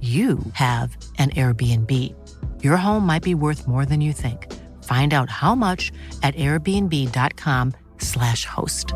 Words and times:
you 0.00 0.38
have 0.52 0.96
an 1.18 1.30
Airbnb. 1.30 2.14
Your 2.62 2.76
home 2.76 3.04
might 3.04 3.24
be 3.24 3.34
worth 3.34 3.66
more 3.66 3.84
than 3.84 4.00
you 4.00 4.12
think. 4.12 4.46
Find 4.84 5.12
out 5.12 5.28
how 5.28 5.56
much 5.56 5.90
at 6.22 6.36
airbnb.com/slash 6.36 8.44
host. 8.44 8.94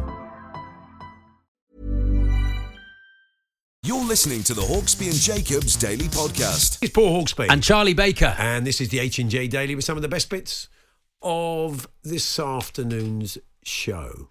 You're 3.85 4.05
listening 4.05 4.45
to 4.45 4.55
the 4.55 4.63
Hawksbee 4.63 5.11
and 5.11 5.19
Jacobs 5.19 5.75
Daily 5.75 6.05
Podcast. 6.05 6.79
It's 6.83 6.93
Paul 6.93 7.25
Hawksbee. 7.25 7.49
And 7.51 7.65
Charlie 7.65 7.95
Baker. 7.95 8.37
And 8.39 8.65
this 8.65 8.81
is 8.81 8.91
the 8.91 9.01
H&J 9.01 9.49
Daily 9.49 9.75
with 9.75 9.85
some 9.85 9.99
of 9.99 10.03
the 10.03 10.09
best 10.09 10.31
bits 10.31 10.69
of 11.21 11.89
this 12.05 12.39
afternoon's 12.39 13.39
show. 13.65 14.29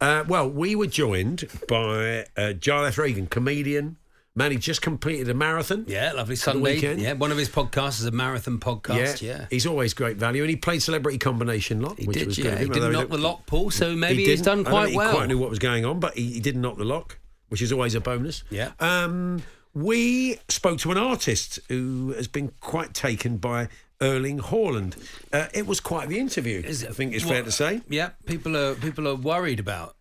Uh, 0.00 0.24
well, 0.26 0.50
we 0.50 0.74
were 0.74 0.88
joined 0.88 1.44
by 1.68 2.22
uh, 2.36 2.54
Jarlath 2.54 2.98
Regan, 2.98 3.28
comedian. 3.28 3.98
Man, 4.36 4.50
he 4.52 4.58
just 4.58 4.82
completed 4.82 5.28
a 5.30 5.34
marathon. 5.34 5.84
Yeah, 5.88 6.12
lovely 6.12 6.36
Sunday. 6.36 6.74
weekend. 6.74 7.00
Yeah, 7.00 7.14
one 7.14 7.32
of 7.32 7.38
his 7.38 7.48
podcasts 7.48 8.00
is 8.00 8.04
a 8.04 8.10
marathon 8.10 8.58
podcast. 8.60 9.22
Yeah, 9.22 9.46
He's 9.50 9.66
always 9.66 9.94
great 9.94 10.18
value. 10.18 10.42
And 10.42 10.50
he 10.50 10.56
played 10.56 10.82
Celebrity 10.82 11.16
Combination 11.18 11.80
Lock, 11.80 11.98
he 11.98 12.06
which 12.06 12.18
did. 12.18 12.26
was 12.28 12.38
Yeah, 12.38 12.50
good. 12.50 12.58
he 12.58 12.64
didn't 12.66 12.82
although 12.84 13.00
knock 13.00 13.08
the 13.08 13.16
lock, 13.18 13.46
Paul. 13.46 13.70
So 13.70 13.90
he 13.90 13.96
maybe 13.96 14.24
he's 14.26 14.42
didn't. 14.42 14.44
done 14.44 14.64
quite 14.64 14.90
think 14.90 15.02
he 15.02 15.08
quite 15.08 15.26
knew 15.28 15.38
what 15.38 15.48
was 15.50 15.58
going 15.58 15.84
on, 15.86 15.98
but 16.00 16.14
he, 16.18 16.32
he 16.34 16.40
didn't 16.40 16.60
knock 16.60 16.76
the 16.76 16.84
lock, 16.84 17.18
which 17.48 17.62
is 17.62 17.72
always 17.72 17.94
a 17.94 18.00
bonus. 18.00 18.44
Yeah. 18.50 18.72
Um, 18.78 19.42
we 19.72 20.38
spoke 20.48 20.78
to 20.80 20.92
an 20.92 20.98
artist 20.98 21.58
who 21.68 22.12
has 22.16 22.28
been 22.28 22.52
quite 22.60 22.92
taken 22.94 23.38
by 23.38 23.68
Erling 24.02 24.38
Haaland. 24.40 24.96
Uh, 25.32 25.46
it 25.54 25.66
was 25.66 25.80
quite 25.80 26.08
the 26.10 26.18
interview. 26.18 26.62
Is 26.62 26.84
I 26.84 26.90
think 26.90 27.14
it's 27.14 27.24
what- 27.24 27.32
fair 27.32 27.42
to 27.42 27.50
say. 27.52 27.80
Yeah, 27.88 28.10
people 28.26 28.54
are 28.56 28.74
people 28.74 29.08
are 29.08 29.14
worried 29.14 29.60
about 29.60 29.96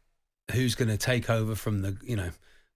who's 0.52 0.76
going 0.76 0.90
to 0.90 0.98
take 0.98 1.30
over 1.30 1.56
from 1.56 1.82
the 1.82 1.98
you 2.04 2.16
know 2.18 2.32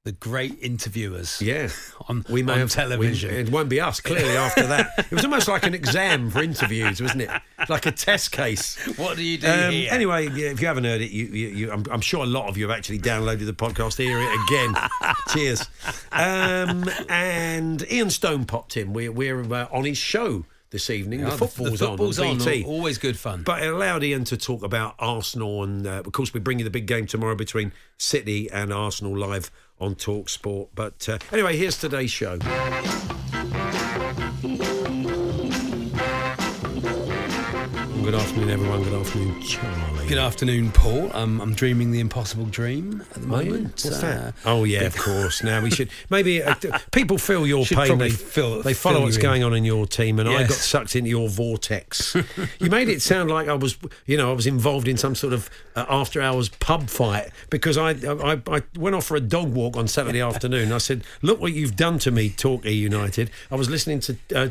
the 0.10 0.14
great 0.14 0.58
interviewers. 0.64 1.40
Yeah, 1.40 1.70
on 2.08 2.26
we 2.32 2.42
may 2.42 2.54
on 2.54 2.60
have 2.60 2.72
television. 2.72 3.30
we- 3.30 3.38
it 3.42 3.52
won't 3.52 3.70
be 3.70 3.80
us. 3.80 4.02
Clearly, 4.02 4.36
after 4.36 4.66
that, 4.66 4.88
it 4.98 5.12
was 5.12 5.24
almost 5.24 5.48
like 5.48 5.64
an 5.68 5.76
exam 5.76 6.32
for 6.32 6.42
interviews, 6.42 7.00
wasn't 7.00 7.22
it? 7.22 7.30
Like 7.70 7.86
a 7.86 7.92
test 7.92 8.32
case. 8.32 8.76
what 8.98 9.18
do 9.18 9.24
you 9.24 9.38
do 9.38 9.48
Um, 9.48 9.72
here? 9.72 9.90
anyway, 9.94 10.26
if 10.28 10.60
you 10.62 10.66
haven't 10.66 10.86
heard 10.86 11.02
it, 11.02 11.12
you, 11.12 11.26
you, 11.26 11.48
you, 11.50 11.72
I'm, 11.72 11.84
I'm 11.92 12.02
sure 12.02 12.24
a 12.24 12.28
lot 12.28 12.48
of 12.50 12.58
you 12.58 12.68
have 12.68 12.76
actually 12.76 12.98
downloaded 13.00 13.46
the 13.46 13.54
podcast. 13.54 13.98
Hear 13.98 14.20
it 14.20 14.40
again. 14.48 14.76
Cheers. 15.32 15.68
Um, 16.12 16.90
and 17.08 17.86
Ian 17.92 18.10
Stone 18.10 18.46
popped 18.46 18.78
in. 18.78 18.92
We're, 18.94 19.12
we're 19.12 19.42
uh, 19.54 19.68
on 19.72 19.86
his 19.86 20.00
show 20.00 20.46
this 20.72 20.90
evening. 20.90 21.20
Yeah, 21.22 21.26
the 21.32 21.38
football's, 21.38 21.80
football's 21.80 22.20
on, 22.20 22.42
on, 22.42 22.64
always 22.64 22.98
good 22.98 23.18
fun. 23.18 23.44
But 23.44 23.64
it 23.64 23.72
allowed 23.74 24.04
Ian 24.04 24.24
to 24.26 24.38
talk 24.38 24.64
about 24.64 24.96
Arsenal, 25.00 25.64
and 25.64 25.86
uh, 25.86 26.02
of 26.06 26.12
course, 26.12 26.34
we 26.34 26.40
bring 26.40 26.60
you 26.60 26.66
the 26.66 26.72
big 26.72 26.86
game 26.86 27.06
tomorrow 27.08 27.36
between 27.36 27.72
City 27.98 28.50
and 28.52 28.72
Arsenal 28.74 29.18
live 29.18 29.52
on 29.80 29.96
Talk 29.96 30.30
Sport. 30.30 30.70
But 30.76 31.08
uh, 31.10 31.20
anyway, 31.32 31.58
here's 31.58 31.78
today's 31.78 32.12
show. 32.12 32.40
Good 38.10 38.22
afternoon, 38.22 38.50
everyone. 38.50 38.84
Good 38.84 39.00
afternoon, 39.00 39.42
Charlie. 39.44 40.08
Good 40.08 40.18
afternoon, 40.18 40.72
Paul. 40.72 41.16
Um, 41.16 41.40
I'm 41.40 41.54
dreaming 41.54 41.92
the 41.92 42.00
impossible 42.00 42.46
dream 42.46 43.02
at 43.02 43.22
the 43.22 43.28
moment. 43.28 43.66
What's 43.86 44.02
Uh. 44.02 44.32
Oh 44.46 44.64
yeah, 44.64 44.82
of 44.82 44.98
course. 44.98 45.44
Now 45.44 45.62
we 45.62 45.70
should 45.70 45.92
maybe 46.10 46.42
uh, 46.42 46.56
people 46.92 47.20
feel 47.20 47.46
your 47.46 47.66
pain. 47.66 48.00
They 48.00 48.10
they 48.10 48.74
follow 48.74 49.02
what's 49.02 49.18
you 49.18 49.22
going 49.22 49.44
on 49.44 49.54
in 49.54 49.64
your 49.64 49.86
team, 49.86 50.18
and 50.18 50.28
I 50.28 50.42
got 50.48 50.54
sucked 50.54 50.96
into 50.96 51.12
your 51.12 51.30
vortex. 51.30 52.16
you 52.60 52.72
made 52.72 52.90
it 52.90 53.04
sound 53.04 53.30
like 53.30 53.48
I 53.48 53.54
was, 53.54 53.78
you 54.08 54.18
know, 54.18 54.32
I 54.32 54.34
was 54.34 54.48
involved 54.48 54.88
in 54.88 54.98
some 54.98 55.14
sort 55.14 55.34
of 55.34 55.48
uh, 55.76 55.86
after 55.88 56.20
hours 56.20 56.50
pub 56.50 56.90
fight 56.90 57.30
because 57.52 57.78
I, 57.78 57.92
I 57.92 58.42
I 58.48 58.64
went 58.76 58.96
off 58.96 59.06
for 59.06 59.18
a 59.18 59.22
dog 59.22 59.54
walk 59.54 59.78
on 59.78 59.88
Saturday 59.88 60.22
afternoon. 60.22 60.72
I 60.72 60.80
said, 60.80 61.04
"Look 61.22 61.40
what 61.40 61.54
you've 61.54 61.76
done 61.76 62.00
to 62.00 62.10
me, 62.10 62.32
Torquay 62.32 62.74
United." 62.74 63.30
I 63.52 63.56
was 63.56 63.70
listening 63.70 64.00
to 64.00 64.18
uh, 64.36 64.50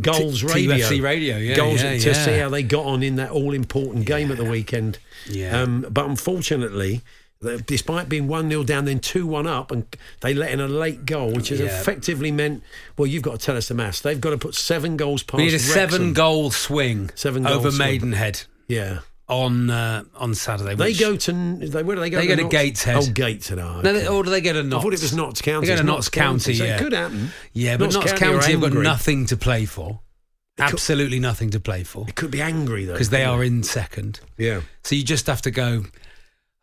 Goals 0.00 0.40
T- 0.40 0.46
Radio, 0.46 0.76
TFC 0.76 1.02
radio, 1.02 1.36
yeah, 1.36 1.54
Goals 1.54 1.82
yeah, 1.82 1.98
to 1.98 2.08
yeah. 2.08 2.12
see 2.24 2.38
how 2.38 2.48
they 2.48 2.62
got 2.62 2.77
on 2.86 3.02
in 3.02 3.16
that 3.16 3.30
all 3.30 3.52
important 3.54 4.06
game 4.06 4.30
at 4.30 4.36
the 4.38 4.44
weekend. 4.44 4.98
Yeah. 5.28 5.60
Um, 5.60 5.86
but 5.90 6.06
unfortunately, 6.06 7.02
despite 7.66 8.08
being 8.08 8.26
1 8.28 8.48
0 8.50 8.64
down, 8.64 8.84
then 8.84 8.98
2 9.00 9.26
1 9.26 9.46
up, 9.46 9.70
and 9.70 9.84
they 10.20 10.34
let 10.34 10.50
in 10.50 10.60
a 10.60 10.68
late 10.68 11.06
goal, 11.06 11.32
which 11.32 11.48
has 11.50 11.60
Yeah. 11.60 11.66
effectively 11.66 12.30
meant, 12.32 12.62
well, 12.96 13.06
you've 13.06 13.22
got 13.22 13.38
to 13.38 13.44
tell 13.46 13.56
us 13.56 13.68
the 13.68 13.74
maths. 13.74 14.00
They've 14.00 14.20
got 14.20 14.30
to 14.30 14.38
put 14.38 14.54
seven 14.54 14.96
goals 14.96 15.22
past 15.22 15.38
We 15.38 15.44
need 15.44 15.50
a 15.50 15.56
Wrexham. 15.56 15.72
seven 15.74 16.12
goal 16.12 16.50
swing 16.50 17.10
Seven 17.14 17.44
goal 17.44 17.52
over 17.54 17.70
swing. 17.70 17.78
Maidenhead 17.78 18.42
Yeah. 18.66 19.00
on 19.28 19.68
uh, 19.70 20.02
on 20.16 20.34
Saturday. 20.34 20.74
They 20.74 20.94
go 20.94 21.14
to. 21.16 21.32
They, 21.58 21.82
where 21.82 21.94
do 21.96 22.00
they 22.00 22.10
go? 22.10 22.18
They 22.18 22.26
go 22.26 22.34
to 22.36 22.42
Notts? 22.42 22.52
Gateshead. 22.52 22.96
Oh, 22.96 23.06
Gateshead. 23.12 23.58
Oh, 23.58 23.82
No, 23.82 23.90
okay. 23.90 23.92
they, 24.00 24.08
or 24.08 24.24
do 24.24 24.30
they 24.30 24.40
go 24.40 24.52
to 24.54 24.60
I 24.76 24.80
thought 24.80 24.94
it 24.94 25.02
was 25.02 25.14
Notts 25.14 25.42
County. 25.42 25.66
They 25.68 25.74
go 25.74 25.80
to 25.80 25.86
Notts 25.86 26.08
County. 26.08 26.54
so 26.54 26.64
yeah, 26.64 26.76
it 26.76 26.78
could 26.80 26.92
happen. 26.92 27.30
Yeah, 27.52 27.76
but 27.76 27.92
Notts, 27.92 28.12
are 28.12 28.16
County 28.16 28.52
have 28.52 28.60
got 28.62 28.72
nothing 28.72 29.26
to 29.26 29.36
play 29.36 29.64
for. 29.66 30.00
Could- 30.58 30.72
Absolutely 30.74 31.20
nothing 31.20 31.50
to 31.50 31.60
play 31.60 31.84
for 31.84 32.04
It 32.08 32.14
could 32.14 32.30
be 32.30 32.42
angry 32.42 32.84
though 32.84 32.92
because 32.94 33.10
they 33.10 33.24
are 33.24 33.42
in 33.44 33.62
second. 33.62 34.20
Yeah. 34.36 34.60
So 34.84 34.94
you 34.94 35.02
just 35.04 35.26
have 35.26 35.42
to 35.42 35.50
go. 35.50 35.84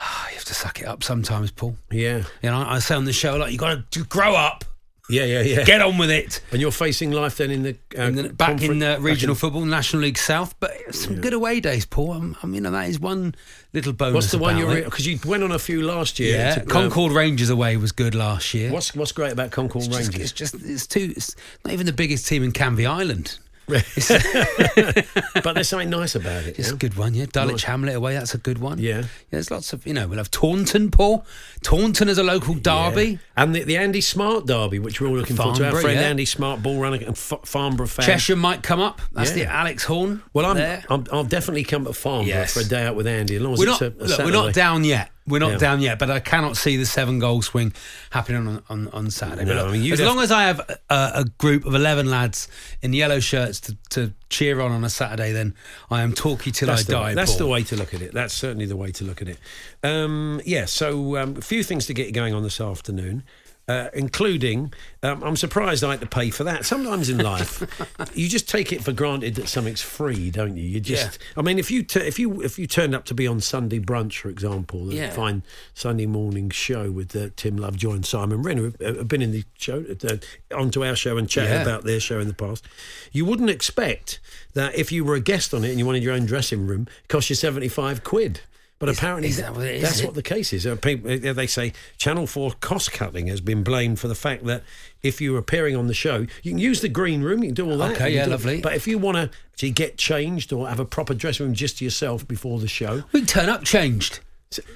ah, 0.02 0.28
you 0.30 0.36
have 0.36 0.46
to 0.46 0.54
suck 0.54 0.82
it 0.82 0.86
up 0.88 1.04
sometimes, 1.04 1.52
Paul. 1.52 1.78
Yeah. 1.92 2.24
You 2.44 2.50
know, 2.52 2.58
I 2.68 2.80
say 2.80 2.96
on 2.96 3.06
the 3.06 3.14
show 3.14 3.38
like 3.38 3.52
you 3.52 3.58
got 3.58 3.92
to 3.92 4.04
grow 4.06 4.36
up, 4.36 4.66
Yeah. 5.10 5.24
Yeah. 5.24 5.42
Yeah. 5.42 5.64
get 5.64 5.82
on 5.82 5.98
with 5.98 6.10
it. 6.12 6.42
and 6.52 6.60
you're 6.60 6.72
facing 6.72 7.12
life 7.12 7.38
then 7.38 7.52
in 7.52 7.64
the 7.64 7.78
uh, 7.98 8.02
And 8.02 8.18
then 8.18 8.34
back 8.36 8.62
in 8.62 8.80
the 8.80 8.88
uh, 8.88 8.96
back 8.96 9.04
regional 9.04 9.34
in- 9.36 9.40
football, 9.40 9.64
National 9.64 10.02
League 10.02 10.18
South, 10.18 10.54
but 10.60 10.72
some 10.94 11.22
good 11.22 11.34
away 11.34 11.60
days, 11.62 11.86
Paul. 11.86 12.12
Um, 12.14 12.36
I 12.44 12.48
mean, 12.48 12.64
that 12.64 12.90
is 12.90 13.00
one 13.00 13.36
little 13.72 13.94
bonus. 13.94 14.16
What's 14.16 14.32
the 14.32 14.38
one 14.40 14.58
you're 14.58 14.82
because 14.84 15.06
you 15.08 15.20
went 15.26 15.44
on 15.44 15.52
a 15.52 15.60
few 15.60 15.82
last 15.84 16.20
year? 16.20 16.38
Yeah, 16.38 16.56
to, 16.56 16.62
um, 16.62 16.68
Concord 16.68 17.12
Rangers 17.14 17.50
away 17.50 17.78
was 17.78 17.92
good 17.94 18.16
last 18.16 18.54
year. 18.54 18.72
What's 18.72 18.94
what's 18.96 19.12
great 19.14 19.32
about 19.32 19.52
Concord 19.52 19.86
It's 19.86 19.96
just, 19.96 20.10
Rangers? 20.12 20.22
it's 20.22 20.32
just 20.34 20.56
it's 20.56 20.88
too. 20.88 21.14
It's 21.16 21.36
not 21.64 21.74
even 21.74 21.86
the 21.86 21.94
biggest 21.94 22.28
team 22.28 22.44
in 22.44 22.52
Canvey 22.52 22.86
Island. 22.90 23.38
but 23.68 25.54
there's 25.54 25.70
something 25.70 25.90
nice 25.90 26.16
about 26.16 26.44
it. 26.44 26.60
It's 26.60 26.70
yeah? 26.70 26.76
a 26.76 26.78
good 26.78 26.96
one, 26.98 27.14
yeah. 27.14 27.26
Dulwich 27.32 27.54
Nice. 27.54 27.64
Hamlet 27.64 27.96
away, 27.96 28.14
that's 28.14 28.36
a 28.36 28.38
good 28.38 28.60
one. 28.60 28.78
Yeah. 28.78 28.98
yeah. 29.00 29.04
There's 29.32 29.50
lots 29.50 29.74
of, 29.74 29.86
you 29.88 29.94
know, 29.94 30.08
we'll 30.08 30.18
have 30.18 30.30
Taunton, 30.32 30.92
Paul. 30.92 31.26
Taunton 31.66 32.10
as 32.10 32.20
a 32.20 32.24
local 32.24 32.54
derby. 32.54 33.04
Yeah. 33.12 33.18
And 33.38 33.56
the, 33.56 33.64
the 33.64 33.78
Andy 33.78 34.00
Smart 34.00 34.46
derby, 34.46 34.78
which 34.78 35.02
we're 35.02 35.08
all 35.08 35.16
looking 35.18 35.36
forward 35.36 35.56
to. 35.56 35.66
Our 35.66 35.82
friend 35.82 36.00
yeah. 36.00 36.08
Andy 36.08 36.26
Smart, 36.26 36.62
ball 36.62 36.80
runner 36.80 36.98
and 36.98 37.10
F- 37.10 37.34
Farnborough 37.44 37.88
fan. 37.88 38.06
Cheshire 38.06 38.36
might 38.36 38.62
come 38.62 38.80
up. 38.80 39.02
That's 39.14 39.32
the 39.32 39.46
Alex 39.46 39.84
Horne. 39.84 40.22
Well, 40.34 40.46
I'm. 40.46 40.84
I'm, 40.90 41.06
I'll 41.12 41.24
definitely 41.24 41.64
come 41.64 41.86
to 41.86 41.94
Farnborough 41.94 42.28
Yes. 42.28 42.54
for 42.54 42.60
a 42.60 42.64
day 42.64 42.86
out 42.86 42.96
with 42.96 43.08
Andy, 43.08 43.36
as 43.38 43.42
long 43.42 43.54
as 43.54 43.60
we're 43.60 43.70
it's 43.72 43.82
not, 43.82 43.94
a, 43.94 44.04
a 44.04 44.06
look, 44.06 44.20
we're 44.20 44.32
not 44.32 44.54
down 44.54 44.84
yet. 44.84 45.10
We're 45.28 45.40
not 45.40 45.54
Yeah. 45.54 45.58
down 45.58 45.82
yet, 45.82 45.98
but 45.98 46.12
I 46.12 46.20
cannot 46.20 46.56
see 46.56 46.78
the 46.78 46.86
seven 46.86 47.18
goal 47.18 47.42
swing 47.42 47.74
happening 48.12 48.48
on 48.48 48.64
on, 48.70 48.88
on 48.90 49.10
Saturday. 49.10 49.46
No, 49.46 49.56
But 49.56 49.64
look, 49.66 49.70
I 49.70 49.78
mean, 49.80 49.92
as 49.92 49.98
have- 50.00 50.08
long 50.08 50.20
as 50.20 50.32
I 50.32 50.44
have 50.44 50.60
a, 50.70 50.76
a 50.92 51.26
group 51.40 51.66
of 51.66 51.74
eleven 51.74 52.12
lads 52.12 52.48
in 52.84 52.94
yellow 52.94 53.20
shirts 53.20 53.60
to, 53.62 53.76
to 53.90 54.14
cheer 54.30 54.60
on 54.62 54.72
on 54.72 54.84
a 54.84 54.90
Saturday, 54.90 55.32
then 55.32 55.54
I 55.90 56.02
am 56.02 56.14
Torquay 56.14 56.52
till 56.52 56.68
That's, 56.68 56.82
I 56.82 56.84
the, 56.86 56.92
die. 56.92 57.14
that's 57.14 57.36
the 57.36 57.48
way 57.48 57.64
to 57.64 57.76
look 57.76 57.94
at 57.94 58.02
it. 58.02 58.14
That's 58.14 58.34
certainly 58.34 58.66
the 58.66 58.76
way 58.76 58.92
to 58.94 59.04
look 59.04 59.22
at 59.22 59.30
it. 59.30 59.40
Um, 59.84 60.42
yeah, 60.46 60.66
so 60.66 61.18
um, 61.18 61.38
a 61.38 61.42
few 61.42 61.64
things 61.64 61.86
to 61.88 61.94
get 61.94 62.14
going 62.14 62.34
on 62.34 62.44
this 62.44 62.60
afternoon. 62.60 63.24
Uh, 63.68 63.90
including 63.94 64.72
um, 65.02 65.24
I'm 65.24 65.36
surprised 65.36 65.84
I 65.84 65.92
had 65.92 66.02
to 66.02 66.08
pay 66.08 66.30
for 66.30 66.44
that. 66.44 66.66
Sometimes 66.66 67.10
in 67.10 67.18
life, 67.18 67.64
you 68.16 68.30
just 68.30 68.48
take 68.48 68.72
it 68.72 68.84
for 68.84 68.92
granted 68.92 69.36
that 69.36 69.48
something's 69.48 69.82
free, 69.82 70.30
don't 70.30 70.56
you? 70.56 70.64
You 70.64 70.80
just, 70.80 71.18
I 71.36 71.42
mean, 71.42 71.58
if 71.58 71.72
you 71.72 71.82
t- 71.84 72.00
if 72.00 72.20
you 72.20 72.42
if 72.44 72.60
you 72.60 72.68
turned 72.68 72.94
up 72.94 73.06
to 73.06 73.14
be 73.14 73.26
on 73.26 73.40
Sunday 73.42 73.80
brunch, 73.80 74.18
for 74.20 74.30
example, 74.30 74.86
the 74.86 74.96
Yeah. 74.96 75.10
fine 75.12 75.42
Sunday 75.74 76.06
morning 76.06 76.50
show 76.52 76.92
with 76.92 77.16
uh, 77.16 77.30
Tim 77.36 77.58
Lovejoy 77.58 77.94
and 77.94 78.06
Simon 78.06 78.44
who 78.58 78.64
have, 78.66 78.80
have 78.98 79.08
been 79.08 79.22
in 79.24 79.32
the 79.32 79.44
show 79.58 79.84
uh, 80.08 80.18
onto 80.56 80.86
our 80.86 80.96
show 80.96 81.18
and 81.18 81.28
chatted 81.28 81.52
Yeah. 81.52 81.62
about 81.64 81.84
their 81.86 82.00
show 82.00 82.20
in 82.20 82.28
the 82.28 82.34
past, 82.34 82.66
you 83.12 83.26
wouldn't 83.26 83.50
expect 83.50 84.20
that 84.54 84.76
if 84.76 84.92
you 84.92 85.04
were 85.04 85.16
a 85.16 85.20
guest 85.22 85.54
on 85.54 85.64
it 85.64 85.70
and 85.70 85.80
you 85.80 85.86
wanted 85.86 86.04
your 86.04 86.14
own 86.14 86.26
dressing 86.26 86.68
room, 86.68 86.88
it 87.04 87.08
cost 87.08 87.30
you 87.30 87.36
seventy 87.36 87.68
five 87.68 88.04
quid. 88.04 88.42
But 88.78 88.90
apparently, 88.90 89.30
is 89.30 89.38
that 89.38 89.56
what 89.56 89.66
it 89.66 89.76
is, 89.76 89.82
that's 89.84 90.00
it? 90.02 90.06
what 90.06 90.16
the 90.16 90.22
case 90.22 90.52
is. 90.52 90.68
Uh, 90.68 90.76
people, 90.76 91.10
uh, 91.10 91.32
they 91.34 91.48
say 91.48 91.72
Channel 91.98 92.28
4 92.28 92.52
cost 92.60 92.92
cutting 92.92 93.28
has 93.28 93.40
been 93.40 93.64
blamed 93.64 94.00
for 94.00 94.10
the 94.10 94.16
fact 94.16 94.44
that 94.46 94.64
if 95.02 95.22
you're 95.22 95.38
appearing 95.38 95.78
on 95.78 95.88
the 95.88 95.94
show, 95.94 96.26
you 96.44 96.52
can 96.52 96.58
use 96.58 96.82
the 96.82 96.90
green 96.90 97.22
room, 97.22 97.42
you 97.42 97.50
can 97.50 97.56
do 97.56 97.70
all 97.72 97.78
that. 97.78 97.94
Okay, 97.94 98.14
yeah, 98.14 98.26
lovely. 98.26 98.60
But 98.60 98.74
if 98.74 98.86
you 98.86 98.98
want 98.98 99.16
to 99.16 99.30
actually 99.54 99.72
get 99.72 99.98
changed 99.98 100.52
or 100.52 100.68
have 100.68 100.82
a 100.82 100.86
proper 100.86 101.14
dressing 101.14 101.46
room 101.46 101.56
just 101.56 101.78
to 101.78 101.86
yourself 101.86 102.28
before 102.28 102.60
the 102.60 102.68
show, 102.68 103.04
We 103.14 103.24
turn 103.24 103.48
up 103.48 103.64
changed. 103.64 104.20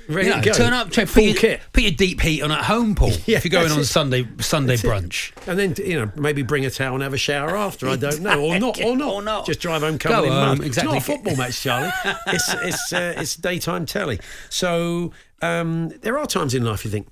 Ready 0.07 0.29
know, 0.29 0.41
to 0.41 0.49
go. 0.49 0.53
turn 0.53 0.73
up, 0.73 0.91
check, 0.91 1.07
put, 1.07 1.13
full 1.13 1.23
your, 1.23 1.35
kit. 1.35 1.61
put 1.73 1.83
your 1.83 1.91
deep 1.91 2.21
heat 2.21 2.41
on 2.41 2.51
at 2.51 2.65
home, 2.65 2.95
Paul. 2.95 3.11
Yeah, 3.25 3.37
if 3.37 3.45
you're 3.45 3.51
going 3.51 3.71
on 3.71 3.79
it. 3.79 3.85
Sunday 3.85 4.27
Sunday 4.39 4.75
That's 4.75 4.83
it. 4.83 4.87
brunch. 4.87 5.47
And 5.47 5.57
then 5.59 5.75
you 5.85 5.99
know 5.99 6.11
maybe 6.15 6.41
bring 6.41 6.65
a 6.65 6.69
towel 6.69 6.95
and 6.95 7.03
have 7.03 7.13
a 7.13 7.17
shower 7.17 7.55
after. 7.55 7.87
I 7.87 7.95
don't 7.95 8.21
know, 8.21 8.43
or 8.43 8.59
not, 8.59 8.81
or 8.81 8.95
not. 8.95 9.09
Or 9.19 9.21
not. 9.21 9.45
Just 9.45 9.59
drive 9.59 9.81
home 9.81 9.97
covered 9.97 10.17
Go 10.17 10.23
in 10.25 10.29
mud. 10.29 10.63
exactly. 10.63 10.97
It's 10.97 11.07
not 11.07 11.15
a 11.15 11.17
football 11.17 11.35
match, 11.35 11.61
Charlie. 11.61 11.89
it's 12.27 12.53
it's 12.53 12.93
uh, 12.93 13.13
it's 13.17 13.35
daytime 13.35 13.85
telly. 13.85 14.19
So 14.49 15.11
um, 15.41 15.89
there 16.01 16.17
are 16.17 16.25
times 16.25 16.53
in 16.53 16.63
life 16.63 16.85
you 16.85 16.91
think. 16.91 17.07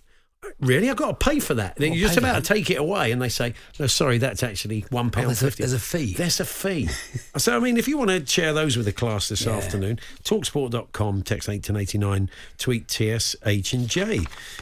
Really, 0.60 0.89
I've 0.89 0.98
got 0.98 1.19
to 1.19 1.30
pay 1.30 1.39
for 1.39 1.54
that. 1.56 1.75
Then 1.78 1.94
you're 1.94 2.07
just 2.07 2.18
about 2.18 2.36
to 2.44 2.54
take 2.54 2.69
it 2.69 2.75
away, 2.75 3.12
and 3.12 3.22
they 3.22 3.30
say, 3.30 3.54
"No, 3.80 3.88
sorry, 3.88 4.18
that's 4.18 4.42
actually 4.44 4.86
one 4.89 5.10
pound 5.12 5.28
Oh, 5.28 5.34
there's 5.34 5.54
a- 5.54 5.57
there's 5.57 5.74
a 5.74 5.80
fee. 5.80 6.13
There's 6.13 6.39
a 6.39 6.45
fee. 6.45 6.89
so, 7.38 7.56
I 7.56 7.60
mean, 7.60 7.78
if 7.78 7.88
you 7.88 7.98
want 7.98 8.10
to 8.12 8.25
share 8.25 8.54
those 8.54 8.75
with 8.78 8.86
the 8.86 8.92
class 8.92 9.30
this 9.30 9.45
afternoon, 9.48 10.00
talksport.com, 10.24 11.24
text 11.24 11.48
1889, 11.48 12.30
tweet 12.57 12.88
TSH 12.89 13.74
and 13.74 13.88
J. 13.88 14.22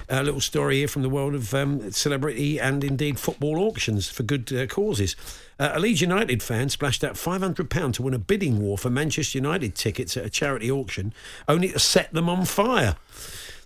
A 0.09 0.23
little 0.23 0.41
story 0.41 0.77
here 0.77 0.87
from 0.87 1.01
the 1.01 1.09
world 1.09 1.35
of 1.35 1.53
um, 1.53 1.91
celebrity 1.91 2.59
and 2.59 2.83
indeed 2.83 3.19
football 3.19 3.59
auctions 3.59 4.09
for 4.09 4.23
good 4.23 4.51
uh, 4.53 4.67
causes. 4.67 5.15
Uh, 5.59 5.71
a 5.73 5.79
Leeds 5.79 6.01
United 6.01 6.43
fan 6.43 6.67
splashed 6.69 7.03
out 7.03 7.13
£500 7.15 7.93
to 7.93 8.01
win 8.01 8.13
a 8.13 8.19
bidding 8.19 8.59
war 8.61 8.77
for 8.77 8.89
Manchester 8.89 9.37
United 9.37 9.75
tickets 9.75 10.17
at 10.17 10.25
a 10.25 10.29
charity 10.29 10.69
auction, 10.69 11.13
only 11.47 11.69
to 11.69 11.79
set 11.79 12.11
them 12.13 12.27
on 12.29 12.43
fire. 12.45 12.95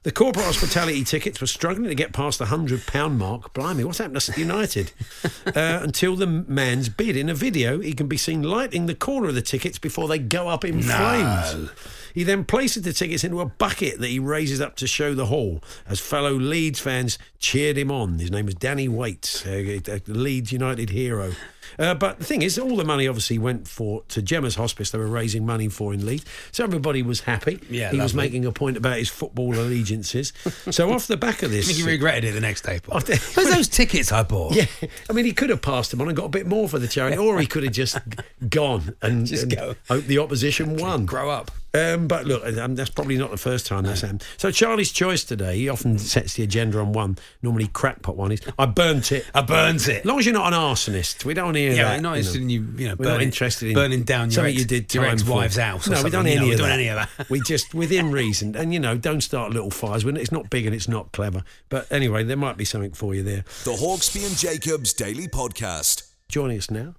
The 0.04 0.14
corporate 0.14 0.46
hospitality 0.46 1.04
tickets 1.04 1.42
were 1.42 1.48
struggling 1.48 1.90
to 1.90 1.96
get 1.96 2.14
past 2.14 2.40
the 2.40 2.46
hundred 2.46 2.88
pound 2.88 3.20
mark. 3.20 3.54
Blimey, 3.54 3.84
what's 3.84 3.98
happened 3.98 4.22
to 4.22 4.40
United? 4.40 4.94
uh, 5.46 5.52
until 5.82 6.16
the 6.16 6.26
man's 6.26 6.88
bid 6.88 7.18
in 7.18 7.28
a 7.28 7.34
video, 7.34 7.82
he 7.82 7.92
can 7.92 8.08
be 8.08 8.16
seen 8.16 8.42
lighting 8.42 8.86
the 8.86 8.96
corner 8.96 9.28
of 9.28 9.36
the 9.36 9.42
tickets 9.42 9.78
before 9.78 10.08
they 10.08 10.18
go 10.18 10.48
up 10.48 10.64
in 10.64 10.82
flames. 10.82 11.70
He 12.14 12.24
then 12.24 12.46
places 12.46 12.84
the 12.84 12.94
tickets 12.94 13.26
into 13.26 13.42
a 13.42 13.46
bucket 13.46 14.00
that 14.00 14.08
he 14.08 14.20
raises 14.20 14.62
up 14.62 14.78
to 14.78 14.88
show 14.88 15.14
the 15.14 15.26
hall 15.26 15.62
as 15.86 16.00
fellow 16.00 16.32
Leeds 16.32 16.80
fans 16.80 17.20
cheered 17.40 17.78
him 17.78 17.92
on. 17.92 18.20
His 18.20 18.32
name 18.32 18.46
was 18.46 18.56
Danny 18.56 18.88
Waits, 18.88 19.46
a 19.46 19.82
Leeds 20.08 20.54
United 20.54 20.92
hero. 20.92 21.34
Uh, 21.78 21.94
but 21.94 22.20
the 22.20 22.26
thing 22.26 22.42
is, 22.42 22.58
all 22.58 22.76
the 22.76 22.84
money 22.86 23.08
obviously 23.08 23.38
went 23.38 23.68
for 23.68 24.04
to 24.10 24.22
Gemma's 24.22 24.56
hospice. 24.56 24.92
They 24.92 24.98
were 24.98 25.08
raising 25.08 25.46
money 25.46 25.68
for 25.70 25.94
in 25.94 26.06
Leeds, 26.06 26.26
so 26.52 26.64
everybody 26.64 27.02
was 27.02 27.22
happy. 27.22 27.60
Yeah, 27.70 27.92
he 27.92 28.00
was 28.00 28.14
making 28.14 28.46
a 28.46 28.52
point 28.52 28.78
about 28.78 28.98
his 28.98 29.10
football 29.10 29.54
allegiances. 29.56 30.34
so 30.72 30.92
off 30.92 31.08
the 31.08 31.18
back 31.18 31.44
of 31.44 31.52
I 31.52 31.56
this, 31.56 31.68
think 31.68 31.78
he 31.80 31.84
regretted 31.86 32.24
it 32.24 32.32
the 32.34 32.42
next 32.42 32.62
day, 32.62 32.80
Paul. 32.82 33.00
The- 33.10 33.20
Where's 33.36 33.50
those 33.54 33.68
tickets 33.68 34.12
I 34.12 34.24
bought? 34.24 34.56
yeah, 34.56 34.66
I 35.10 35.14
mean, 35.14 35.26
he 35.26 35.34
could 35.34 35.50
have 35.50 35.62
passed 35.62 35.92
them 35.92 36.02
on 36.02 36.08
and 36.08 36.16
got 36.18 36.26
a 36.26 36.30
bit 36.30 36.48
more 36.48 36.68
for 36.70 36.80
the 36.80 36.88
charity, 36.88 37.18
or 37.18 37.40
he 37.40 37.46
could 37.48 37.64
have 37.64 37.74
just 37.74 37.98
gone 38.50 38.96
and, 39.02 39.26
Just 39.26 39.44
and 39.44 39.56
go. 39.56 39.76
hope 39.88 40.06
the 40.06 40.18
opposition 40.20 40.78
won. 40.78 41.06
Grow 41.06 41.30
up. 41.30 41.52
Um, 41.72 42.08
but 42.08 42.26
look, 42.26 42.44
um, 42.58 42.74
that's 42.76 42.90
probably 42.90 43.16
not 43.16 43.30
the 43.30 43.38
first 43.38 43.68
time 43.68 43.84
that's 43.84 44.02
happened. 44.02 44.26
So 44.38 44.50
Charlie's 44.50 44.92
choice 44.92 45.24
today, 45.24 45.56
he 45.58 45.70
often 45.70 46.00
sets 46.00 46.34
the 46.34 46.42
agenda 46.44 46.80
on 46.80 46.94
one. 46.94 47.20
Normally, 47.44 47.68
crackpot 47.68 48.16
one 48.16 48.32
is 48.32 48.42
I 48.58 48.66
burnt 48.66 49.12
it. 49.12 49.28
I 49.36 49.44
burnt 49.44 49.88
it. 49.88 50.00
As 50.00 50.06
long 50.06 50.18
as 50.18 50.26
you're 50.26 50.34
not 50.34 50.52
an 50.52 50.60
arsonist, 50.60 51.26
we 51.26 51.36
don't 51.36 51.46
want 51.46 51.58
hear 51.60 51.72
Yeah, 51.74 51.84
that. 51.84 51.96
we're 51.98 52.02
not 52.02 52.02
you 52.02 52.02
know. 52.02 52.16
interested 52.18 52.42
in 52.42 52.50
you, 52.50 52.68
you 52.78 52.88
know, 52.88 52.96
We're 52.98 53.06
burning, 53.06 53.14
not 53.18 53.22
interested 53.24 53.68
in 53.70 53.74
burning 53.76 54.04
down 54.04 54.32
your, 54.32 54.46
ex, 54.46 54.58
you 54.60 54.66
did 54.66 54.94
your 54.94 55.06
ex-wife's 55.06 55.58
house. 55.58 55.88
Or 55.88 55.92
No, 55.92 56.04
we 56.04 56.10
don't 56.10 56.26
You 56.26 56.36
know, 56.36 56.42
any 56.42 56.48
we 56.48 56.54
of 56.54 56.60
don't 56.60 56.68
that. 56.70 56.74
any 56.80 56.88
of 56.88 56.96
that. 57.18 57.30
we 57.30 57.42
just 57.42 57.74
within 57.74 58.12
reason, 58.12 58.56
and 58.56 58.74
you 58.74 58.80
know, 58.80 58.98
don't 58.98 59.22
start 59.22 59.52
little 59.54 59.72
fires 59.72 60.04
when 60.06 60.18
it's 60.18 60.32
not 60.32 60.50
big 60.50 60.66
and 60.66 60.76
it's 60.76 60.88
not 60.88 61.12
clever. 61.12 61.44
But 61.70 61.92
anyway, 61.92 62.24
there 62.24 62.38
might 62.38 62.58
be 62.58 62.66
something 62.66 62.92
for 62.94 63.14
you 63.16 63.24
there. 63.24 63.44
The 63.66 63.72
Hawksbee 63.74 64.26
and 64.28 64.36
Jacobs 64.38 64.94
Daily 64.94 65.28
Podcast. 65.28 66.12
Joining 66.30 66.58
us 66.58 66.70
now 66.72 66.96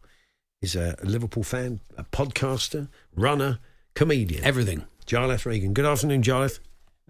is 0.62 0.74
a 0.76 0.96
Liverpool 1.02 1.42
fan, 1.44 1.80
a 1.96 2.04
podcaster, 2.04 2.88
runner, 3.14 3.58
comedian, 3.94 4.44
Everything. 4.44 4.84
Jarlath 5.06 5.44
Regan. 5.46 5.72
Good 5.72 5.86
afternoon, 5.86 6.22
Jarlath. 6.22 6.58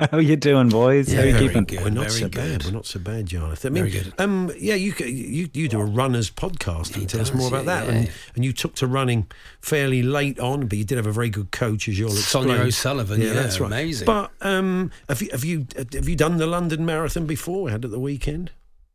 How 0.11 0.19
you 0.19 0.37
doing, 0.37 0.71
boys? 0.71 1.13
Yeah, 1.13 1.21
How 1.21 1.27
you 1.27 1.39
keeping? 1.39 1.65
good. 1.65 1.83
We're 1.83 1.91
not 1.91 2.07
very 2.07 2.21
so 2.21 2.29
good. 2.29 2.63
bad. 2.63 2.65
We're 2.65 2.71
not 2.71 2.87
so 2.87 2.99
bad, 3.01 3.27
Jarlath. 3.27 3.67
I 3.67 3.69
mean, 3.69 3.85
Very 3.85 4.03
good. 4.03 4.15
Um, 4.19 4.51
yeah, 4.59 4.75
you 4.75 4.95
you 4.99 5.51
you 5.53 5.69
do 5.69 5.79
a 5.79 5.85
runners 5.85 6.31
podcast. 6.31 6.95
Can 6.95 7.03
you 7.03 7.09
tell 7.09 7.21
us 7.21 7.29
does, 7.31 7.39
more 7.39 7.49
about 7.49 7.67
yeah, 7.67 7.85
that? 7.85 7.87
yeah. 7.87 7.99
And 7.99 8.11
and 8.35 8.45
you 8.45 8.53
took 8.55 8.75
to 8.77 8.87
running 8.87 9.27
fairly 9.61 10.03
late 10.03 10.39
on, 10.41 10.69
but 10.69 10.79
you 10.79 10.85
did 10.85 10.97
have 10.97 11.07
a 11.07 11.13
very 11.13 11.29
good 11.29 11.51
coach, 11.51 11.87
as 11.87 11.99
you'll 11.99 12.11
Sonia 12.11 12.55
explain. 12.55 12.69
O'Sullivan, 12.69 13.21
yeah, 13.21 13.35
that's 13.35 13.61
right. 13.61 13.67
amazing. 13.67 14.07
But 14.07 14.31
um, 14.41 14.91
have 15.09 15.21
you 15.21 15.29
have 15.33 15.45
you 15.45 15.67
have 15.77 16.09
you 16.09 16.17
done 16.17 16.39
the 16.39 16.47
London 16.47 16.87
Marathon 16.87 17.27
before? 17.27 17.65
We 17.65 17.71
had 17.71 17.85
at 17.85 17.91
the 17.91 18.01
weekend. 18.01 18.53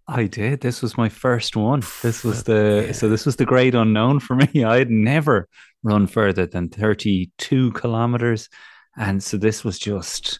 I 0.07 0.25
did. 0.25 0.61
This 0.61 0.81
was 0.81 0.97
my 0.97 1.09
first 1.09 1.55
one. 1.55 1.83
This 2.01 2.23
was 2.23 2.43
the 2.43 2.93
so 2.93 3.09
this 3.09 3.27
was 3.27 3.35
the 3.35 3.45
great 3.45 3.75
unknown 3.75 4.21
for 4.21 4.35
me. 4.35 4.63
I 4.63 4.77
had 4.77 4.89
never 4.89 5.47
run 5.83 6.07
further 6.07 6.47
than 6.47 6.69
32 6.69 7.71
kilometers. 7.73 8.49
And 8.97 9.21
so 9.21 9.37
this 9.37 9.63
was 9.63 9.77
just 9.77 10.39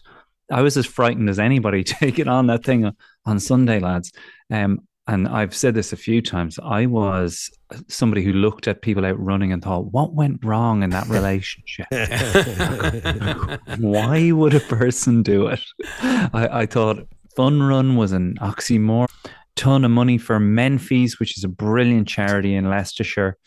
I 0.50 0.62
was 0.62 0.76
as 0.76 0.86
frightened 0.86 1.28
as 1.28 1.38
anybody 1.38 1.84
taking 1.84 2.28
on 2.28 2.46
that 2.48 2.64
thing 2.64 2.92
on 3.24 3.40
Sunday, 3.40 3.80
lads. 3.80 4.12
Um 4.50 4.80
and 5.08 5.28
I've 5.28 5.54
said 5.54 5.74
this 5.74 5.92
a 5.92 5.96
few 5.96 6.20
times. 6.20 6.58
I 6.62 6.86
was 6.86 7.48
somebody 7.86 8.24
who 8.24 8.32
looked 8.32 8.66
at 8.66 8.82
people 8.82 9.06
out 9.06 9.18
running 9.20 9.52
and 9.52 9.62
thought, 9.62 9.92
what 9.92 10.14
went 10.14 10.44
wrong 10.44 10.82
in 10.82 10.90
that 10.90 11.06
relationship? 11.08 11.86
Why 13.78 14.32
would 14.32 14.54
a 14.54 14.60
person 14.60 15.22
do 15.22 15.46
it? 15.46 15.60
I, 16.02 16.48
I 16.50 16.66
thought 16.66 17.06
Fun 17.36 17.62
Run 17.62 17.96
was 17.96 18.12
an 18.12 18.34
oxymoron. 18.40 19.06
Ton 19.54 19.84
of 19.84 19.90
money 19.90 20.18
for 20.18 20.38
Menphys, 20.38 21.18
which 21.18 21.38
is 21.38 21.44
a 21.44 21.48
brilliant 21.48 22.08
charity 22.08 22.54
in 22.56 22.68
Leicestershire, 22.68 23.38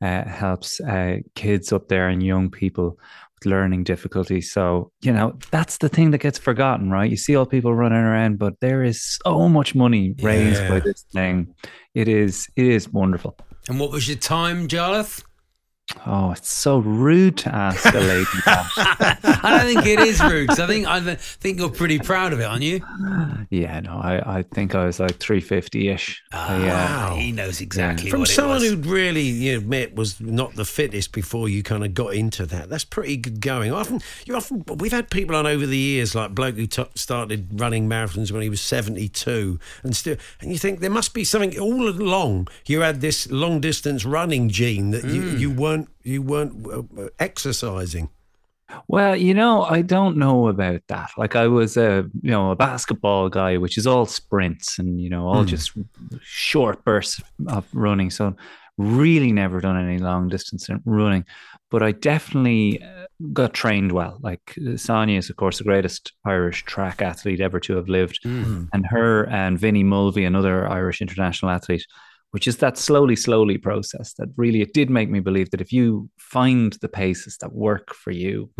uh, 0.00 0.24
helps 0.26 0.80
uh, 0.80 1.18
kids 1.34 1.72
up 1.72 1.88
there 1.88 2.08
and 2.08 2.22
young 2.22 2.50
people 2.50 2.98
learning 3.44 3.84
difficulties. 3.84 4.52
So 4.52 4.90
you 5.02 5.12
know 5.12 5.38
that's 5.50 5.78
the 5.78 5.88
thing 5.88 6.10
that 6.12 6.18
gets 6.18 6.38
forgotten, 6.38 6.90
right? 6.90 7.10
You 7.10 7.16
see 7.16 7.36
all 7.36 7.46
people 7.46 7.74
running 7.74 7.98
around, 7.98 8.38
but 8.38 8.54
there 8.60 8.82
is 8.82 9.18
so 9.24 9.48
much 9.48 9.74
money 9.74 10.14
raised 10.22 10.66
by 10.68 10.80
this 10.80 11.04
thing. 11.12 11.54
It 11.94 12.08
is 12.08 12.48
it 12.56 12.66
is 12.66 12.88
wonderful. 12.88 13.36
And 13.68 13.78
what 13.78 13.90
was 13.90 14.08
your 14.08 14.18
time, 14.18 14.68
Jarlath? 14.68 15.22
Oh, 16.06 16.32
it's 16.32 16.50
so 16.50 16.78
rude 16.78 17.36
to 17.38 17.54
ask 17.54 17.84
a 17.94 17.98
lady 17.98 18.24
that. 18.46 19.18
I 19.42 19.50
don't 19.50 19.66
think 19.74 19.86
it 19.86 20.00
is 20.00 20.22
rude. 20.22 20.50
I 20.50 20.66
think 20.66 20.86
I 20.86 21.14
think 21.16 21.58
you're 21.58 21.68
pretty 21.70 21.98
proud 21.98 22.32
of 22.32 22.40
it, 22.40 22.44
aren't 22.44 22.62
you? 22.62 22.80
Yeah, 23.50 23.80
no, 23.80 23.98
I, 23.98 24.38
I 24.38 24.42
think 24.42 24.74
I 24.74 24.86
was 24.86 25.00
like 25.00 25.18
350 25.18 25.88
ish. 25.88 26.22
Ah, 26.32 27.14
he 27.18 27.32
knows 27.32 27.60
exactly 27.60 28.10
From 28.10 28.20
what 28.20 28.28
someone 28.28 28.60
who'd 28.60 28.86
really 28.86 29.22
you 29.22 29.58
admit 29.58 29.94
was 29.94 30.20
not 30.20 30.54
the 30.54 30.64
fittest 30.64 31.12
before 31.12 31.48
you 31.48 31.62
kind 31.62 31.84
of 31.84 31.94
got 31.94 32.14
into 32.14 32.46
that, 32.46 32.68
that's 32.68 32.84
pretty 32.84 33.16
good 33.16 33.40
going. 33.40 33.72
Often, 33.72 34.00
you 34.26 34.36
often 34.36 34.64
we've 34.76 34.92
had 34.92 35.10
people 35.10 35.36
on 35.36 35.46
over 35.46 35.66
the 35.66 35.76
years, 35.76 36.14
like 36.14 36.34
bloke 36.34 36.56
who 36.56 36.66
t- 36.66 36.84
started 36.94 37.60
running 37.60 37.88
marathons 37.88 38.32
when 38.32 38.42
he 38.42 38.48
was 38.48 38.60
seventy 38.60 39.08
two, 39.08 39.58
and 39.82 39.94
still, 39.94 40.16
and 40.40 40.52
you 40.52 40.58
think 40.58 40.80
there 40.80 40.90
must 40.90 41.14
be 41.14 41.24
something 41.24 41.58
all 41.58 41.88
along. 41.88 42.48
You 42.66 42.80
had 42.80 43.00
this 43.00 43.30
long 43.30 43.60
distance 43.60 44.04
running 44.04 44.48
gene 44.48 44.90
that 44.90 45.04
you, 45.04 45.22
you 45.22 45.50
weren't 45.50 45.79
you 46.02 46.22
weren't 46.22 46.66
uh, 46.66 46.82
uh, 47.00 47.08
exercising. 47.18 48.10
Well, 48.86 49.16
you 49.16 49.34
know, 49.34 49.62
I 49.62 49.82
don't 49.82 50.16
know 50.16 50.46
about 50.48 50.82
that. 50.86 51.10
Like 51.18 51.34
I 51.34 51.48
was 51.48 51.76
a, 51.76 52.08
you 52.22 52.30
know, 52.30 52.52
a 52.52 52.56
basketball 52.56 53.28
guy, 53.28 53.56
which 53.56 53.76
is 53.76 53.86
all 53.86 54.06
sprints 54.06 54.78
and, 54.78 55.00
you 55.00 55.10
know, 55.10 55.26
all 55.26 55.44
just 55.44 55.72
short 56.22 56.84
bursts 56.84 57.20
of 57.48 57.66
running. 57.72 58.10
So 58.10 58.36
really 58.78 59.32
never 59.32 59.60
done 59.60 59.76
any 59.76 59.98
long 59.98 60.28
distance 60.28 60.68
running, 60.84 61.24
but 61.70 61.82
I 61.82 61.92
definitely 61.92 62.80
uh, 62.82 63.06
got 63.32 63.54
trained 63.54 63.92
well. 63.92 64.18
Like 64.22 64.56
Sonia 64.76 65.18
is, 65.18 65.30
of 65.30 65.36
course, 65.36 65.58
the 65.58 65.64
greatest 65.64 66.12
Irish 66.24 66.64
track 66.64 67.02
athlete 67.02 67.40
ever 67.40 67.58
to 67.60 67.74
have 67.76 67.88
lived. 67.88 68.20
And 68.72 68.86
her 68.86 69.24
and 69.28 69.58
Vinnie 69.58 69.82
Mulvey, 69.82 70.24
another 70.24 70.68
Irish 70.68 71.02
international 71.02 71.50
athlete, 71.50 71.84
which 72.30 72.46
is 72.46 72.58
that 72.58 72.78
slowly, 72.78 73.16
slowly 73.16 73.58
process 73.58 74.14
that 74.14 74.28
really 74.36 74.62
it 74.62 74.72
did 74.72 74.90
make 74.90 75.10
me 75.10 75.20
believe 75.20 75.50
that 75.50 75.60
if 75.60 75.72
you 75.72 76.08
find 76.18 76.74
the 76.80 76.88
paces 76.88 77.36
that 77.38 77.52
work 77.52 77.92
for 77.94 78.10
you, 78.10 78.50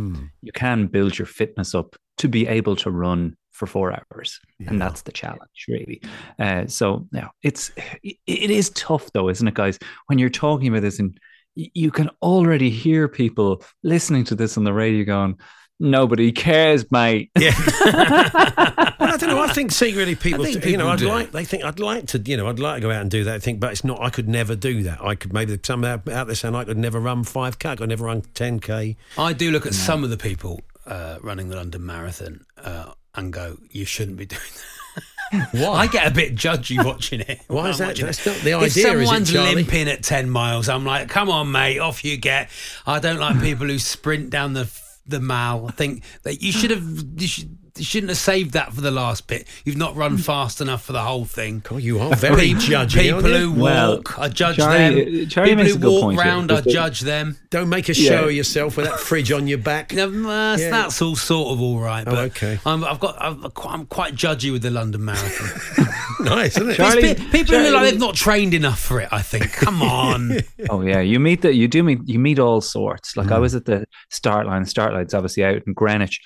you 0.42 0.52
can 0.52 0.86
build 0.86 1.18
your 1.18 1.26
fitness 1.26 1.74
up 1.74 1.96
to 2.18 2.28
be 2.28 2.46
able 2.46 2.76
to 2.76 2.90
run 2.90 3.36
for 3.52 3.66
four 3.66 3.92
hours, 3.92 4.40
and 4.66 4.80
that's 4.80 5.02
the 5.02 5.12
challenge, 5.12 5.66
really. 5.68 6.00
Uh, 6.38 6.66
so 6.66 7.06
now 7.12 7.30
it's 7.42 7.70
it, 8.02 8.16
it 8.26 8.50
is 8.50 8.70
tough, 8.70 9.12
though, 9.12 9.28
isn't 9.28 9.46
it, 9.46 9.54
guys? 9.54 9.78
When 10.06 10.18
you're 10.18 10.30
talking 10.30 10.68
about 10.68 10.82
this, 10.82 10.98
and 10.98 11.18
you 11.54 11.90
can 11.90 12.10
already 12.22 12.70
hear 12.70 13.06
people 13.08 13.62
listening 13.82 14.24
to 14.24 14.34
this 14.34 14.56
on 14.56 14.64
the 14.64 14.72
radio 14.72 15.04
going, 15.04 15.38
"Nobody 15.78 16.32
cares, 16.32 16.90
mate." 16.90 17.30
Yeah. 17.38 17.52
don't 19.20 19.30
know. 19.30 19.40
I 19.42 19.48
think 19.52 19.70
secretly 19.72 20.14
people, 20.14 20.44
think 20.44 20.64
you 20.64 20.76
know, 20.76 20.88
I'd 20.88 20.98
do. 20.98 21.08
like, 21.08 21.32
they 21.32 21.44
think 21.44 21.64
I'd 21.64 21.78
like 21.80 22.06
to, 22.08 22.18
you 22.18 22.36
know, 22.36 22.48
I'd 22.48 22.58
like 22.58 22.76
to 22.76 22.80
go 22.80 22.90
out 22.90 23.02
and 23.02 23.10
do 23.10 23.24
that. 23.24 23.34
I 23.36 23.38
think, 23.38 23.60
but 23.60 23.72
it's 23.72 23.84
not, 23.84 24.00
I 24.00 24.10
could 24.10 24.28
never 24.28 24.56
do 24.56 24.82
that. 24.84 25.02
I 25.02 25.14
could 25.14 25.32
maybe 25.32 25.58
some 25.62 25.84
out, 25.84 26.08
out 26.08 26.26
there 26.26 26.36
saying 26.36 26.54
I 26.54 26.64
could 26.64 26.78
never 26.78 26.98
run 26.98 27.24
5K, 27.24 27.66
I 27.70 27.76
could 27.76 27.88
never 27.88 28.04
run 28.04 28.22
10K. 28.22 28.96
I 29.18 29.32
do 29.32 29.50
look 29.50 29.66
at 29.66 29.74
some 29.74 30.02
of 30.04 30.10
the 30.10 30.16
people 30.16 30.60
uh, 30.86 31.18
running 31.22 31.48
the 31.48 31.56
London 31.56 31.84
Marathon 31.86 32.44
uh, 32.58 32.92
and 33.14 33.32
go, 33.32 33.58
"You 33.70 33.84
shouldn't 33.84 34.16
be 34.16 34.26
doing 34.26 34.40
that." 34.54 35.48
Why? 35.52 35.68
I 35.70 35.86
get 35.86 36.06
a 36.06 36.10
bit 36.10 36.34
judgy 36.34 36.82
watching 36.84 37.20
it. 37.20 37.40
Why 37.46 37.68
is 37.68 37.80
I'm 37.80 37.88
that? 37.88 37.96
That's 37.98 38.26
it. 38.26 38.30
not 38.30 38.40
the 38.42 38.50
If 38.50 38.56
idea, 38.56 38.66
is 38.66 38.76
it, 38.76 38.82
someone's 38.82 39.32
Charlie? 39.32 39.54
limping 39.56 39.88
at 39.88 40.02
ten 40.02 40.28
miles, 40.28 40.68
I'm 40.68 40.84
like, 40.84 41.08
"Come 41.08 41.28
on, 41.30 41.52
mate, 41.52 41.78
off 41.78 42.04
you 42.04 42.16
get." 42.16 42.50
I 42.86 42.98
don't 42.98 43.20
like 43.20 43.40
people 43.40 43.66
who 43.68 43.78
sprint 43.78 44.30
down 44.30 44.54
the 44.54 44.68
the 45.06 45.20
mile. 45.20 45.66
I 45.68 45.70
think 45.72 46.02
that 46.24 46.42
you 46.42 46.50
should 46.52 46.70
have 46.70 46.84
you 47.16 47.28
should. 47.28 47.56
You 47.80 47.84
shouldn't 47.84 48.10
have 48.10 48.18
saved 48.18 48.52
that 48.52 48.72
for 48.72 48.80
the 48.82 48.90
last 48.90 49.26
bit. 49.26 49.46
You've 49.64 49.76
not 49.78 49.96
run 49.96 50.18
fast 50.18 50.60
enough 50.60 50.84
for 50.84 50.92
the 50.92 51.00
whole 51.02 51.24
thing. 51.24 51.62
God, 51.66 51.82
you 51.82 51.98
are 51.98 52.14
very 52.14 52.48
People- 52.48 52.62
judgy. 52.62 53.00
People 53.00 53.14
aren't 53.16 53.28
you? 53.28 53.52
who 53.52 53.52
Well, 53.60 53.96
walk, 53.96 54.18
I 54.18 54.28
judge 54.28 54.56
Charlie- 54.56 55.04
them. 55.04 55.24
uh, 55.26 55.28
Charlie 55.30 55.56
people 55.56 55.64
who 55.64 55.88
walk 55.90 56.02
point 56.02 56.20
here, 56.20 56.30
round, 56.30 56.52
I 56.52 56.60
judge 56.60 57.00
them. 57.00 57.38
Don't 57.50 57.68
make 57.70 57.88
a 57.88 57.94
Yeah. 57.94 58.08
show 58.10 58.24
of 58.26 58.32
yourself 58.32 58.76
with 58.76 58.86
that 58.86 59.00
fridge 59.00 59.32
on 59.32 59.48
your 59.48 59.58
back. 59.58 59.92
No, 59.94 60.08
uh, 60.08 60.56
Yeah. 60.58 60.70
That's 60.70 61.00
all 61.02 61.16
sort 61.16 61.52
of 61.52 61.60
all 61.62 61.80
right. 61.80 62.04
Oh, 62.06 62.10
But 62.10 62.18
okay. 62.32 62.58
I'm, 62.66 62.84
I've 62.84 63.00
got. 63.00 63.16
I'm 63.20 63.40
quite, 63.50 63.72
I'm 63.74 63.86
quite 63.86 64.14
judgy 64.14 64.52
with 64.52 64.62
the 64.62 64.70
London 64.70 65.04
Marathon. 65.04 65.86
nice, 66.20 66.56
isn't 66.58 66.70
it? 66.70 66.76
Charlie- 66.76 67.14
pe- 67.14 67.24
people 67.30 67.54
who 67.56 67.62
look 67.62 67.72
like 67.74 67.90
they've 67.90 67.98
not 68.00 68.14
trained 68.14 68.54
enough 68.54 68.78
for 68.80 69.00
it. 69.00 69.08
I 69.10 69.22
think. 69.22 69.52
Come 69.52 69.82
on. 69.82 70.38
Oh 70.68 70.82
yeah, 70.82 71.00
you 71.00 71.18
meet 71.18 71.42
the 71.42 71.54
you 71.54 71.66
do 71.66 71.82
meet 71.82 72.00
you 72.06 72.18
meet 72.18 72.38
all 72.38 72.60
sorts. 72.60 73.16
Like 73.16 73.30
I 73.30 73.38
Mm. 73.38 73.40
was 73.40 73.54
at 73.54 73.64
the 73.64 73.84
start 74.10 74.46
line. 74.46 74.64
Start 74.66 74.92
line's 74.92 75.14
obviously 75.14 75.44
out 75.44 75.62
in 75.66 75.72
Greenwich, 75.72 76.20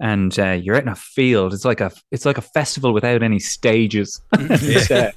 and 0.00 0.36
uh, 0.38 0.52
you're 0.52 0.76
out 0.76 0.82
in 0.82 0.88
a 0.88 0.94
field. 1.00 1.54
It's 1.54 1.64
like 1.64 1.80
a 1.80 1.90
it's 2.10 2.24
like 2.24 2.38
a 2.38 2.42
festival 2.42 2.92
without 2.92 3.22
any 3.22 3.38
stages. 3.38 4.20
It's, 4.32 4.90
uh, 4.90 5.10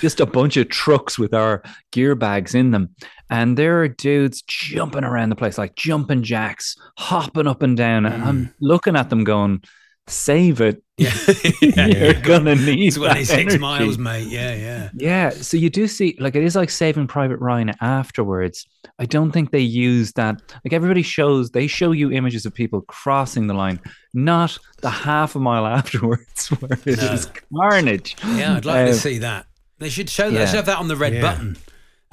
just 0.00 0.20
a 0.20 0.26
bunch 0.26 0.56
of 0.56 0.68
trucks 0.68 1.18
with 1.18 1.34
our 1.34 1.62
gear 1.90 2.14
bags 2.14 2.54
in 2.54 2.70
them, 2.70 2.90
and 3.30 3.56
there 3.56 3.82
are 3.82 3.88
dudes 3.88 4.42
jumping 4.46 5.04
around 5.04 5.30
the 5.30 5.36
place 5.36 5.58
like 5.58 5.74
jumping 5.74 6.22
jacks, 6.22 6.76
hopping 6.96 7.46
up 7.46 7.62
and 7.62 7.76
down. 7.76 8.06
And 8.06 8.22
I'm 8.22 8.54
looking 8.60 8.96
at 8.96 9.10
them 9.10 9.24
going, 9.24 9.62
"Save 10.06 10.60
it! 10.60 10.82
yeah. 10.98 11.86
You're 11.86 12.14
gonna 12.20 12.54
need 12.54 12.92
that 12.92 12.98
26 13.00 13.32
energy." 13.32 13.58
miles, 13.58 13.98
mate. 13.98 14.28
Yeah, 14.28 14.54
yeah. 14.54 14.90
Yeah, 14.94 15.30
so 15.30 15.56
you 15.56 15.70
do 15.70 15.86
see, 15.88 16.16
like, 16.20 16.36
it 16.36 16.44
is 16.44 16.54
like 16.54 16.70
Saving 16.70 17.06
Private 17.06 17.38
Ryan 17.38 17.72
afterwards. 17.80 18.66
I 18.98 19.06
don't 19.06 19.32
think 19.32 19.50
they 19.50 19.60
use 19.60 20.12
that. 20.12 20.40
Like, 20.64 20.72
everybody 20.72 21.02
shows, 21.02 21.50
they 21.50 21.66
show 21.66 21.92
you 21.92 22.12
images 22.12 22.46
of 22.46 22.54
people 22.54 22.82
crossing 22.82 23.46
the 23.48 23.54
line, 23.54 23.80
not 24.12 24.56
the 24.82 24.90
half 24.90 25.34
a 25.34 25.40
mile 25.40 25.66
afterwards 25.78 26.48
where 26.48 26.78
it 26.86 26.98
is 26.98 27.28
carnage. 27.56 28.16
Yeah, 28.24 28.56
I'd 28.56 28.64
like 28.64 28.84
Uh, 28.84 28.86
to 28.86 28.94
see 28.94 29.18
that. 29.18 29.46
They 29.78 29.88
should 29.88 30.08
show 30.08 30.24
that. 30.30 30.34
They 30.34 30.40
yeah. 30.40 30.46
should 30.46 30.56
have 30.56 30.66
that 30.66 30.78
on 30.78 30.88
the 30.88 30.96
red 30.96 31.14
Yeah. 31.14 31.20
button 31.22 31.56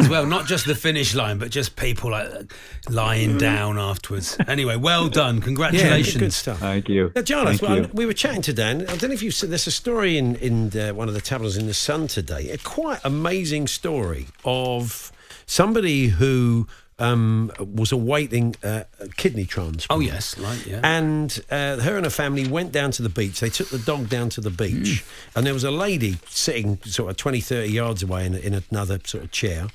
as 0.02 0.10
well. 0.10 0.26
Not 0.26 0.46
just 0.46 0.66
the 0.66 0.76
finish 0.76 1.16
line, 1.16 1.38
but 1.38 1.50
just 1.50 1.76
people 1.76 2.12
like 2.12 2.52
lying 2.90 3.38
down 3.38 3.78
afterwards. 3.78 4.38
Anyway, 4.48 4.76
well 4.76 5.08
done. 5.10 5.38
Yeah, 5.38 5.44
Congratulations. 5.44 6.18
good 6.18 6.34
stuff. 6.34 6.60
Thank 6.60 6.90
you. 6.90 7.12
Now, 7.16 7.22
John, 7.22 7.46
Thank 7.48 7.62
well, 7.62 7.78
you. 7.78 7.90
we 7.94 8.06
were 8.06 8.14
chatting 8.14 8.42
to 8.44 8.54
Dan. 8.54 8.82
I 8.82 8.96
don't 8.98 9.10
know 9.10 9.14
if 9.14 9.24
you've 9.24 9.34
seen. 9.34 9.50
There's 9.50 9.68
a 9.68 9.72
story 9.72 10.18
in 10.18 10.36
in 10.38 10.78
uh, 10.78 10.94
one 10.94 11.08
of 11.08 11.14
the 11.14 11.22
tabloids 11.22 11.58
in 11.58 11.68
the 11.68 11.74
Sun 11.74 12.08
today. 12.08 12.50
A 12.52 12.58
quite 12.58 13.00
amazing 13.04 13.68
story 13.68 14.28
of 14.44 15.12
somebody 15.46 16.08
who 16.08 16.68
um, 17.02 17.52
was 17.60 17.92
awaiting 17.92 18.56
uh, 18.64 18.84
a 19.00 19.08
kidney 19.10 19.46
transplant. 19.46 19.88
Oh 19.90 20.00
yes, 20.00 20.38
like 20.38 20.66
yeah. 20.66 20.82
And 20.84 21.44
uh, 21.50 21.78
her 21.78 21.96
and 21.98 22.06
her 22.06 22.12
family 22.12 22.48
went 22.48 22.72
down 22.72 22.92
to 22.92 23.02
the 23.02 23.10
beach. 23.10 23.40
They 23.40 23.50
took 23.50 23.70
the 23.70 23.80
dog 23.80 24.08
down 24.08 24.30
to 24.30 24.42
the 24.42 24.52
beach, 24.52 25.04
and 25.36 25.46
there 25.46 25.54
was 25.54 25.64
a 25.64 25.72
lady 25.72 26.18
sitting 26.30 26.78
sort 26.84 27.10
of 27.10 27.18
20, 27.18 27.42
30 27.42 27.70
yards 27.70 28.04
away 28.04 28.26
in, 28.26 28.36
in 28.36 28.64
another 28.70 29.00
sort 29.04 29.24
of 29.24 29.32
chair, 29.32 29.68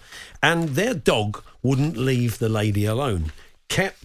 and 0.43 0.71
their 0.71 0.95
dog 0.95 1.43
wouldn't 1.63 1.97
leave 1.97 2.39
the 2.39 2.49
lady 2.49 2.85
alone. 2.85 3.33
Kept 3.69 3.99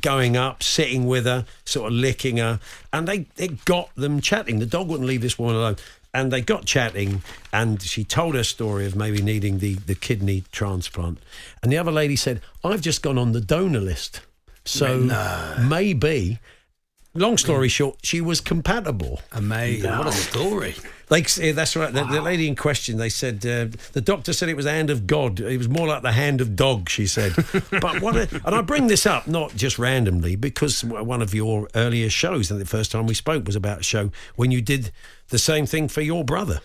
going 0.00 0.38
up, 0.38 0.62
sitting 0.62 1.06
with 1.06 1.26
her, 1.26 1.44
sort 1.66 1.92
of 1.92 1.92
licking 1.92 2.38
her, 2.38 2.58
and 2.90 3.06
they 3.06 3.26
it 3.36 3.66
got 3.66 3.94
them 3.94 4.22
chatting. 4.22 4.58
The 4.58 4.66
dog 4.66 4.88
wouldn't 4.88 5.06
leave 5.06 5.20
this 5.20 5.38
woman 5.38 5.56
alone. 5.56 5.76
And 6.14 6.30
they 6.30 6.42
got 6.42 6.66
chatting, 6.66 7.22
and 7.52 7.80
she 7.80 8.04
told 8.04 8.34
her 8.34 8.44
story 8.44 8.84
of 8.84 8.94
maybe 8.94 9.22
needing 9.22 9.60
the, 9.60 9.74
the 9.74 9.94
kidney 9.94 10.44
transplant. 10.52 11.18
And 11.62 11.72
the 11.72 11.78
other 11.78 11.92
lady 11.92 12.16
said, 12.16 12.42
I've 12.62 12.82
just 12.82 13.02
gone 13.02 13.16
on 13.16 13.32
the 13.32 13.40
donor 13.40 13.80
list. 13.80 14.20
So 14.64 15.56
maybe, 15.60 16.38
long 17.14 17.36
story 17.36 17.68
short, 17.68 17.98
she 18.02 18.20
was 18.20 18.40
compatible. 18.40 19.20
Amazing. 19.32 19.90
What 19.90 20.06
a 20.06 20.12
story. 20.12 20.74
Like 21.10 21.28
that's 21.28 21.76
right. 21.76 21.92
The, 21.92 22.04
the 22.04 22.22
lady 22.22 22.48
in 22.48 22.56
question, 22.56 22.96
they 22.96 23.10
said 23.10 23.44
uh, 23.44 23.66
the 23.92 24.00
doctor 24.00 24.32
said 24.32 24.48
it 24.48 24.56
was 24.56 24.64
the 24.64 24.70
hand 24.70 24.88
of 24.88 25.06
God. 25.06 25.40
It 25.40 25.58
was 25.58 25.68
more 25.68 25.86
like 25.86 26.00
the 26.00 26.12
hand 26.12 26.40
of 26.40 26.56
dog. 26.56 26.88
She 26.88 27.06
said. 27.06 27.34
but 27.82 28.00
what? 28.00 28.16
A, 28.16 28.40
and 28.46 28.54
I 28.54 28.62
bring 28.62 28.86
this 28.86 29.04
up 29.04 29.26
not 29.26 29.54
just 29.54 29.78
randomly 29.78 30.36
because 30.36 30.82
one 30.82 31.20
of 31.20 31.34
your 31.34 31.68
earlier 31.74 32.08
shows, 32.08 32.50
and 32.50 32.58
the 32.58 32.64
first 32.64 32.90
time 32.90 33.06
we 33.06 33.14
spoke 33.14 33.44
was 33.44 33.56
about 33.56 33.80
a 33.80 33.82
show 33.82 34.10
when 34.36 34.50
you 34.50 34.62
did 34.62 34.90
the 35.32 35.38
same 35.38 35.66
thing 35.66 35.88
for 35.88 36.02
your 36.02 36.24
brother. 36.24 36.60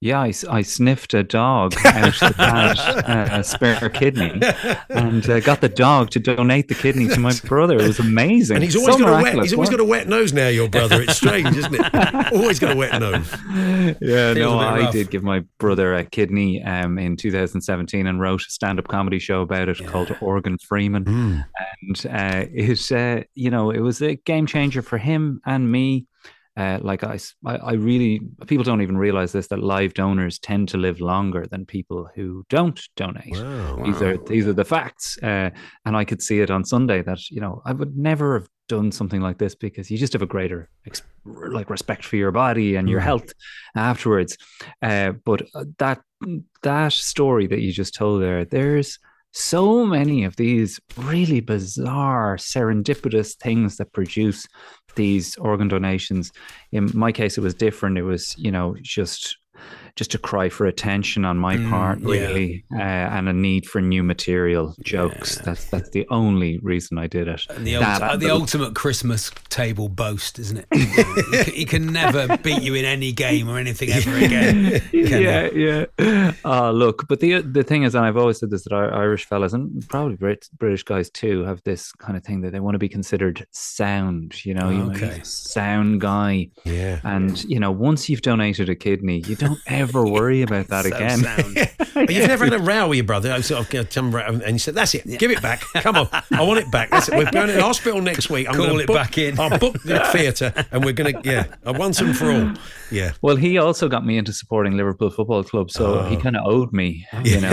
Yeah, 0.00 0.20
I 0.20 0.30
sniffed 0.30 1.14
a 1.14 1.22
dog 1.22 1.74
out 1.86 2.14
had 2.16 2.78
uh, 2.78 3.42
spare 3.42 3.88
kidney 3.88 4.40
and 4.90 5.28
uh, 5.28 5.40
got 5.40 5.62
the 5.62 5.70
dog 5.70 6.10
to 6.10 6.20
donate 6.20 6.68
the 6.68 6.74
kidney 6.74 7.08
to 7.08 7.18
my 7.18 7.32
brother. 7.44 7.76
It 7.76 7.86
was 7.86 7.98
amazing. 7.98 8.56
And 8.56 8.64
he's 8.64 8.76
always 8.76 8.96
So 8.96 9.04
got 9.04 9.20
a 9.20 9.22
wet. 9.22 9.42
He's 9.42 9.54
always 9.54 9.70
got 9.70 9.80
a 9.80 9.84
wet 9.84 10.06
nose 10.06 10.32
now. 10.34 10.48
Your 10.48 10.68
brother. 10.68 11.00
It's 11.00 11.16
strange, 11.16 11.56
isn't 11.56 11.74
it? 11.74 12.32
always 12.32 12.58
got 12.58 12.72
a 12.72 12.76
wet 12.76 13.00
nose. 13.00 13.30
Yeah, 14.00 14.34
Feels 14.34 14.36
no, 14.36 14.58
I 14.58 14.90
did 14.90 15.10
give 15.10 15.22
my 15.22 15.40
brother 15.58 15.94
a 15.94 16.04
kidney 16.04 16.62
um, 16.62 16.98
in 16.98 17.16
2017 17.16 18.06
and 18.06 18.20
wrote 18.20 18.42
a 18.42 18.50
stand-up 18.50 18.88
comedy 18.88 19.18
show 19.18 19.40
about 19.40 19.68
it 19.68 19.84
called 19.86 20.14
Organ 20.20 20.58
Freeman, 20.58 21.06
and 21.06 22.06
uh, 22.06 22.46
it, 22.52 22.92
uh, 22.92 23.24
you 23.34 23.50
know, 23.50 23.70
it 23.70 23.80
was 23.80 24.00
a 24.02 24.16
game 24.16 24.46
changer 24.46 24.82
for 24.82 24.98
him 24.98 25.40
and 25.46 25.72
me. 25.72 26.06
Uh, 26.56 26.78
like 26.80 27.04
I 27.04 27.72
really, 27.74 28.20
people 28.46 28.64
don't 28.64 28.80
even 28.80 28.96
realize 28.96 29.32
this 29.32 29.48
that 29.48 29.62
live 29.62 29.92
donors 29.92 30.38
tend 30.38 30.68
to 30.70 30.78
live 30.78 31.00
longer 31.00 31.44
than 31.50 31.66
people 31.66 32.08
who 32.14 32.44
don't 32.48 32.80
donate. 32.96 33.32
Wow. 33.32 33.82
These 33.84 34.02
are 34.02 34.16
these 34.16 34.46
are 34.46 34.54
the 34.54 34.64
facts, 34.64 35.18
uh, 35.22 35.50
and 35.84 35.96
I 35.96 36.04
could 36.04 36.22
see 36.22 36.40
it 36.40 36.50
on 36.50 36.64
Sunday 36.64 37.02
that 37.02 37.30
you 37.30 37.40
know 37.40 37.60
I 37.66 37.72
would 37.72 37.96
never 37.96 38.38
have 38.38 38.48
done 38.68 38.90
something 38.90 39.20
like 39.20 39.38
this 39.38 39.54
because 39.54 39.90
you 39.90 39.98
just 39.98 40.12
have 40.12 40.22
a 40.22 40.26
greater 40.26 40.68
like 41.24 41.70
respect 41.70 42.04
for 42.04 42.16
your 42.16 42.32
body 42.32 42.76
and 42.76 42.88
your 42.88 43.00
health 43.00 43.32
afterwards. 43.76 44.36
Uh, 44.82 45.12
but 45.24 45.42
uh, 45.54 45.64
that 45.78 46.00
that 46.62 46.92
story 46.92 47.46
that 47.46 47.60
you 47.60 47.72
just 47.72 47.94
told 47.94 48.22
there, 48.22 48.44
there's 48.44 48.98
so 49.36 49.84
many 49.84 50.24
of 50.24 50.34
these 50.36 50.80
really 50.96 51.40
bizarre 51.40 52.36
serendipitous 52.36 53.36
things 53.36 53.76
that 53.76 53.92
produce 53.92 54.46
these 54.94 55.36
organ 55.36 55.68
donations. 55.68 56.32
In 56.72 56.90
my 56.94 57.12
case 57.12 57.36
it 57.36 57.42
was 57.42 57.54
different. 57.54 57.98
It 57.98 58.02
was 58.02 58.34
you 58.38 58.50
know 58.50 58.74
just 58.80 59.36
just 59.96 60.14
a 60.14 60.18
cry 60.18 60.48
for 60.48 60.66
attention 60.66 61.24
on 61.24 61.36
my 61.38 61.56
Mm, 61.56 61.70
part 61.70 62.00
yeah. 62.00 62.08
really 62.08 62.64
uh, 62.74 62.80
and 63.16 63.28
a 63.28 63.32
need 63.32 63.64
for 63.66 63.80
new 63.80 64.02
material 64.02 64.74
jokes 64.82 65.38
that's 65.38 65.64
that's 65.70 65.88
the 65.90 66.06
only 66.10 66.58
reason 66.58 66.98
i 66.98 67.06
did 67.06 67.26
it 67.28 67.42
And 67.48 67.66
the, 67.66 67.74
That 67.78 68.02
ult- 68.02 68.12
and 68.12 68.22
the 68.22 68.30
ultimate 68.30 68.74
Christmas 68.74 69.30
table 69.48 69.88
boast, 69.88 70.38
isn't 70.38 70.58
it? 70.58 70.66
he, 70.74 70.86
can, 70.86 71.54
he 71.54 71.64
can 71.64 71.86
never 71.92 72.36
beat 72.38 72.62
you 72.62 72.74
in 72.74 72.84
any 72.84 73.10
game 73.12 73.48
or 73.48 73.58
anything 73.58 73.88
ever 73.90 74.14
again. 74.26 74.82
Yeah, 74.92 75.48
yeah. 75.54 76.32
Uh, 76.44 76.70
look, 76.72 77.08
but 77.08 77.20
the 77.20 77.40
the 77.40 77.62
thing 77.62 77.84
is, 77.84 77.94
and 77.94 78.04
I've 78.04 78.18
always 78.18 78.38
said 78.38 78.50
this 78.50 78.64
that 78.64 78.72
our 78.74 78.92
Irish 78.92 79.24
fellas 79.24 79.52
and 79.54 79.86
probably 79.88 80.16
Brit, 80.16 80.48
British 80.58 80.82
guys 80.82 81.08
too 81.08 81.42
have 81.44 81.62
this 81.64 81.92
kind 81.92 82.16
of 82.18 82.22
thing 82.24 82.42
that 82.42 82.52
they 82.52 82.60
want 82.60 82.74
to 82.74 82.78
be 82.78 82.88
considered 82.88 83.46
sound. 83.52 84.44
You 84.44 84.54
know, 84.54 84.68
you 84.70 84.84
know, 84.84 84.90
Okay. 84.92 85.20
sound 85.22 86.00
guy, 86.02 86.48
Yeah. 86.64 87.00
and 87.04 87.42
you 87.44 87.58
know, 87.60 87.70
once 87.70 88.08
you've 88.10 88.22
donated 88.22 88.68
a 88.68 88.74
kidney, 88.74 89.22
you 89.26 89.36
don't 89.36 89.58
ever 89.66 89.85
worry 89.94 90.42
about 90.42 90.68
that 90.68 90.84
So 90.84 90.96
again. 90.96 91.68
But 91.96 92.10
you've 92.10 92.28
never 92.28 92.44
had 92.44 92.52
a 92.52 92.58
row 92.58 92.88
with 92.88 92.96
your 92.96 93.06
brother. 93.06 93.32
I 93.32 93.40
sort 93.40 93.62
of 93.64 93.70
got 93.70 93.90
some 93.90 94.14
row, 94.14 94.20
and 94.26 94.52
you 94.52 94.58
said, 94.58 94.74
"That's 94.74 94.94
it. 94.94 95.18
Give 95.18 95.30
it 95.30 95.40
back. 95.40 95.62
Come 95.76 95.96
on, 95.96 96.08
I 96.30 96.42
want 96.42 96.60
it 96.60 96.70
back. 96.70 96.90
That's 96.90 97.08
it. 97.08 97.16
We're 97.16 97.30
going 97.30 97.46
to 97.46 97.54
the 97.54 97.62
hospital 97.62 98.02
next 98.02 98.28
week. 98.28 98.46
I'm 98.46 98.54
Call 98.54 98.66
gonna 98.66 98.72
call 98.72 98.80
it 98.80 98.86
book, 98.86 98.96
back 98.96 99.16
in." 99.16 99.40
I'll 99.40 99.58
book 99.58 99.82
the 99.82 100.00
theatre, 100.12 100.52
and 100.70 100.84
we're 100.84 100.92
going 100.92 101.14
to 101.14 101.20
yeah, 101.24 101.46
once 101.64 102.00
and 102.00 102.14
for 102.14 102.30
all. 102.30 102.52
Yeah. 102.90 103.12
Well, 103.22 103.36
he 103.36 103.56
also 103.56 103.88
got 103.88 104.04
me 104.04 104.18
into 104.18 104.34
supporting 104.34 104.76
Liverpool 104.76 105.08
Football 105.08 105.42
Club, 105.44 105.70
so 105.70 106.02
he 106.02 106.16
kind 106.16 106.36
of 106.36 106.46
owed 106.46 106.72
me, 106.72 107.06
you 107.24 107.40
know, 107.40 107.50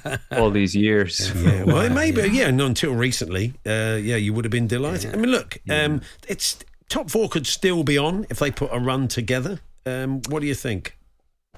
for 0.00 0.18
all 0.32 0.50
these 0.50 0.74
years. 0.74 1.32
Yeah, 1.36 1.62
well, 1.64 1.80
it 1.80 1.92
may 1.92 2.10
be. 2.10 2.28
Yeah, 2.28 2.48
and 2.48 2.60
until 2.60 2.94
recently, 2.94 3.54
uh, 3.64 3.98
yeah, 4.00 4.16
you 4.16 4.32
would 4.32 4.44
have 4.44 4.52
been 4.52 4.66
delighted. 4.66 5.14
I 5.14 5.16
mean, 5.16 5.30
look, 5.30 5.58
um, 5.70 6.00
it's 6.26 6.58
top 6.88 7.08
four 7.08 7.28
could 7.28 7.46
still 7.46 7.84
be 7.84 7.96
on 7.96 8.26
if 8.30 8.38
they 8.38 8.50
put 8.50 8.70
a 8.72 8.78
run 8.78 9.06
together. 9.08 9.60
Um, 9.86 10.20
what 10.28 10.40
do 10.40 10.46
you 10.46 10.54
think? 10.54 10.96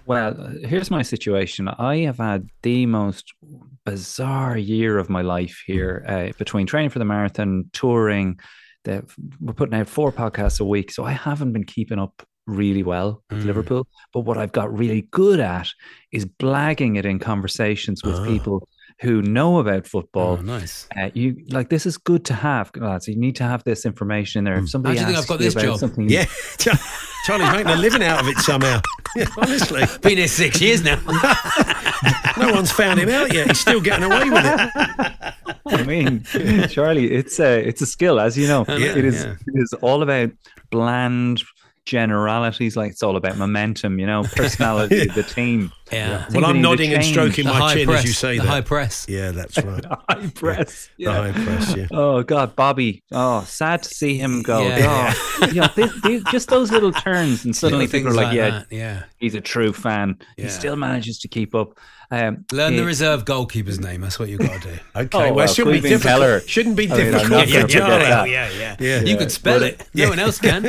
Well, 0.07 0.35
here's 0.65 0.91
my 0.91 1.03
situation. 1.03 1.69
I 1.69 1.99
have 1.99 2.19
had 2.19 2.49
the 2.63 2.87
most 2.87 3.33
bizarre 3.85 4.57
year 4.57 4.99
of 4.99 5.09
my 5.09 5.23
life 5.23 5.63
here 5.67 6.05
uh, 6.09 6.37
between 6.39 6.67
training 6.67 6.91
for 6.91 6.99
the 6.99 7.05
marathon, 7.05 7.71
touring. 7.73 8.39
The, 8.85 9.05
we're 9.41 9.53
putting 9.53 9.79
out 9.79 9.89
four 9.89 10.11
podcasts 10.13 10.61
a 10.61 10.65
week, 10.65 10.91
so 10.91 11.05
I 11.05 11.13
haven't 11.13 11.53
been 11.53 11.65
keeping 11.65 11.99
up 11.99 12.27
really 12.49 12.83
well 12.83 13.23
with 13.31 13.43
Mm. 13.45 13.47
Liverpool. 13.47 13.87
But 14.13 14.21
what 14.21 14.37
I've 14.39 14.51
got 14.53 14.77
really 14.77 15.03
good 15.13 15.39
at 15.39 15.69
is 16.11 16.27
blagging 16.27 16.99
it 16.99 17.07
in 17.07 17.21
conversations 17.21 18.03
with 18.03 18.17
Ah. 18.17 18.25
people 18.27 18.69
who 19.01 19.23
know 19.23 19.59
about 19.59 19.87
football. 19.87 20.37
Oh, 20.39 20.43
nice. 20.43 20.87
Uh, 20.97 21.11
you 21.15 21.37
like 21.51 21.71
this 21.71 21.87
is 21.87 21.97
good 21.99 22.25
to 22.27 22.35
have, 22.35 22.71
lads. 22.77 23.09
You 23.09 23.17
need 23.17 23.35
to 23.37 23.45
have 23.45 23.65
this 23.65 23.85
information 23.87 24.41
in 24.41 24.45
there. 24.45 24.59
If 24.59 24.71
somebody 24.71 24.99
How 24.99 25.07
do 25.07 25.11
you 25.13 25.17
think 25.17 25.23
I've 25.25 25.29
got 25.29 25.39
you 25.41 25.45
this 25.47 25.55
about 25.55 25.65
job? 25.65 25.79
something, 25.79 26.09
Yeah, 26.09 26.27
Charlie's 27.25 27.53
making 27.53 27.71
a 27.73 27.77
living 27.77 28.03
out 28.03 28.21
of 28.21 28.29
it 28.29 28.39
somehow. 28.39 28.81
Yeah, 29.15 29.27
honestly, 29.37 29.83
Been 30.01 30.17
here 30.17 30.27
six 30.27 30.59
years 30.59 30.83
now. 30.83 30.99
no 32.39 32.51
one's 32.51 32.73
found 32.73 32.99
him 32.99 33.11
out 33.11 33.31
yet. 33.31 33.49
He's 33.49 33.61
still 33.61 33.83
getting 33.83 34.05
away 34.05 34.31
with 34.31 34.43
it. 34.43 35.35
I 35.67 35.83
mean, 35.83 36.25
Charlie, 36.71 37.13
it's 37.13 37.39
a 37.39 37.61
it's 37.61 37.83
a 37.83 37.87
skill, 37.87 38.19
as 38.19 38.39
you 38.39 38.49
know. 38.49 38.65
know, 38.67 38.75
it 38.75 39.05
is 39.05 39.23
yeah. 39.23 39.33
it 39.33 39.61
is 39.61 39.75
all 39.83 40.03
about 40.03 40.31
bland 40.71 41.43
generalities. 41.87 42.77
Like 42.77 42.93
it's 42.93 43.03
all 43.03 43.17
about 43.17 43.37
momentum, 43.37 43.99
you 43.99 44.07
know, 44.07 44.23
personality, 44.37 45.09
of 45.09 45.15
the 45.15 45.23
team. 45.23 45.73
Yeah. 45.93 46.27
I 46.29 46.33
Well, 46.35 46.45
I'm 46.47 46.53
we 46.57 46.59
need 46.59 46.63
to 46.63 46.69
nodding 46.71 46.95
and 46.95 47.05
stroking 47.05 47.45
The 47.47 47.53
my 47.53 47.75
chin 47.75 47.87
press. 47.87 47.99
as 48.01 48.05
you 48.07 48.13
say 48.13 48.37
the 48.39 48.43
that. 48.45 48.49
high 48.49 48.61
press. 48.63 49.07
Yeah, 49.09 49.31
that's 49.33 49.59
right. 49.63 49.85
high 49.85 50.29
press. 50.35 50.89
The 50.97 51.05
Yeah. 51.05 51.13
high 51.33 51.45
press. 51.45 51.77
Yeah. 51.77 51.87
Oh 51.93 52.23
God, 52.23 52.57
Bobby! 52.57 53.03
Oh, 53.13 53.45
sad 53.45 53.83
to 53.83 53.89
see 53.89 54.17
him 54.17 54.43
go. 54.43 54.67
Yeah. 54.67 55.13
Oh, 55.15 55.47
you 55.49 55.61
know, 55.61 55.69
this, 55.77 55.93
these, 56.03 56.23
just 56.31 56.49
those 56.49 56.71
little 56.73 56.93
turns, 56.93 57.45
and 57.45 57.55
suddenly 57.55 57.87
Little 57.87 57.99
people 58.01 58.19
are 58.19 58.23
things 58.23 58.27
like, 58.29 58.35
"Yeah, 58.37 58.51
that. 58.51 58.67
yeah. 58.71 59.03
he's 59.19 59.35
a 59.35 59.41
true 59.41 59.73
fan." 59.73 60.19
Yeah. 60.37 60.45
He 60.45 60.51
still 60.51 60.77
manages 60.77 61.19
to 61.21 61.29
keep 61.29 61.55
up. 61.55 61.79
Um, 62.11 62.45
Learn 62.53 62.77
the 62.77 62.85
reserve 62.85 63.25
goalkeeper's 63.25 63.81
name. 63.81 64.03
That's 64.03 64.19
what 64.19 64.29
you've 64.29 64.41
got 64.41 64.61
to 64.61 64.69
do. 64.69 64.79
Okay. 64.97 65.09
Oh, 65.15 65.21
well, 65.21 65.35
well, 65.35 65.45
it 65.47 65.55
shouldn't 65.55 65.75
be 65.75 65.81
Cleveland 65.81 66.03
difficult. 66.03 66.49
Shouldn't 66.49 66.77
be 66.77 66.91
I 66.91 66.97
mean, 66.97 67.01
I'm 67.07 67.11
difficult 67.13 67.31
not 67.31 67.47
for 67.49 67.53
gonna 67.53 67.63
forget 67.63 67.81
Charlie. 67.89 68.05
that. 68.05 68.29
yeah, 68.29 68.51
yeah. 68.51 68.77
Yeah. 68.79 69.01
You 69.01 69.17
could 69.17 69.33
spell 69.33 69.63
it. 69.63 69.89
No 69.95 70.09
one 70.11 70.19
else 70.19 70.39
can. 70.39 70.63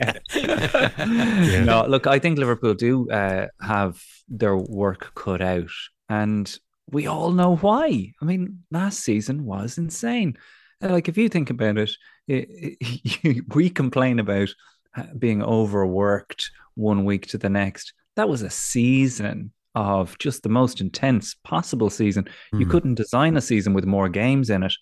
No, 1.64 1.84
look, 1.88 2.06
I 2.06 2.18
think 2.18 2.38
Liverpool 2.38 2.74
do 2.74 3.08
uh, 3.10 3.46
have 3.60 4.02
their 4.28 4.56
work 4.56 5.12
cut 5.14 5.40
out, 5.42 5.70
and 6.08 6.56
we 6.90 7.06
all 7.06 7.30
know 7.32 7.56
why. 7.56 8.12
I 8.20 8.24
mean, 8.24 8.60
last 8.70 9.00
season 9.00 9.44
was 9.44 9.78
insane. 9.78 10.36
Like, 10.80 11.08
if 11.08 11.18
you 11.18 11.28
think 11.28 11.50
about 11.50 11.78
it, 11.78 11.90
it, 12.26 12.48
it- 12.80 13.44
we 13.54 13.70
complain 13.70 14.18
about 14.18 14.48
uh, 14.96 15.04
being 15.18 15.42
overworked 15.42 16.50
one 16.74 17.04
week 17.04 17.26
to 17.28 17.38
the 17.38 17.50
next. 17.50 17.92
That 18.16 18.28
was 18.28 18.42
a 18.42 18.50
season 18.50 19.52
of 19.74 20.18
just 20.18 20.42
the 20.42 20.48
most 20.48 20.80
intense 20.80 21.36
possible 21.44 21.90
season. 21.90 22.28
You 22.52 22.64
Hmm. 22.64 22.70
couldn't 22.70 22.94
design 22.96 23.36
a 23.36 23.40
season 23.40 23.72
with 23.72 23.84
more 23.86 24.08
games 24.08 24.50
in 24.50 24.62
it, 24.64 24.74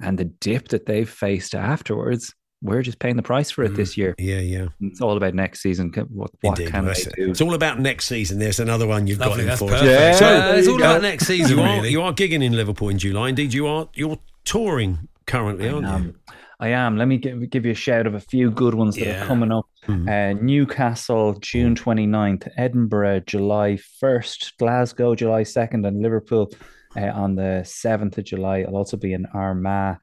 and 0.00 0.18
the 0.18 0.24
dip 0.24 0.68
that 0.68 0.86
they've 0.86 1.08
faced 1.10 1.54
afterwards. 1.54 2.34
We're 2.62 2.82
just 2.82 2.98
paying 2.98 3.16
the 3.16 3.22
price 3.22 3.50
for 3.50 3.64
it 3.64 3.74
this 3.74 3.96
year. 3.96 4.14
Yeah, 4.18 4.40
yeah. 4.40 4.66
It's 4.82 5.00
all 5.00 5.16
about 5.16 5.34
next 5.34 5.62
season. 5.62 5.90
What, 6.10 6.30
what 6.42 6.58
Indeed. 6.58 6.72
can 6.72 6.84
they 6.84 6.88
that's- 6.92 7.14
do? 7.16 7.30
It's 7.30 7.40
all 7.40 7.54
about 7.54 7.80
next 7.80 8.06
season. 8.06 8.38
There's 8.38 8.60
another 8.60 8.86
one 8.86 9.06
you've 9.06 9.18
Lovely. 9.18 9.36
got 9.36 9.40
in 9.40 9.46
That's 9.46 9.58
for 9.60 9.64
us. 9.72 9.80
perfect. 9.80 9.90
Yeah, 9.90 10.12
So 10.14 10.24
there 10.26 10.56
it's 10.58 10.66
you 10.66 10.72
all 10.74 10.78
go. 10.78 10.84
about 10.90 11.02
next 11.02 11.26
season, 11.26 11.56
You 11.58 11.62
are, 11.64 11.76
really. 11.76 11.90
you 11.90 12.02
are 12.02 12.12
gigging 12.12 12.44
in 12.44 12.52
Liverpool 12.54 12.90
in 12.90 12.98
July. 12.98 13.30
Indeed, 13.30 13.54
you 13.54 13.66
are. 13.66 13.88
You're 13.94 14.18
touring 14.44 15.08
currently, 15.26 15.68
aren't 15.70 15.86
you? 15.86 15.92
Um, 15.92 16.14
I 16.62 16.68
am. 16.68 16.98
Let 16.98 17.08
me 17.08 17.16
give, 17.16 17.48
give 17.48 17.64
you 17.64 17.72
a 17.72 17.74
shout 17.74 18.06
of 18.06 18.14
a 18.14 18.20
few 18.20 18.50
good 18.50 18.74
ones 18.74 18.96
that 18.96 19.06
Yeah. 19.06 19.24
are 19.24 19.26
coming 19.26 19.50
up. 19.50 19.64
Mhm. 19.88 20.06
Uh, 20.36 20.38
Newcastle, 20.42 21.38
June 21.40 21.74
29th, 21.74 22.46
Edinburgh, 22.58 23.20
July 23.20 23.78
1st, 24.02 24.58
Glasgow, 24.58 25.14
July 25.14 25.42
2nd, 25.44 25.86
and 25.86 26.02
Liverpool 26.02 26.52
uh, 26.94 27.06
on 27.14 27.36
the 27.36 27.62
7th 27.64 28.18
of 28.18 28.24
July. 28.24 28.60
I'll 28.68 28.76
also 28.76 28.98
be 28.98 29.14
in 29.14 29.24
Armagh. 29.32 29.96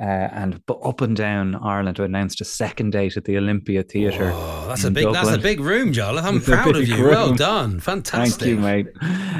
Uh, 0.00 0.28
and 0.32 0.60
but 0.66 0.74
up 0.82 1.00
and 1.02 1.16
down 1.16 1.54
Ireland 1.54 2.00
announced 2.00 2.40
a 2.40 2.44
second 2.44 2.90
date 2.90 3.16
at 3.16 3.24
the 3.24 3.36
Olympia 3.36 3.84
Theatre. 3.84 4.32
Oh, 4.34 4.66
that's 4.66 4.82
a 4.82 4.90
big. 4.90 5.12
That's 5.12 5.30
a 5.30 5.38
big 5.38 5.60
room, 5.60 5.92
Jarlath. 5.92 6.24
I'm 6.24 6.36
It's 6.38 6.46
proud 6.46 6.74
of 6.74 6.88
you. 6.88 7.04
Well 7.04 7.32
done. 7.32 7.78
Fantastic. 7.78 8.40
Thank 8.40 8.50
you, 8.50 8.58
mate. 8.58 8.86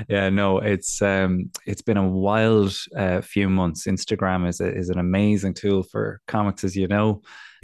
Yeah, 0.09 0.29
no, 0.29 0.59
it's 0.59 1.03
um, 1.03 1.51
it's 1.67 1.83
been 1.83 1.97
a 1.97 2.09
wild 2.09 2.73
uh, 2.97 3.21
few 3.21 3.49
months. 3.49 3.89
Instagram 3.89 4.47
is 4.47 4.61
a, 4.61 4.73
is 4.73 4.91
an 4.91 5.01
amazing 5.01 5.55
tool 5.55 5.83
for 5.83 6.21
comics, 6.29 6.63
as 6.63 6.77
you 6.77 6.87
know, 6.87 7.23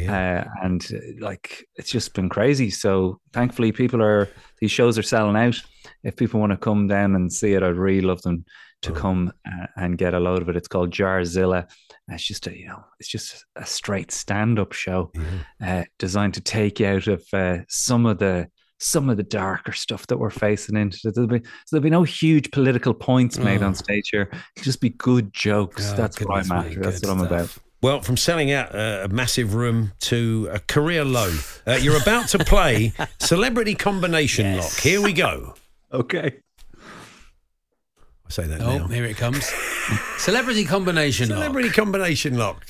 uh, 0.09 0.45
and 0.61 0.85
uh, 0.93 1.25
like 1.25 1.65
it's 1.77 1.93
just 1.93 2.13
been 2.15 2.29
crazy. 2.29 2.71
So 2.71 3.21
thankfully, 3.33 3.71
people 3.71 4.03
are 4.03 4.29
these 4.61 4.73
shows 4.73 4.99
are 4.99 5.03
selling 5.05 5.37
out. 5.37 5.61
If 6.03 6.17
people 6.17 6.41
want 6.41 6.51
to 6.53 6.59
come 6.59 6.89
down 6.89 7.15
and 7.15 7.33
see 7.33 7.53
it, 7.53 7.63
I'd 7.63 7.77
really 7.77 8.01
love 8.01 8.23
them 8.23 8.45
to 8.83 8.93
come 8.93 9.33
uh, 9.47 9.67
and 9.77 9.99
get 9.99 10.15
a 10.15 10.21
load 10.21 10.43
of 10.43 10.49
it. 10.49 10.57
It's 10.57 10.69
called 10.69 10.91
Jarzilla. 10.91 11.69
It's 12.09 12.25
just 12.25 12.47
a 12.47 12.57
you 12.59 12.67
know, 12.67 12.83
it's 12.99 13.09
just 13.09 13.45
a 13.57 13.65
straight 13.67 14.11
stand 14.11 14.59
up 14.59 14.73
show 14.73 15.13
uh, 15.65 15.85
designed 15.99 16.35
to 16.35 16.41
take 16.41 16.81
you 16.81 16.87
out 16.87 17.07
of 17.07 17.23
uh, 17.33 17.59
some 17.69 18.07
of 18.07 18.19
the 18.19 18.49
some 18.83 19.11
of 19.11 19.19
the 19.19 19.23
darker 19.23 19.73
stuff 19.73 20.07
that 20.07 20.17
we're 20.17 20.31
facing 20.31 20.75
into. 20.77 21.11
There'll 21.15 21.29
be, 21.29 21.41
so 21.41 21.51
there'll 21.73 21.83
be 21.85 21.91
no 21.91 22.03
huge 22.03 22.51
political 22.51 22.95
points 22.95 23.37
made 23.39 23.63
Oh. 23.63 23.67
on 23.67 23.75
stage 23.75 24.09
here. 24.11 24.31
It'll 24.57 24.65
just 24.65 24.81
be 24.81 24.89
good 24.89 25.35
jokes. 25.35 25.91
Oh, 25.93 25.97
That's 25.97 26.19
what 26.19 26.35
I'm 26.39 26.51
after. 26.51 26.81
That's 26.81 27.03
what 27.03 27.11
I'm 27.13 27.21
about. 27.21 27.55
Well, 27.83 28.01
from 28.01 28.17
selling 28.17 28.53
out 28.53 28.75
a 28.75 29.09
massive 29.11 29.55
room 29.55 29.93
to 30.01 30.49
a 30.53 30.59
career 30.61 31.05
low, 31.05 31.35
uh, 31.67 31.73
you're 31.81 32.01
about 32.01 32.29
to 32.29 32.39
play 32.39 32.93
Celebrity 33.19 33.75
Combination 33.75 34.57
Lock. 34.57 34.73
Here 34.73 35.01
we 35.03 35.13
go. 35.13 35.55
Okay. 35.93 36.41
Say 38.31 38.47
that 38.47 38.61
Oh, 38.63 38.79
now. 38.79 38.87
here 38.87 39.05
it 39.05 39.17
comes. 39.17 39.45
Celebrity 40.19 40.65
combination 40.65 41.27
Celebrity 41.27 41.69
lock. 41.69 41.77
Combination 41.77 42.39
Lock. 42.39 42.65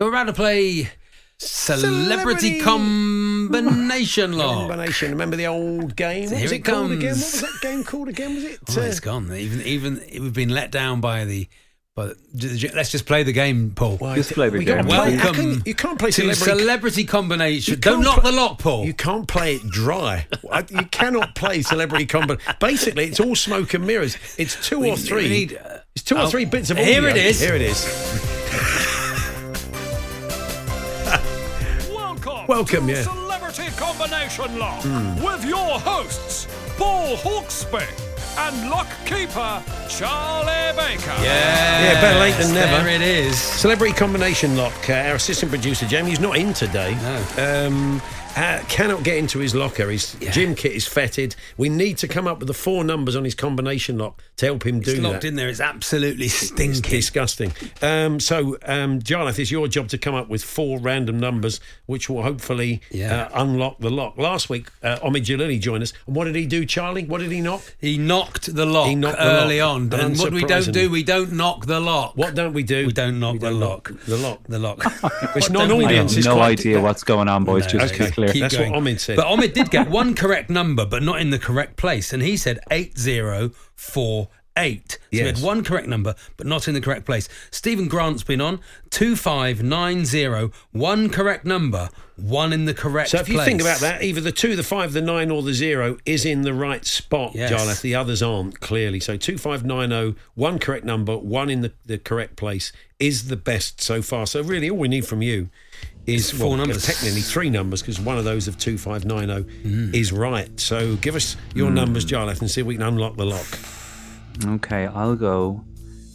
We're 0.00 0.08
about 0.08 0.24
to 0.24 0.32
play 0.32 0.90
celebrity, 1.38 2.04
Celebrity- 2.04 2.60
combination 2.60 4.32
lock. 4.38 4.68
Combination. 4.70 5.10
Remember 5.10 5.36
the 5.36 5.46
old 5.46 5.94
game? 5.96 6.24
What 6.30 6.32
Here 6.32 6.42
was 6.42 6.52
it 6.52 6.56
it 6.56 6.64
called 6.64 6.92
again? 6.92 7.10
What 7.10 7.16
was 7.32 7.40
that 7.42 7.58
game 7.60 7.84
called 7.84 8.08
again? 8.08 8.34
Was 8.34 8.44
it? 8.44 8.58
Oh, 8.76 8.80
uh, 8.80 8.84
it's 8.84 9.00
gone. 9.00 9.32
Even 9.34 9.60
even 9.62 10.00
we've 10.12 10.32
been 10.32 10.48
let 10.50 10.70
down 10.70 11.00
by 11.00 11.24
the. 11.24 11.48
But 11.98 12.16
let's 12.76 12.92
just 12.92 13.06
play 13.06 13.24
the 13.24 13.32
game, 13.32 13.72
Paul. 13.74 13.96
why 13.96 14.14
Just 14.14 14.30
play 14.32 14.48
the 14.50 14.58
we 14.58 14.64
game. 14.64 14.84
play- 14.86 15.16
Welcome 15.16 15.34
can- 15.34 15.62
you 15.66 15.74
can't 15.74 15.98
play 15.98 16.10
to 16.12 16.32
celebrity. 16.32 16.60
celebrity 16.62 17.04
combination. 17.04 17.72
You 17.74 17.76
Don't 17.80 17.94
can't 17.94 18.04
knock 18.04 18.20
pla- 18.20 18.30
the 18.30 18.36
lock, 18.36 18.58
Paul. 18.60 18.84
You 18.86 18.94
can't 18.94 19.26
play 19.26 19.56
it 19.56 19.68
dry. 19.68 20.28
You 20.70 20.84
cannot 20.92 21.34
play 21.34 21.60
celebrity 21.62 22.06
combination. 22.06 22.54
Basically, 22.60 23.06
it's 23.06 23.18
all 23.18 23.34
smoke 23.34 23.74
and 23.74 23.84
mirrors. 23.84 24.16
It's 24.36 24.54
two 24.64 24.78
We- 24.78 24.90
or 24.92 24.96
three. 24.96 25.24
we 25.24 25.28
need, 25.28 25.54
uh, 25.60 25.78
it's 25.96 26.04
two 26.04 26.14
or 26.14 26.20
oh, 26.20 26.26
three 26.28 26.44
bits 26.44 26.70
of 26.70 26.76
here 26.76 26.98
audio. 26.98 27.10
it 27.10 27.16
is. 27.16 27.40
Here 27.40 27.56
it 27.56 27.62
is. 27.62 27.84
Welcome, 31.92 32.46
Welcome, 32.46 32.86
to 32.86 32.92
yeah. 32.92 33.02
Celebrity 33.02 33.64
Combination 33.76 34.56
Lock 34.60 34.82
Hmm. 34.84 35.20
with 35.24 35.44
your 35.44 35.80
hosts, 35.80 36.46
Paul 36.76 37.16
Hawksbee 37.16 38.07
and 38.38 38.70
lock 38.70 38.86
keeper 39.04 39.62
Charlie 39.88 40.72
Baker. 40.76 41.14
Yeah, 41.22 41.82
Yeah, 41.82 42.00
better 42.00 42.20
late 42.20 42.36
than 42.36 42.54
never. 42.54 42.82
There 42.84 42.94
it 42.94 43.02
is. 43.02 43.36
Celebrity 43.38 43.94
combination 43.94 44.56
lock. 44.56 44.88
Uh, 44.88 44.94
our 44.94 45.14
assistant 45.16 45.50
producer 45.50 45.86
Jamie's 45.86 46.20
not 46.20 46.36
in 46.36 46.52
today. 46.54 46.94
No. 47.36 47.66
Um, 47.66 48.02
uh, 48.36 48.62
cannot 48.68 49.02
get 49.02 49.16
into 49.16 49.38
his 49.38 49.54
locker. 49.54 49.90
His 49.90 50.16
Yeah. 50.20 50.30
gym 50.30 50.54
kit 50.54 50.72
is 50.72 50.86
fetid. 50.86 51.34
We 51.56 51.68
need 51.68 51.98
to 51.98 52.08
come 52.08 52.26
up 52.26 52.38
with 52.38 52.48
the 52.48 52.54
four 52.54 52.84
numbers 52.84 53.16
on 53.16 53.24
his 53.24 53.34
combination 53.34 53.98
lock 53.98 54.22
to 54.36 54.46
help 54.46 54.64
him 54.64 54.80
do 54.80 54.92
It's 54.92 55.00
locked 55.00 55.22
that. 55.22 55.28
in 55.28 55.34
there. 55.36 55.48
It's 55.48 55.60
absolutely 55.60 56.26
It's 56.26 56.50
disgusting. 56.80 57.52
Um, 57.82 58.20
so, 58.20 58.56
um, 58.64 59.00
Jarlath, 59.00 59.38
it's 59.38 59.50
your 59.50 59.66
job 59.68 59.88
to 59.88 59.98
come 59.98 60.14
up 60.14 60.28
with 60.28 60.44
four 60.44 60.78
random 60.78 61.18
numbers, 61.18 61.58
which 61.86 62.08
will 62.08 62.22
hopefully 62.22 62.80
Yeah. 62.90 63.24
uh, 63.32 63.42
unlock 63.42 63.78
the 63.80 63.90
lock. 63.90 64.16
Last 64.18 64.48
week, 64.48 64.68
uh, 64.82 64.98
Omid 64.98 65.24
Djalili 65.24 65.58
joined 65.60 65.82
us. 65.82 65.92
And 66.06 66.14
what 66.14 66.24
did 66.26 66.36
he 66.36 66.46
do, 66.46 66.64
Charlie? 66.64 67.04
What 67.04 67.20
did 67.20 67.32
he 67.32 67.40
knock? 67.40 67.62
He 67.80 67.98
knocked 67.98 68.54
the 68.54 68.66
lock 68.66 68.88
He 68.88 68.94
knocked 68.94 69.18
the 69.18 69.24
early 69.24 69.60
lock. 69.60 69.74
on. 69.74 69.92
And 69.94 70.18
what 70.18 70.32
we 70.32 70.42
don't 70.44 70.70
do, 70.72 70.90
we 70.90 71.02
don't 71.02 71.32
knock 71.32 71.66
the 71.66 71.80
lock. 71.80 72.12
What 72.16 72.34
don't 72.34 72.52
we 72.52 72.62
do? 72.62 72.86
We 72.86 72.92
don't 72.92 73.18
knock 73.18 73.40
the 73.40 73.50
lock. 73.50 73.92
The 74.06 74.16
lock. 74.16 74.40
The 74.48 74.58
lock. 74.68 74.78
It's 75.34 75.48
What 75.48 75.52
don't 75.52 75.78
we 75.78 75.84
I 75.84 75.88
non-audience. 75.88 76.14
have 76.16 76.24
no 76.24 76.40
idea 76.40 76.80
what's 76.80 77.02
going 77.04 77.28
on, 77.28 77.44
boys. 77.44 77.64
No, 77.72 77.80
just 77.80 77.94
to 77.94 78.02
okay. 78.04 78.10
be 78.10 78.12
Keep 78.32 78.42
That's 78.42 78.58
what 78.58 78.68
going. 78.68 78.84
Omid 78.84 79.00
said. 79.00 79.16
But 79.16 79.26
Omid 79.26 79.52
did 79.54 79.70
get 79.70 79.88
one 79.88 80.14
correct 80.14 80.50
number, 80.50 80.84
but 80.86 81.02
not 81.02 81.20
in 81.20 81.30
the 81.30 81.38
correct 81.38 81.76
place. 81.76 82.12
And 82.12 82.22
he 82.22 82.36
said 82.36 82.58
eight. 82.70 82.98
So 82.98 84.28
we 85.12 85.18
Yes. 85.18 85.36
had 85.38 85.44
one 85.46 85.62
correct 85.62 85.86
number, 85.86 86.14
but 86.36 86.46
not 86.46 86.66
in 86.66 86.74
the 86.74 86.80
correct 86.80 87.06
place. 87.06 87.28
Stephen 87.52 87.86
Grant's 87.86 88.24
been 88.24 88.40
on 88.40 88.60
two 88.90 89.14
five 89.14 89.62
nine 89.62 90.04
zero. 90.04 90.50
One 90.72 91.10
correct 91.10 91.44
number, 91.44 91.90
one 92.16 92.52
in 92.52 92.64
the 92.64 92.74
correct. 92.74 93.10
Place. 93.10 93.20
So 93.20 93.22
if 93.22 93.28
you 93.28 93.36
place. 93.36 93.46
think 93.46 93.60
about 93.60 93.78
that, 93.80 94.02
either 94.02 94.20
the 94.20 94.32
two, 94.32 94.56
the 94.56 94.64
five, 94.64 94.92
the 94.92 95.00
nine, 95.00 95.30
or 95.30 95.42
the 95.42 95.54
zero 95.54 95.96
is 96.04 96.24
in 96.24 96.42
the 96.42 96.52
right 96.52 96.84
spot, 96.84 97.36
Yes. 97.36 97.52
Jarlath. 97.52 97.80
The 97.82 97.94
others 97.94 98.20
aren't 98.20 98.58
clearly. 98.58 98.98
So 98.98 99.16
two 99.16 99.38
five 99.38 99.64
nine 99.64 99.90
zero, 99.90 100.16
one 100.34 100.58
correct 100.58 100.84
number, 100.84 101.16
one 101.16 101.48
in 101.50 101.60
the, 101.60 101.72
the 101.86 101.98
correct 101.98 102.34
place 102.34 102.72
is 102.98 103.28
the 103.28 103.36
best 103.36 103.80
so 103.80 104.02
far. 104.02 104.26
So 104.26 104.42
really, 104.42 104.68
all 104.68 104.76
we 104.78 104.88
need 104.88 105.06
from 105.06 105.22
you 105.22 105.50
is 106.08 106.30
Four 106.30 106.48
well, 106.48 106.56
numbers. 106.58 106.84
technically 106.84 107.20
three 107.20 107.50
numbers 107.50 107.82
because 107.82 108.00
one 108.00 108.16
of 108.18 108.24
those 108.24 108.48
of 108.48 108.56
two 108.58 108.78
five 108.78 109.04
nine 109.04 109.28
zero 109.28 109.44
Mm. 109.64 109.94
is 109.94 110.10
right. 110.12 110.48
So 110.58 110.96
give 110.96 111.14
us 111.14 111.36
your 111.54 111.70
numbers, 111.70 112.04
Jarlath, 112.06 112.40
and 112.40 112.50
see 112.50 112.60
if 112.62 112.66
we 112.66 112.74
can 112.74 112.82
unlock 112.82 113.16
the 113.16 113.26
lock. 113.26 113.46
Okay, 114.44 114.86
I'll 114.86 115.16
go 115.16 115.64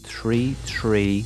three 0.04 0.54
three 0.66 1.24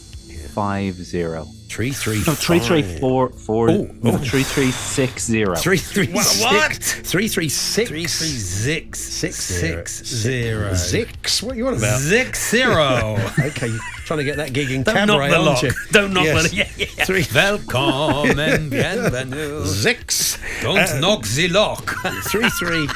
five 0.54 0.96
zero. 0.96 1.48
Three 1.70 1.92
three 1.92 2.24
No, 2.26 2.34
three 2.34 2.60
three 2.60 2.82
five. 2.82 3.00
four 3.00 3.30
four. 3.30 3.70
Oh, 3.70 3.90
no, 4.02 4.12
oh. 4.14 4.18
three 4.18 4.44
three 4.44 4.72
six 4.72 5.26
zero. 5.26 5.56
Three 5.56 5.78
three 5.78 6.08
What- 6.08 6.26
six- 6.26 6.44
what? 6.44 6.74
Three 7.06 7.28
three 7.28 7.50
six 7.50 7.90
three 7.90 8.06
three 8.06 8.08
six 8.08 9.00
six 9.00 9.36
six 9.44 10.04
zero 10.06 10.72
Zix. 10.72 11.44
What 11.44 11.54
are 11.54 11.58
you 11.58 11.68
on 11.68 11.76
about? 11.76 12.00
six 12.00 12.50
zero. 12.50 13.18
Okay, 13.40 13.68
you're 13.68 13.80
trying 14.06 14.20
to 14.20 14.24
get 14.24 14.38
that 14.38 14.54
gig 14.54 14.72
in 14.72 14.84
Don't 14.84 14.96
cabaret, 14.96 15.30
knock 15.30 15.32
the 15.32 15.40
lock. 15.40 15.62
you? 15.64 15.72
Don't 15.92 16.14
knock 16.14 16.26
Yes. 16.26 16.50
the 16.50 16.56
yeah, 16.56 16.70
yeah, 16.78 16.86
yeah. 16.98 17.04
Three. 17.06 17.26
Welcome, 17.36 18.36
bienvenue. 18.70 19.62
Zix. 19.64 20.38
Don't 20.62 20.80
Uh, 20.80 21.00
knock 21.00 21.24
the 21.28 21.48
lock. 21.50 21.96
Three 22.24 22.50
three 22.52 22.88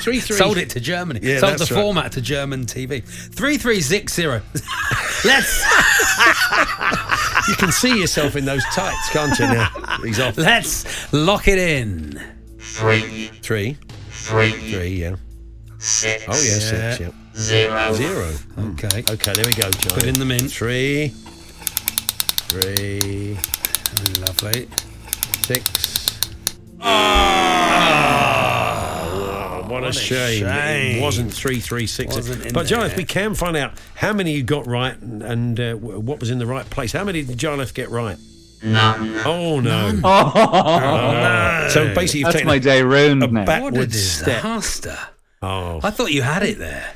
three 0.00 0.20
three. 0.20 0.36
Sold 0.36 0.56
it 0.56 0.70
to 0.70 0.80
Germany. 0.80 1.20
Yeah, 1.22 1.40
Sold 1.40 1.58
the 1.58 1.74
right. 1.74 1.82
format 1.82 2.12
to 2.12 2.20
German 2.22 2.64
TV. 2.64 3.02
Three 3.04 3.58
three 3.58 3.80
six 3.80 4.14
zero. 4.14 4.40
let's 5.24 5.62
You 7.48 7.54
can 7.56 7.72
see 7.72 7.98
yourself 8.00 8.19
in 8.36 8.44
those 8.44 8.64
tights, 8.72 9.10
can't 9.10 9.38
you? 9.38 9.46
Now 9.46 9.70
he's 10.04 10.20
off. 10.20 10.36
let's 10.36 11.12
lock 11.12 11.48
it 11.48 11.58
in. 11.58 12.20
Three. 12.58 13.28
Three. 13.42 14.88
Yeah. 14.88 15.16
Oh 15.16 15.16
yeah, 15.78 16.28
six. 16.28 17.00
Yeah. 17.00 17.10
Zero. 17.34 17.92
Zero. 17.94 18.26
Hmm. 18.26 18.70
Okay. 18.72 19.02
Hmm. 19.02 19.12
Okay, 19.14 19.32
there 19.32 19.46
we 19.46 19.52
go, 19.54 19.70
John. 19.70 19.98
Put 19.98 20.06
in 20.06 20.18
the 20.18 20.24
mint. 20.24 20.50
Three. 20.52 21.08
Three. 22.48 23.38
Lovely. 24.20 24.68
Six. 25.42 26.20
Oh, 26.82 27.39
what, 29.70 29.84
a, 29.84 29.92
shame. 29.92 30.40
shame. 30.40 30.96
It 30.98 31.02
wasn't 31.02 31.32
three, 31.32 31.60
three, 31.60 31.86
six. 31.86 32.14
Wasn't 32.16 32.46
in 32.46 32.52
but 32.52 32.66
Jarlath, 32.66 32.88
there. 32.88 32.96
we 32.98 33.04
can 33.04 33.34
find 33.34 33.56
out 33.56 33.72
how 33.94 34.12
many 34.12 34.32
you 34.32 34.42
got 34.42 34.66
right 34.66 34.96
and, 35.00 35.22
and 35.22 35.60
uh, 35.60 35.74
what 35.74 36.20
was 36.20 36.30
in 36.30 36.38
the 36.38 36.46
right 36.46 36.68
place. 36.68 36.92
How 36.92 37.04
many 37.04 37.22
did 37.22 37.38
Jarlath 37.38 37.72
get 37.74 37.88
right? 37.90 38.16
None. 38.62 39.16
Oh 39.24 39.60
no. 39.60 39.98
Oh, 40.04 41.68
So 41.70 41.94
basically, 41.94 42.20
you've 42.20 42.26
that's 42.26 42.34
taken 42.34 42.48
my 42.48 42.58
day 42.58 42.82
round 42.82 43.22
a 43.22 43.26
now. 43.28 43.44
back- 43.44 43.62
What 43.62 43.68
a 43.68 43.72
Backwards 43.72 44.02
step. 44.02 44.42
Oh, 45.42 45.80
I 45.82 45.90
thought 45.90 46.12
you 46.12 46.20
had 46.22 46.42
it 46.42 46.58
there. 46.58 46.92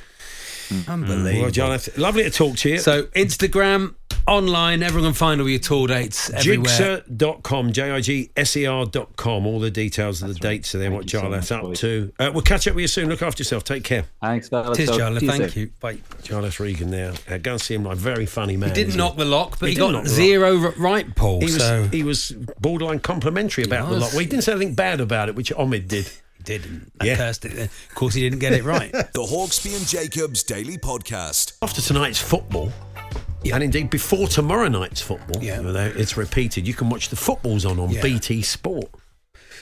Unbelievable. 0.89 1.43
well, 1.43 1.51
Jarlath, 1.51 1.97
lovely 1.99 2.23
to 2.25 2.31
talk 2.31 2.57
to 2.59 2.69
you. 2.71 2.79
So 2.79 3.05
Instagram, 3.05 3.95
online, 4.27 4.83
everyone 4.83 5.11
can 5.11 5.15
find 5.15 5.41
all 5.41 5.49
your 5.49 5.59
tour 5.59 5.87
dates 5.87 6.31
everywhere. 6.31 6.67
Jigser.com, 6.67 7.73
J 7.73 7.91
I 7.91 8.01
G 8.01 8.31
S 8.37 8.57
E 8.57 8.67
R.com. 8.67 9.47
All 9.47 9.61
the 9.61 9.71
details 9.71 10.23
of 10.23 10.29
the 10.29 10.35
dates 10.35 10.75
are 10.75 10.79
there, 10.79 10.91
what 10.91 11.11
Thank 11.11 11.25
you 11.35 11.43
so 11.43 11.69
up 11.69 11.75
to. 11.75 12.13
Uh, 12.19 12.31
we'll 12.33 12.43
catch 12.43 12.67
up 12.69 12.75
with 12.75 12.83
you 12.83 12.89
soon. 12.89 13.09
Look 13.09 13.23
after 13.23 13.41
yourself. 13.43 13.65
Take 13.65 13.85
care. 13.85 14.05
Thanks, 14.23 14.49
fellas. 14.49 14.77
Tis 14.77 14.89
Talk 14.89 15.01
Jarlath, 15.01 15.27
thank 15.27 15.51
soon. 15.53 15.63
you. 15.63 15.71
Bye. 15.81 15.97
Jarlath 16.23 16.59
Regan 16.61 16.91
now. 16.91 17.13
Uh, 17.29 17.39
go 17.39 17.53
and 17.53 17.61
see 17.61 17.75
him, 17.75 17.85
like 17.85 17.99
very 17.99 18.27
funny 18.27 18.57
man. 18.57 18.71
He 18.71 18.75
didn't 18.75 18.97
knock 18.97 19.17
the 19.17 19.25
lock, 19.25 19.59
but 19.59 19.69
He 19.69 19.75
he, 19.75 19.79
got 19.79 19.93
knock 19.93 20.07
zero 20.07 20.59
r- 20.59 20.75
right, 20.79 21.15
Paul. 21.15 21.41
He 21.41 21.47
was, 21.47 21.57
so 21.59 21.89
he 21.89 22.03
was 22.03 22.31
borderline 22.61 23.01
complimentary 23.01 23.65
about 23.65 23.89
the 23.89 23.95
was. 23.97 24.03
lock. 24.03 24.13
Well, 24.13 24.21
he 24.21 24.27
didn't 24.27 24.45
say 24.45 24.53
anything 24.53 24.75
bad 24.75 25.01
about 25.01 25.29
it, 25.29 25.35
which 25.35 25.51
Omid 25.55 25.89
did. 25.89 26.11
He 26.47 26.59
didn't. 26.59 26.93
I 27.01 27.07
Yeah. 27.07 27.17
cursed 27.17 27.45
it. 27.45 27.59
Of 27.59 27.95
course, 27.95 28.15
he 28.15 28.21
didn't 28.23 28.41
get 28.41 28.53
it 28.53 28.65
right. 28.65 28.93
The 29.13 29.23
Hawksbee 29.23 29.77
and 29.77 29.87
Jacobs 29.87 30.43
Daily 30.43 30.77
Podcast. 30.77 31.55
After 31.63 31.81
tonight's 31.81 32.19
football, 32.21 32.73
yeah. 33.43 33.55
and 33.55 33.65
indeed 33.65 33.91
before 33.91 34.27
tomorrow 34.29 34.69
night's 34.69 35.01
football, 35.01 35.43
Yeah. 35.43 35.61
it's 35.97 36.17
repeated, 36.17 36.67
you 36.67 36.75
can 36.75 36.91
watch 36.91 37.09
the 37.09 37.17
footballs 37.17 37.65
on 37.65 37.79
on 37.79 37.91
Yeah. 37.91 38.03
BT 38.03 38.43
Sport. 38.43 38.91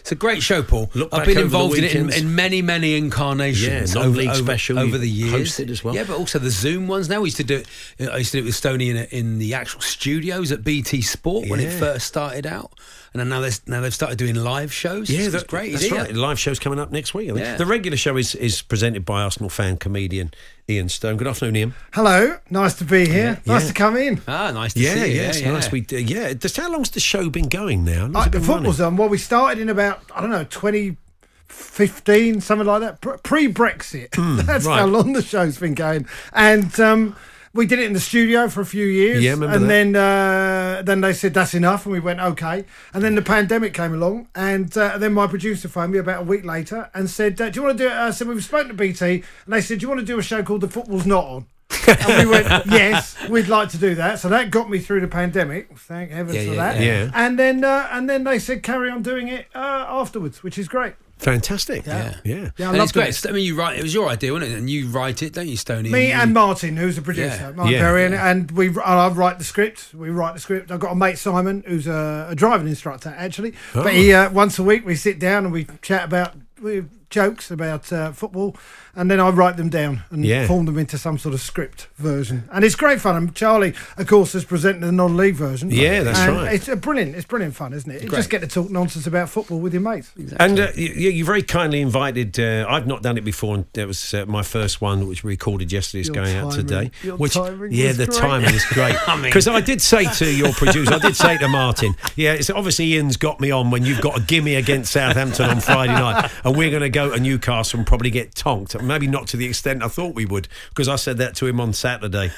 It's 0.01 0.11
a 0.11 0.17
great 0.17 0.43
show, 0.43 0.65
Paul. 0.65 0.91
Look 0.95 1.11
I've 1.13 1.27
been 1.27 1.39
involved 1.39 1.79
in 1.79 1.85
it 1.85 1.95
in, 1.95 2.13
in 2.13 2.35
many, 2.35 2.61
many 2.61 2.97
incarnations. 2.97 3.95
Yeah, 3.95 4.01
over, 4.01 4.09
non-league 4.09 4.29
over, 4.31 4.43
special 4.43 4.79
over 4.81 4.97
you 4.97 4.99
the 4.99 5.09
years. 5.09 5.33
hosted 5.53 5.71
as 5.71 5.85
well. 5.85 5.95
Yeah, 5.95 6.03
but 6.03 6.17
also 6.17 6.41
the 6.41 6.51
Zoom 6.51 6.89
ones. 6.89 7.09
Now 7.09 7.21
we 7.21 7.29
used 7.29 7.37
to 7.37 7.45
do 7.45 7.59
it. 7.59 7.67
Uh, 8.01 8.11
I 8.13 8.17
used 8.17 8.33
to 8.33 8.39
do 8.39 8.43
it 8.43 8.47
with 8.47 8.57
Stony 8.57 8.91
in, 8.91 8.97
in 8.97 9.39
the 9.39 9.55
actual 9.55 9.81
studios 9.81 10.51
at 10.51 10.65
BT 10.65 11.03
Sport 11.03 11.49
when 11.49 11.61
it 11.61 11.71
first 11.71 12.09
started 12.09 12.47
out, 12.49 12.73
and 13.13 13.21
then 13.21 13.29
now 13.29 13.41
they 13.41 13.51
now 13.67 13.81
they've 13.81 13.95
started 13.95 14.19
doing 14.19 14.35
live 14.35 14.73
shows. 14.73 15.11
Yeah, 15.11 15.29
that's 15.29 15.45
great. 15.45 15.73
That's 15.73 15.85
isn't 15.85 15.97
right. 15.97 16.11
it? 16.11 16.17
Live 16.17 16.39
show's 16.39 16.59
coming 16.59 16.79
up 16.79 16.91
next 16.91 17.13
week. 17.15 17.31
I 17.31 17.35
think. 17.35 17.45
Yeah. 17.47 17.57
The 17.57 17.67
regular 17.67 17.97
show 17.97 18.17
is, 18.17 18.35
is 18.35 18.63
presented 18.63 19.05
by 19.05 19.23
Arsenal 19.23 19.49
fan 19.51 19.77
comedian 19.77 20.33
Ian 20.69 20.89
Stone. 20.89 21.17
Good 21.19 21.27
afternoon, 21.29 21.57
Ian. 21.57 21.75
Hello, 21.93 22.39
nice 22.51 22.75
to 22.75 22.85
be 22.85 23.07
here. 23.07 23.41
Nice 23.47 23.63
Yeah. 23.63 23.69
to 23.69 23.75
come 23.75 23.97
in. 23.97 24.21
Ah, 24.27 24.51
nice 24.53 24.75
to 24.75 24.81
Yeah, 24.81 24.95
see 24.95 25.11
you. 25.15 25.21
yeah, 25.21 25.29
it's 25.29 25.43
nice. 25.43 25.71
We 25.73 25.81
uh, 25.93 25.97
yeah. 25.97 26.33
Just 26.33 26.57
how 26.57 26.71
long's 26.71 26.91
the 26.91 27.01
show 27.01 27.29
been 27.31 27.49
going 27.49 27.85
now? 27.85 28.11
How 28.13 28.21
Uh, 28.21 28.25
it 28.27 28.33
the 28.33 28.41
football's 28.41 28.81
running? 28.81 28.95
on. 28.95 28.97
Well, 28.99 29.09
we 29.09 29.19
started 29.19 29.61
in 29.61 29.69
about 29.69 30.01
I 30.15 30.21
don't 30.21 30.31
know 30.31 30.45
2015, 30.45 32.41
something 32.41 32.67
like 32.67 32.81
that, 32.81 33.01
pre 33.23 33.53
Brexit. 33.53 34.11
That's 34.47 34.65
Hmm, 34.65 34.71
right. 34.71 34.79
how 34.81 34.87
long 34.87 35.13
the 35.13 35.23
show's 35.23 35.59
been 35.59 35.75
going, 35.75 36.07
and 36.33 36.79
um, 36.81 37.17
we 37.55 37.67
did 37.67 37.79
it 37.79 37.85
in 37.85 37.93
the 37.93 38.01
studio 38.01 38.49
for 38.49 38.61
a 38.63 38.67
few 38.67 38.87
years. 38.87 39.23
Yeah, 39.23 39.33
remember 39.33 39.55
and 39.57 39.65
that. 39.65 39.69
then 39.69 39.97
uh, 39.97 40.62
then 40.87 41.01
they 41.01 41.13
said 41.13 41.35
that's 41.35 41.55
enough, 41.55 41.85
and 41.87 41.93
we 41.93 42.01
went 42.01 42.21
okay. 42.21 42.65
And 42.93 43.03
then 43.03 43.15
the 43.15 43.23
pandemic 43.23 43.75
came 43.75 43.93
along, 43.95 44.29
and 44.35 44.77
uh, 44.77 44.99
then 44.99 45.13
my 45.13 45.27
producer 45.27 45.69
phoned 45.69 45.93
me 45.93 45.99
about 45.99 46.21
a 46.23 46.25
week 46.25 46.45
later 46.45 46.91
and 46.95 47.09
said, 47.09 47.41
uh, 47.41 47.51
"Do 47.51 47.61
you 47.61 47.67
want 47.67 47.79
to 47.79 47.85
do 47.85 47.89
it?" 47.91 47.97
I 47.97 48.11
said, 48.11 48.29
"We've 48.29 48.43
spoken 48.45 48.69
to 48.69 48.75
BT," 48.75 49.05
and 49.45 49.53
they 49.55 49.61
said, 49.61 49.79
"Do 49.79 49.85
you 49.85 49.89
want 49.89 50.01
to 50.01 50.07
do 50.07 50.19
a 50.19 50.23
show 50.23 50.43
called 50.43 50.61
The 50.63 50.69
Football's 50.69 51.07
Not 51.07 51.25
On?" 51.25 51.47
and 51.89 52.29
we 52.29 52.31
went, 52.31 52.47
yes, 52.67 53.17
we'd 53.29 53.49
like 53.49 53.71
to 53.71 53.79
do 53.79 53.95
that. 53.95 54.19
So 54.19 54.29
that 54.29 54.51
got 54.51 54.69
me 54.69 54.79
through 54.79 55.01
the 55.01 55.09
pandemic. 55.09 55.77
Thank 55.79 56.11
heavens 56.11 56.37
Yeah, 56.37 56.45
for 56.45 56.55
yeah, 56.55 56.73
that. 56.73 56.81
yeah. 56.83 57.11
And 57.15 57.39
then 57.39 57.65
uh, 57.65 57.89
and 57.91 58.09
then 58.09 58.25
they 58.25 58.39
said 58.39 58.63
carry 58.63 58.91
on 58.91 59.03
doing 59.03 59.29
it 59.29 59.47
uh, 59.55 59.87
afterwards, 59.89 60.43
which 60.43 60.59
is 60.59 60.69
great. 60.69 60.95
Fantastic. 61.23 61.87
Yeah. 61.87 62.17
yeah. 62.25 62.51
Yeah, 62.57 62.71
I 62.71 62.73
and 62.75 62.83
it's 62.83 62.93
great. 62.93 63.09
it. 63.11 63.27
I 63.29 63.33
mean, 63.33 63.45
you 63.45 63.55
write. 63.55 63.79
It 63.79 63.83
was 63.83 63.95
your 63.95 64.09
idea, 64.09 64.33
wasn't 64.33 64.53
it? 64.53 64.59
And 64.59 64.69
you 64.69 64.89
write 64.89 65.23
it, 65.23 65.33
don't 65.33 65.49
you, 65.49 65.57
Stony? 65.57 65.89
Me 65.89 66.09
You- 66.09 66.15
and 66.15 66.35
Martin, 66.35 66.77
who's 66.77 66.99
a 66.99 67.03
producer, 67.03 67.37
Yeah. 67.37 67.53
Martin 67.53 67.73
Yeah. 67.75 67.81
Perry, 67.81 68.05
and, 68.07 68.15
and 68.15 68.51
we 68.51 68.69
and 68.69 68.79
I 68.81 69.09
write 69.09 69.39
the 69.39 69.45
script. 69.45 69.95
We 69.95 70.11
write 70.11 70.35
the 70.35 70.41
script. 70.41 70.71
I've 70.71 70.81
got 70.81 70.93
a 70.93 70.97
mate 70.97 71.19
Simon, 71.19 71.63
who's 71.67 71.87
a, 71.87 72.27
a 72.31 72.35
driving 72.35 72.69
instructor 72.69 73.15
actually. 73.17 73.55
Oh. 73.75 73.85
But 73.85 73.95
he 73.95 74.13
uh, 74.13 74.31
once 74.31 74.59
a 74.59 74.63
week 74.63 74.85
we 74.85 74.95
sit 74.97 75.19
down 75.19 75.45
and 75.45 75.53
we 75.53 75.67
chat 75.81 76.05
about 76.05 76.35
we, 76.61 76.85
jokes 77.13 77.51
about 77.51 77.93
uh, 77.93 78.11
football, 78.11 78.57
and 78.97 79.09
then 79.11 79.21
I 79.21 79.29
write 79.31 79.57
them 79.57 79.69
down 79.69 80.03
and 80.11 80.25
Yeah. 80.25 80.47
form 80.49 80.67
them 80.67 80.77
into 80.79 80.99
some 80.99 81.17
sort 81.19 81.35
of 81.35 81.41
script 81.41 81.87
version. 81.97 82.49
And 82.53 82.65
it's 82.65 82.75
great 82.75 83.01
fun. 83.01 83.15
And 83.17 83.35
Charlie, 83.35 83.75
of 83.97 84.07
course, 84.09 84.33
has 84.33 84.45
presented 84.45 84.81
the 84.83 84.91
non-league 84.93 85.35
version. 85.37 85.71
Yeah, 85.71 86.03
that's 86.03 86.19
And 86.19 86.37
right. 86.37 86.55
It's 86.55 86.69
a 86.69 86.75
brilliant. 86.77 87.15
It's 87.15 87.25
brilliant 87.27 87.55
fun, 87.55 87.73
isn't 87.73 87.91
it? 87.91 88.03
You 88.03 88.09
Great. 88.09 88.19
just 88.19 88.31
get 88.31 88.41
to 88.41 88.47
talk 88.49 88.71
nonsense 88.71 89.07
about 89.07 89.29
football 89.29 89.61
with 89.61 89.73
your 89.73 89.83
mates. 89.83 90.11
And 90.41 90.59
uh, 90.59 90.69
you, 90.75 91.11
you 91.11 91.25
very 91.25 91.43
kindly 91.43 91.81
invited. 91.81 92.39
Uh, 92.41 92.67
I've 92.69 92.87
not 92.87 93.03
done 93.03 93.17
it 93.17 93.25
before, 93.25 93.55
and 93.55 93.67
that 93.75 93.87
was 93.87 94.13
uh, 94.15 94.27
my 94.27 94.43
first 94.43 94.81
one, 94.81 95.07
which 95.07 95.23
we 95.23 95.31
recorded 95.31 95.71
yesterday. 95.71 96.01
Is 96.01 96.09
Your 96.09 96.15
going 96.17 96.37
out 96.37 96.53
today. 96.53 96.91
your 97.03 97.17
which, 97.17 97.35
timing 97.35 97.73
yeah, 97.73 97.93
the 97.93 98.07
great. 98.07 98.19
timing 98.19 98.55
is 98.55 98.65
great. 98.67 98.97
Because 99.23 99.47
I, 99.47 99.61
did 99.61 99.81
say 99.83 100.05
to 100.05 100.31
your 100.31 100.53
producer, 100.53 100.95
I 100.95 100.99
did 100.99 101.17
say 101.17 101.37
to 101.39 101.47
Martin, 101.49 101.95
yeah, 102.17 102.33
it's 102.33 102.51
obviously 102.51 102.93
Ian's 102.95 103.17
got 103.17 103.41
me 103.41 103.51
on 103.51 103.71
when 103.71 103.85
you've 103.85 104.01
got 104.01 104.19
a 104.19 104.21
gimme 104.23 104.55
against 104.55 104.93
Southampton 104.93 105.49
on 105.51 105.61
Friday 105.61 105.93
night, 105.93 106.31
and 106.45 106.57
we're 106.57 106.71
going 106.71 106.83
to 106.83 106.89
go 106.91 107.02
to 107.11 107.21
Newcastle 107.21 107.79
and 107.79 107.87
probably 107.87 108.11
get 108.11 108.35
tonked. 108.35 108.81
Maybe 108.81 109.07
not 109.07 109.27
to 109.29 109.37
the 109.37 109.47
extent 109.47 109.83
I 109.83 109.89
thought 109.89 110.15
we 110.15 110.27
would, 110.27 110.49
because 110.69 110.89
I 110.89 110.97
said 110.97 111.19
that 111.19 111.35
to 111.37 111.47
him 111.47 111.61
on 111.61 111.73
Saturday. 111.73 112.31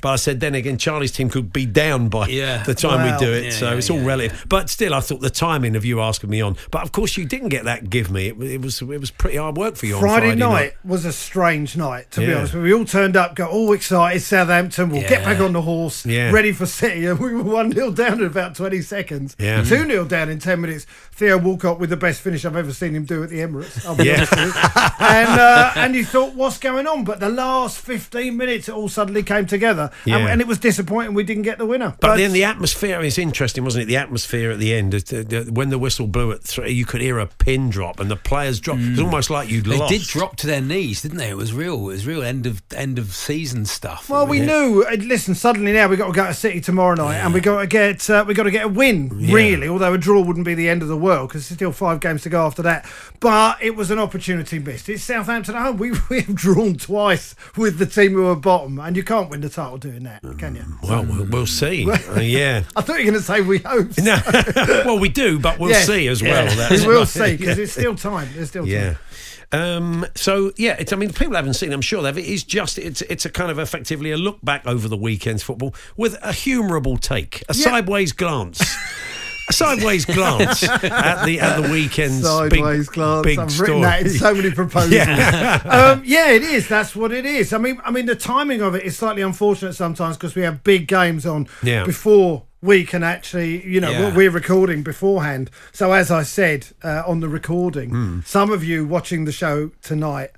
But 0.00 0.10
I 0.10 0.16
said 0.16 0.40
then 0.40 0.54
again, 0.54 0.78
Charlie's 0.78 1.12
team 1.12 1.28
could 1.28 1.52
be 1.52 1.66
down 1.66 2.08
by 2.08 2.28
Yeah. 2.28 2.62
the 2.62 2.74
time 2.74 3.06
Wow. 3.06 3.18
we 3.18 3.24
do 3.26 3.32
it, 3.32 3.44
Yeah, 3.44 3.50
so 3.50 3.70
yeah, 3.70 3.76
it's 3.76 3.90
all 3.90 3.98
yeah, 4.00 4.06
relative. 4.06 4.44
But 4.48 4.70
still, 4.70 4.94
I 4.94 5.00
thought 5.00 5.20
the 5.20 5.30
timing 5.30 5.76
of 5.76 5.84
you 5.84 6.00
asking 6.00 6.30
me 6.30 6.40
on. 6.40 6.56
But 6.70 6.82
of 6.82 6.92
course, 6.92 7.16
you 7.16 7.24
didn't 7.24 7.48
get 7.48 7.64
that. 7.64 7.90
Give 7.90 8.10
me 8.10 8.28
it. 8.28 8.40
It 8.42 8.60
was 8.62 8.82
it 8.82 9.00
was 9.00 9.10
pretty 9.10 9.36
hard 9.38 9.56
work 9.56 9.76
for 9.76 9.86
you 9.86 9.98
Friday, 9.98 10.30
on 10.32 10.38
Friday 10.38 10.54
night, 10.64 10.72
was 10.84 11.04
a 11.04 11.12
strange 11.12 11.76
night, 11.76 12.10
to 12.12 12.20
be 12.20 12.32
honest. 12.32 12.54
We 12.54 12.72
all 12.72 12.84
turned 12.84 13.16
up, 13.16 13.34
got 13.34 13.50
all 13.50 13.72
excited. 13.72 14.20
Southampton, 14.22 14.90
we'll 14.90 15.08
get 15.08 15.24
back 15.24 15.40
on 15.40 15.52
the 15.52 15.62
horse, 15.62 16.04
Yeah. 16.06 16.30
ready 16.30 16.52
for 16.52 16.66
City. 16.66 17.06
And 17.06 17.18
we 17.18 17.32
were 17.34 17.42
1 17.56 17.72
0 17.72 17.90
down 17.92 18.20
in 18.20 18.26
about 18.26 18.54
20 18.54 18.80
seconds. 18.82 19.36
Yeah. 19.38 19.62
2 19.62 19.86
0 19.86 20.04
down 20.04 20.28
in 20.28 20.38
10 20.38 20.60
minutes. 20.60 20.86
Theo 21.12 21.38
Walcott 21.38 21.78
with 21.80 21.90
the 21.90 21.96
best 21.96 22.20
finish 22.20 22.44
I've 22.44 22.56
ever 22.56 22.72
seen 22.72 22.94
him 22.94 23.04
do 23.04 23.22
at 23.22 23.30
the 23.30 23.38
Emirates. 23.40 23.86
I'll 23.86 23.94
be 23.96 24.04
Yeah. 24.04 24.16
honest 24.16 24.30
with 24.36 24.46
you. 24.46 24.52
And, 25.06 25.40
uh, 25.40 25.72
and 25.76 25.94
you 25.94 26.04
thought, 26.04 26.34
what's 26.34 26.58
going 26.58 26.86
on? 26.86 27.04
But 27.04 27.20
the 27.20 27.28
last 27.28 27.78
15 27.78 28.36
minutes, 28.36 28.68
it 28.68 28.74
all 28.74 28.88
suddenly 28.88 29.22
came 29.22 29.46
together. 29.46 29.85
And, 30.04 30.24
Yeah. 30.24 30.28
and 30.28 30.40
it 30.40 30.46
was 30.46 30.58
disappointing 30.58 31.14
we 31.14 31.24
didn't 31.24 31.42
get 31.44 31.58
the 31.58 31.66
winner. 31.66 31.94
But 32.00 32.16
then 32.16 32.32
the 32.32 32.44
atmosphere 32.44 33.00
is 33.02 33.18
interesting, 33.18 33.64
wasn't 33.64 33.84
it? 33.84 33.86
The 33.86 33.96
atmosphere 33.96 34.50
at 34.50 34.58
the 34.58 34.74
end, 34.74 34.94
it- 34.94 35.06
the- 35.06 35.48
when 35.52 35.70
the 35.70 35.78
whistle 35.78 36.06
blew 36.06 36.32
at 36.32 36.42
three, 36.42 36.72
you 36.72 36.84
could 36.84 37.00
hear 37.00 37.18
a 37.18 37.26
pin 37.26 37.70
drop 37.70 38.00
and 38.00 38.10
the 38.10 38.16
players 38.16 38.60
dropped. 38.60 38.80
It 38.82 38.90
was 38.90 39.00
almost 39.00 39.30
like 39.30 39.50
you'd 39.50 39.64
They 39.66 39.78
lost. 39.78 39.92
did 39.92 40.02
drop 40.02 40.36
to 40.36 40.46
their 40.46 40.60
knees, 40.60 41.02
didn't 41.02 41.18
they? 41.18 41.28
It 41.30 41.36
was 41.36 41.52
real. 41.52 41.74
It 41.76 41.92
was 41.92 42.06
real 42.06 42.22
end 42.22 42.46
of 42.46 42.62
end 42.74 42.98
of 42.98 43.14
season 43.14 43.64
stuff. 43.66 44.08
Well, 44.08 44.26
we 44.26 44.40
knew. 44.40 44.84
uh, 44.88 44.96
Listen, 44.96 45.34
suddenly 45.34 45.72
now 45.72 45.88
we 45.88 45.96
got 45.96 46.06
to 46.08 46.12
go 46.12 46.26
to 46.26 46.34
City 46.34 46.60
tomorrow 46.60 46.94
night, 46.94 47.16
and 47.16 47.32
we 47.32 47.40
got 47.40 47.60
to 47.60 47.66
get 47.66 48.08
uh, 48.10 48.24
we 48.26 48.34
got 48.34 48.44
to 48.44 48.50
get 48.50 48.64
a 48.64 48.68
win. 48.68 49.08
Really, 49.10 49.68
although 49.68 49.92
a 49.94 49.98
draw 49.98 50.20
wouldn't 50.20 50.44
be 50.46 50.54
the 50.54 50.68
end 50.68 50.82
of 50.82 50.88
the 50.88 50.96
world 50.96 51.28
because 51.28 51.48
there's 51.48 51.56
still 51.58 51.72
five 51.72 52.00
games 52.00 52.22
to 52.22 52.28
go 52.28 52.44
after 52.46 52.62
that. 52.62 52.86
But 53.20 53.58
it 53.62 53.76
was 53.76 53.90
an 53.90 53.98
opportunity 53.98 54.58
missed. 54.58 54.88
It's 54.88 55.02
Southampton 55.04 55.54
at 55.54 55.62
home. 55.62 55.76
We 55.78 55.92
we 56.10 56.20
have 56.22 56.34
drawn 56.34 56.74
twice 56.76 57.34
with 57.56 57.78
the 57.78 57.86
team 57.86 58.12
who 58.12 58.26
are 58.26 58.36
bottom, 58.36 58.78
and 58.78 58.96
you 58.96 59.02
can't 59.04 59.30
win 59.30 59.40
the 59.40 59.48
title 59.48 59.75
doing 59.78 60.04
that, 60.04 60.22
can 60.38 60.54
you? 60.56 60.64
Well, 60.82 61.04
we'll, 61.04 61.24
we'll 61.26 61.46
see. 61.46 61.90
Uh, 61.90 62.20
yeah. 62.20 62.62
I 62.76 62.80
thought 62.82 62.98
you 63.00 63.06
were 63.06 63.10
going 63.12 63.14
to 63.14 63.22
say 63.22 63.40
we 63.40 63.58
hope. 63.58 63.92
so. 63.92 64.02
No, 64.04 64.82
well, 64.86 64.98
we 64.98 65.08
do, 65.08 65.38
but 65.38 65.58
we'll 65.58 65.70
Yes. 65.70 65.86
see 65.86 66.08
as 66.08 66.22
well. 66.22 66.46
Yeah. 66.46 66.70
We 66.70 66.86
will 66.86 67.06
see 67.06 67.36
because 67.36 67.56
Yeah. 67.58 67.64
it's 67.64 67.72
still 67.72 67.94
time. 67.94 68.28
There's 68.34 68.48
still 68.48 68.64
time. 68.64 68.70
Yeah. 68.72 68.94
Um, 69.52 70.04
so 70.16 70.50
yeah, 70.56 70.76
it's, 70.78 70.92
I 70.92 70.96
mean, 70.96 71.12
people 71.12 71.36
haven't 71.36 71.54
seen. 71.54 71.72
I'm 71.72 71.80
sure 71.80 72.02
they've. 72.02 72.18
It 72.18 72.24
is 72.24 72.42
just 72.42 72.78
it's 72.78 73.00
it's 73.02 73.24
a 73.24 73.30
kind 73.30 73.50
of 73.50 73.58
effectively 73.60 74.10
a 74.10 74.16
look 74.16 74.38
back 74.44 74.66
over 74.66 74.88
the 74.88 74.96
weekend's 74.96 75.42
football 75.44 75.72
with 75.96 76.14
a 76.14 76.30
humourable 76.30 76.98
take, 77.00 77.42
a 77.48 77.54
Yeah. 77.54 77.64
sideways 77.64 78.12
glance. 78.12 78.60
A 79.48 79.52
sideways 79.52 80.04
glance 80.04 80.62
at 80.68 81.24
the 81.24 81.38
at 81.40 81.60
the 81.62 81.70
weekend's 81.70 82.22
Sideways 82.22 82.88
big, 82.88 82.94
glance. 82.94 83.24
big 83.26 83.38
I've 83.38 83.50
story. 83.52 83.68
written 83.68 83.82
that 83.82 84.00
in 84.02 84.08
so 84.10 84.34
many 84.34 84.50
proposals. 84.50 84.92
Yeah. 84.92 85.62
um, 85.96 86.02
yeah, 86.04 86.30
it 86.30 86.42
is. 86.42 86.68
That's 86.68 86.96
what 86.96 87.12
it 87.12 87.24
is. 87.24 87.52
I 87.52 87.58
mean, 87.58 87.80
I 87.84 87.90
mean, 87.90 88.06
the 88.06 88.16
timing 88.16 88.60
of 88.60 88.74
it 88.74 88.82
is 88.84 88.96
slightly 88.96 89.22
unfortunate 89.22 89.74
sometimes 89.74 90.16
because 90.16 90.34
we 90.34 90.42
have 90.42 90.64
big 90.64 90.88
games 90.88 91.24
on 91.26 91.46
Yeah. 91.62 91.84
before 91.84 92.42
we 92.60 92.84
can 92.84 93.04
actually, 93.04 93.64
you 93.64 93.80
know, 93.80 93.90
Yeah. 93.90 94.16
we're 94.16 94.30
recording 94.30 94.82
beforehand. 94.82 95.50
So 95.72 95.92
as 95.92 96.10
I 96.10 96.24
said 96.24 96.68
uh, 96.82 97.02
on 97.06 97.20
the 97.20 97.28
recording, 97.28 97.90
Hmm. 97.90 98.20
some 98.24 98.50
of 98.50 98.64
you 98.64 98.84
watching 98.84 99.26
the 99.26 99.32
show 99.32 99.70
tonight. 99.82 100.30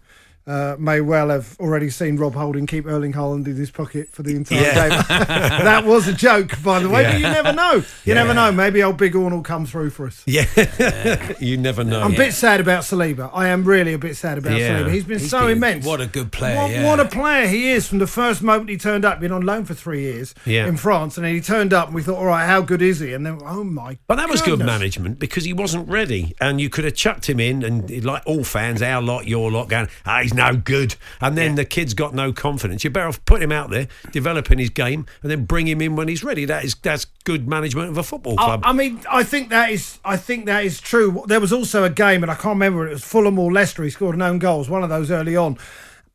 Uh, 0.48 0.76
may 0.78 1.02
well 1.02 1.28
have 1.28 1.54
already 1.60 1.90
seen 1.90 2.16
Rob 2.16 2.34
Holding 2.34 2.66
keep 2.66 2.86
Erling 2.86 3.12
Haaland 3.12 3.46
in 3.46 3.54
his 3.56 3.70
pocket 3.70 4.08
for 4.12 4.22
the 4.22 4.34
entire 4.34 4.62
Yeah. 4.62 4.88
game. 4.88 4.98
that 5.28 5.84
was 5.84 6.08
a 6.08 6.14
joke, 6.14 6.52
by 6.64 6.78
the 6.78 6.88
way, 6.88 7.04
but 7.04 7.16
you 7.16 7.20
never 7.24 7.52
know. 7.52 7.74
You 7.74 7.84
Yeah. 8.06 8.14
never 8.14 8.32
know. 8.32 8.50
Maybe 8.50 8.82
old 8.82 8.96
Big 8.96 9.14
Orn 9.14 9.34
will 9.34 9.42
come 9.42 9.66
through 9.66 9.90
for 9.90 10.06
us. 10.06 10.22
Yeah, 10.24 10.46
you 11.38 11.58
never 11.58 11.84
know. 11.84 12.00
I'm 12.00 12.14
a 12.14 12.16
bit 12.16 12.32
sad 12.32 12.60
about 12.60 12.84
Saliba. 12.84 13.30
I 13.34 13.48
am 13.48 13.62
really 13.64 13.92
a 13.92 13.98
bit 13.98 14.16
sad 14.16 14.38
about 14.38 14.58
Yeah. 14.58 14.80
Saliba. 14.80 14.90
He's 14.90 15.04
been 15.04 15.18
He's 15.18 15.28
so 15.30 15.42
been- 15.42 15.58
immense. 15.58 15.84
what 15.84 16.00
a 16.00 16.06
good 16.06 16.32
player, 16.32 16.56
What, 16.56 16.70
yeah. 16.70 16.84
what 16.86 16.98
a 16.98 17.04
player 17.04 17.46
he 17.46 17.70
is 17.70 17.86
from 17.86 17.98
the 17.98 18.06
first 18.06 18.42
moment 18.42 18.70
he 18.70 18.78
turned 18.78 19.04
up. 19.04 19.20
Been 19.20 19.32
on 19.32 19.42
loan 19.42 19.66
for 19.66 19.74
three 19.74 20.00
years 20.00 20.34
Yeah. 20.46 20.66
in 20.66 20.78
France, 20.78 21.18
and 21.18 21.26
then 21.26 21.34
he 21.34 21.42
turned 21.42 21.74
up, 21.74 21.88
and 21.88 21.94
we 21.94 22.02
thought, 22.02 22.16
all 22.16 22.24
right, 22.26 22.46
how 22.46 22.62
good 22.62 22.80
is 22.80 23.00
he? 23.00 23.12
And 23.12 23.26
then, 23.26 23.38
oh 23.44 23.64
my! 23.64 23.98
But 24.06 24.14
that 24.16 24.30
was 24.30 24.40
good 24.40 24.60
management 24.60 25.18
because 25.18 25.44
he 25.44 25.52
wasn't 25.52 25.88
ready, 25.90 26.34
and 26.40 26.58
you 26.58 26.70
could 26.70 26.84
have 26.84 26.94
chucked 26.94 27.28
him 27.28 27.38
in, 27.38 27.62
and 27.62 28.02
like 28.02 28.22
all 28.24 28.44
fans, 28.44 28.80
our 28.80 29.02
lot, 29.02 29.26
your 29.28 29.50
lot, 29.50 29.68
going, 29.68 29.88
"Ah, 30.06 30.20
he's 30.22 30.32
no 30.38 30.56
good," 30.56 30.96
and 31.20 31.36
then 31.36 31.54
the 31.54 31.64
kid's 31.64 31.94
got 31.94 32.14
no 32.14 32.32
confidence. 32.32 32.82
You're 32.82 32.90
better 32.90 33.08
off 33.08 33.24
putting 33.26 33.44
him 33.44 33.52
out 33.52 33.70
there, 33.70 33.88
developing 34.10 34.58
his 34.58 34.70
game, 34.70 35.06
and 35.22 35.30
then 35.30 35.44
bring 35.44 35.68
him 35.68 35.82
in 35.82 35.96
when 35.96 36.08
he's 36.08 36.24
ready. 36.24 36.44
That 36.44 36.64
is 36.64 36.74
that's 36.76 37.06
good 37.24 37.46
management 37.46 37.90
of 37.90 37.98
a 37.98 38.02
football 38.02 38.34
I, 38.38 38.44
club. 38.44 38.60
I 38.64 38.72
mean, 38.72 39.00
I 39.10 39.22
think 39.22 39.50
that 39.50 39.70
is. 39.70 39.98
I 40.04 40.16
think 40.16 40.46
that 40.46 40.64
is 40.64 40.80
true. 40.80 41.22
There 41.26 41.40
was 41.40 41.52
also 41.52 41.84
a 41.84 41.90
game, 41.90 42.22
and 42.22 42.30
I 42.30 42.34
can't 42.34 42.54
remember. 42.54 42.86
It 42.86 42.92
was 42.92 43.04
Fulham 43.04 43.38
or 43.38 43.52
Leicester. 43.52 43.84
He 43.84 43.90
scored 43.90 44.14
an 44.14 44.22
own 44.22 44.38
goals, 44.38 44.70
one 44.70 44.82
of 44.82 44.88
those 44.88 45.10
early 45.10 45.36
on, 45.36 45.58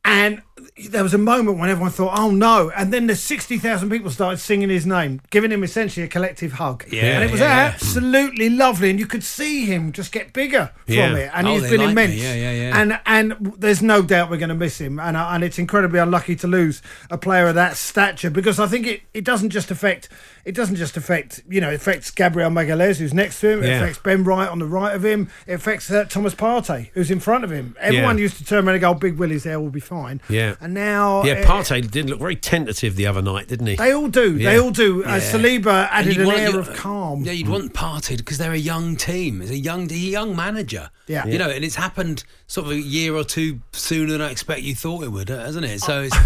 and 0.04 0.42
there 0.90 1.04
was 1.04 1.14
a 1.14 1.18
moment 1.18 1.56
when 1.58 1.70
everyone 1.70 1.92
thought, 1.92 2.18
"Oh 2.18 2.32
no!" 2.32 2.70
And 2.76 2.92
then 2.92 3.06
the 3.06 3.14
sixty 3.14 3.58
thousand 3.58 3.90
people 3.90 4.10
started 4.10 4.38
singing 4.38 4.68
his 4.70 4.84
name, 4.84 5.20
giving 5.30 5.52
him 5.52 5.62
essentially 5.62 6.04
a 6.04 6.08
collective 6.08 6.54
hug. 6.54 6.84
Yeah, 6.90 7.02
and 7.14 7.24
it 7.24 7.30
was 7.30 7.38
yeah, 7.40 7.46
yeah. 7.68 7.72
absolutely 7.72 8.50
lovely, 8.50 8.90
and 8.90 8.98
you 8.98 9.06
could 9.06 9.22
see 9.22 9.66
him 9.66 9.92
just 9.92 10.10
get 10.10 10.32
bigger 10.32 10.72
from 10.86 10.94
Yeah. 10.94 11.14
it, 11.14 11.30
and 11.32 11.46
Oh, 11.46 11.52
he's 11.52 11.70
been 11.70 11.78
like 11.78 11.86
me. 11.86 11.92
immense. 11.92 12.14
Yeah, 12.14 12.34
yeah, 12.34 12.52
yeah. 12.52 12.80
And 12.80 13.00
and 13.06 13.54
there's 13.56 13.82
no 13.82 14.02
doubt 14.02 14.30
we're 14.30 14.36
going 14.36 14.48
to 14.48 14.54
miss 14.56 14.80
him, 14.80 14.98
and 14.98 15.16
and 15.16 15.44
it's 15.44 15.60
incredibly 15.60 16.00
unlucky 16.00 16.34
to 16.36 16.48
lose 16.48 16.82
a 17.08 17.18
player 17.18 17.46
of 17.46 17.54
that 17.54 17.76
stature 17.76 18.30
because 18.30 18.58
I 18.58 18.66
think 18.66 18.86
it, 18.88 19.02
it 19.14 19.22
doesn't 19.24 19.50
just 19.50 19.70
affect 19.70 20.08
it 20.44 20.56
doesn't 20.56 20.76
just 20.76 20.96
affect 20.96 21.40
you 21.48 21.60
know 21.60 21.70
it 21.70 21.76
affects 21.76 22.10
Gabriel 22.10 22.50
Magalhaes 22.50 22.98
who's 22.98 23.14
next 23.14 23.40
to 23.42 23.50
him, 23.50 23.62
it 23.62 23.68
Yeah. 23.68 23.76
affects 23.80 23.98
Ben 23.98 24.24
White 24.24 24.48
on 24.48 24.58
the 24.58 24.66
right 24.66 24.94
of 24.94 25.04
him, 25.04 25.28
it 25.46 25.52
affects 25.54 25.88
uh, 25.88 26.04
Thomas 26.08 26.34
Partey 26.34 26.90
who's 26.94 27.12
in 27.12 27.20
front 27.20 27.44
of 27.44 27.50
him. 27.52 27.76
Everyone 27.80 28.18
Yeah. 28.18 28.22
used 28.22 28.38
to 28.38 28.44
turn 28.44 28.66
around 28.66 28.74
and 28.74 28.80
go, 28.80 28.92
"Big 28.94 29.16
Willie's 29.18 29.44
there, 29.44 29.60
will 29.60 29.70
be 29.70 29.78
fine." 29.80 30.20
Yeah. 30.28 30.56
And 30.64 30.72
now 30.72 31.22
yeah, 31.24 31.34
uh, 31.34 31.44
Partey 31.44 31.88
did 31.90 32.08
look 32.08 32.18
very 32.20 32.36
tentative 32.36 32.96
the 32.96 33.06
other 33.06 33.20
night, 33.20 33.48
didn't 33.48 33.66
he? 33.66 33.76
They 33.76 33.92
all 33.92 34.08
do. 34.08 34.38
They 34.38 34.58
all 34.58 34.70
do. 34.70 35.04
Uh, 35.04 35.20
Saliba 35.20 35.88
added 35.90 36.16
you'd 36.16 36.22
an 36.22 36.26
want- 36.26 36.38
air 36.40 36.58
of 36.58 36.72
calm. 36.74 37.22
Yeah, 37.22 37.32
you'd 37.32 37.48
want 37.48 37.74
parted 37.74 38.18
because 38.18 38.38
they're 38.38 38.52
a 38.52 38.56
young 38.56 38.96
team. 38.96 39.42
It's 39.42 39.50
a 39.50 39.58
young, 39.58 39.90
a 39.92 39.94
young 39.94 40.34
manager. 40.34 40.90
Yeah. 41.06 41.26
you 41.26 41.36
know, 41.36 41.50
and 41.50 41.62
it's 41.64 41.74
happened 41.74 42.24
sort 42.46 42.66
of 42.66 42.72
a 42.72 42.78
year 42.80 43.14
or 43.14 43.24
two 43.24 43.60
sooner 43.72 44.12
than 44.12 44.22
I 44.22 44.30
expect 44.30 44.62
you 44.62 44.74
thought 44.74 45.04
it 45.04 45.08
would, 45.12 45.28
hasn't 45.28 45.66
it? 45.66 45.80
So 45.82 46.02
it's. 46.02 46.16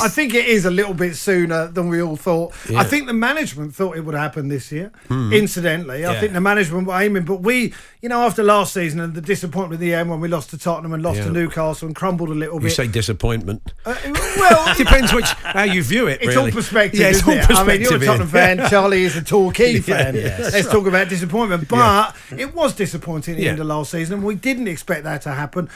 I 0.00 0.08
think 0.08 0.34
it 0.34 0.46
is 0.46 0.64
a 0.64 0.70
little 0.70 0.94
bit 0.94 1.16
sooner 1.16 1.66
than 1.68 1.88
we 1.88 2.00
all 2.02 2.16
thought. 2.16 2.54
Yeah. 2.68 2.80
I 2.80 2.84
think 2.84 3.06
the 3.06 3.12
management 3.12 3.74
thought 3.74 3.96
it 3.96 4.00
would 4.02 4.14
happen 4.14 4.48
this 4.48 4.70
year. 4.72 4.92
Hmm. 5.08 5.32
Incidentally, 5.32 6.06
I 6.06 6.18
think 6.20 6.32
the 6.32 6.40
management 6.40 6.86
were 6.86 7.00
aiming, 7.00 7.24
but 7.24 7.40
we, 7.40 7.72
you 8.00 8.08
know, 8.08 8.22
after 8.22 8.42
last 8.42 8.72
season 8.74 9.00
and 9.00 9.14
the 9.14 9.20
disappointment 9.20 9.74
at 9.74 9.80
the 9.80 9.94
end 9.94 10.10
when 10.10 10.20
we 10.20 10.28
lost 10.28 10.50
to 10.50 10.58
Tottenham 10.58 10.92
and 10.92 11.02
lost 11.02 11.18
Yeah. 11.18 11.24
to 11.26 11.30
Newcastle 11.32 11.86
and 11.86 11.94
crumbled 11.96 12.30
a 12.30 12.34
little 12.34 12.58
bit. 12.58 12.64
You 12.64 12.70
say 12.70 12.86
disappointment. 12.86 13.72
Uh, 13.84 13.94
well, 14.04 14.68
It 14.72 14.78
depends 14.84 15.12
which 15.12 15.28
how 15.30 15.62
you 15.64 15.82
view 15.82 16.06
it. 16.06 16.18
it's 16.22 16.34
really. 16.36 16.50
all 16.50 16.54
perspective, 16.54 17.00
Yeah, 17.00 17.08
it's 17.08 17.26
all 17.26 17.34
it? 17.34 17.50
I 17.50 17.64
mean, 17.64 17.80
you're 17.82 17.96
a 17.96 17.98
perspective, 17.98 18.06
Tottenham 18.06 18.30
yeah. 18.32 18.56
fan. 18.62 18.70
Charlie 18.70 19.04
is 19.04 19.16
a 19.16 19.22
Torquay 19.22 19.80
fan. 19.80 20.14
yeah, 20.14 20.36
Let's 20.52 20.68
talk 20.68 20.86
about 20.86 21.08
disappointment. 21.08 21.68
But 21.68 22.14
it 22.36 22.54
was 22.54 22.74
disappointing 22.74 23.34
at 23.34 23.36
the 23.38 23.44
Yeah. 23.44 23.50
end 23.52 23.60
of 23.60 23.66
last 23.66 23.90
season. 23.90 24.22
We 24.22 24.34
didn't 24.34 24.68
expect 24.68 25.04
that 25.04 25.22
to 25.22 25.30
happen. 25.32 25.68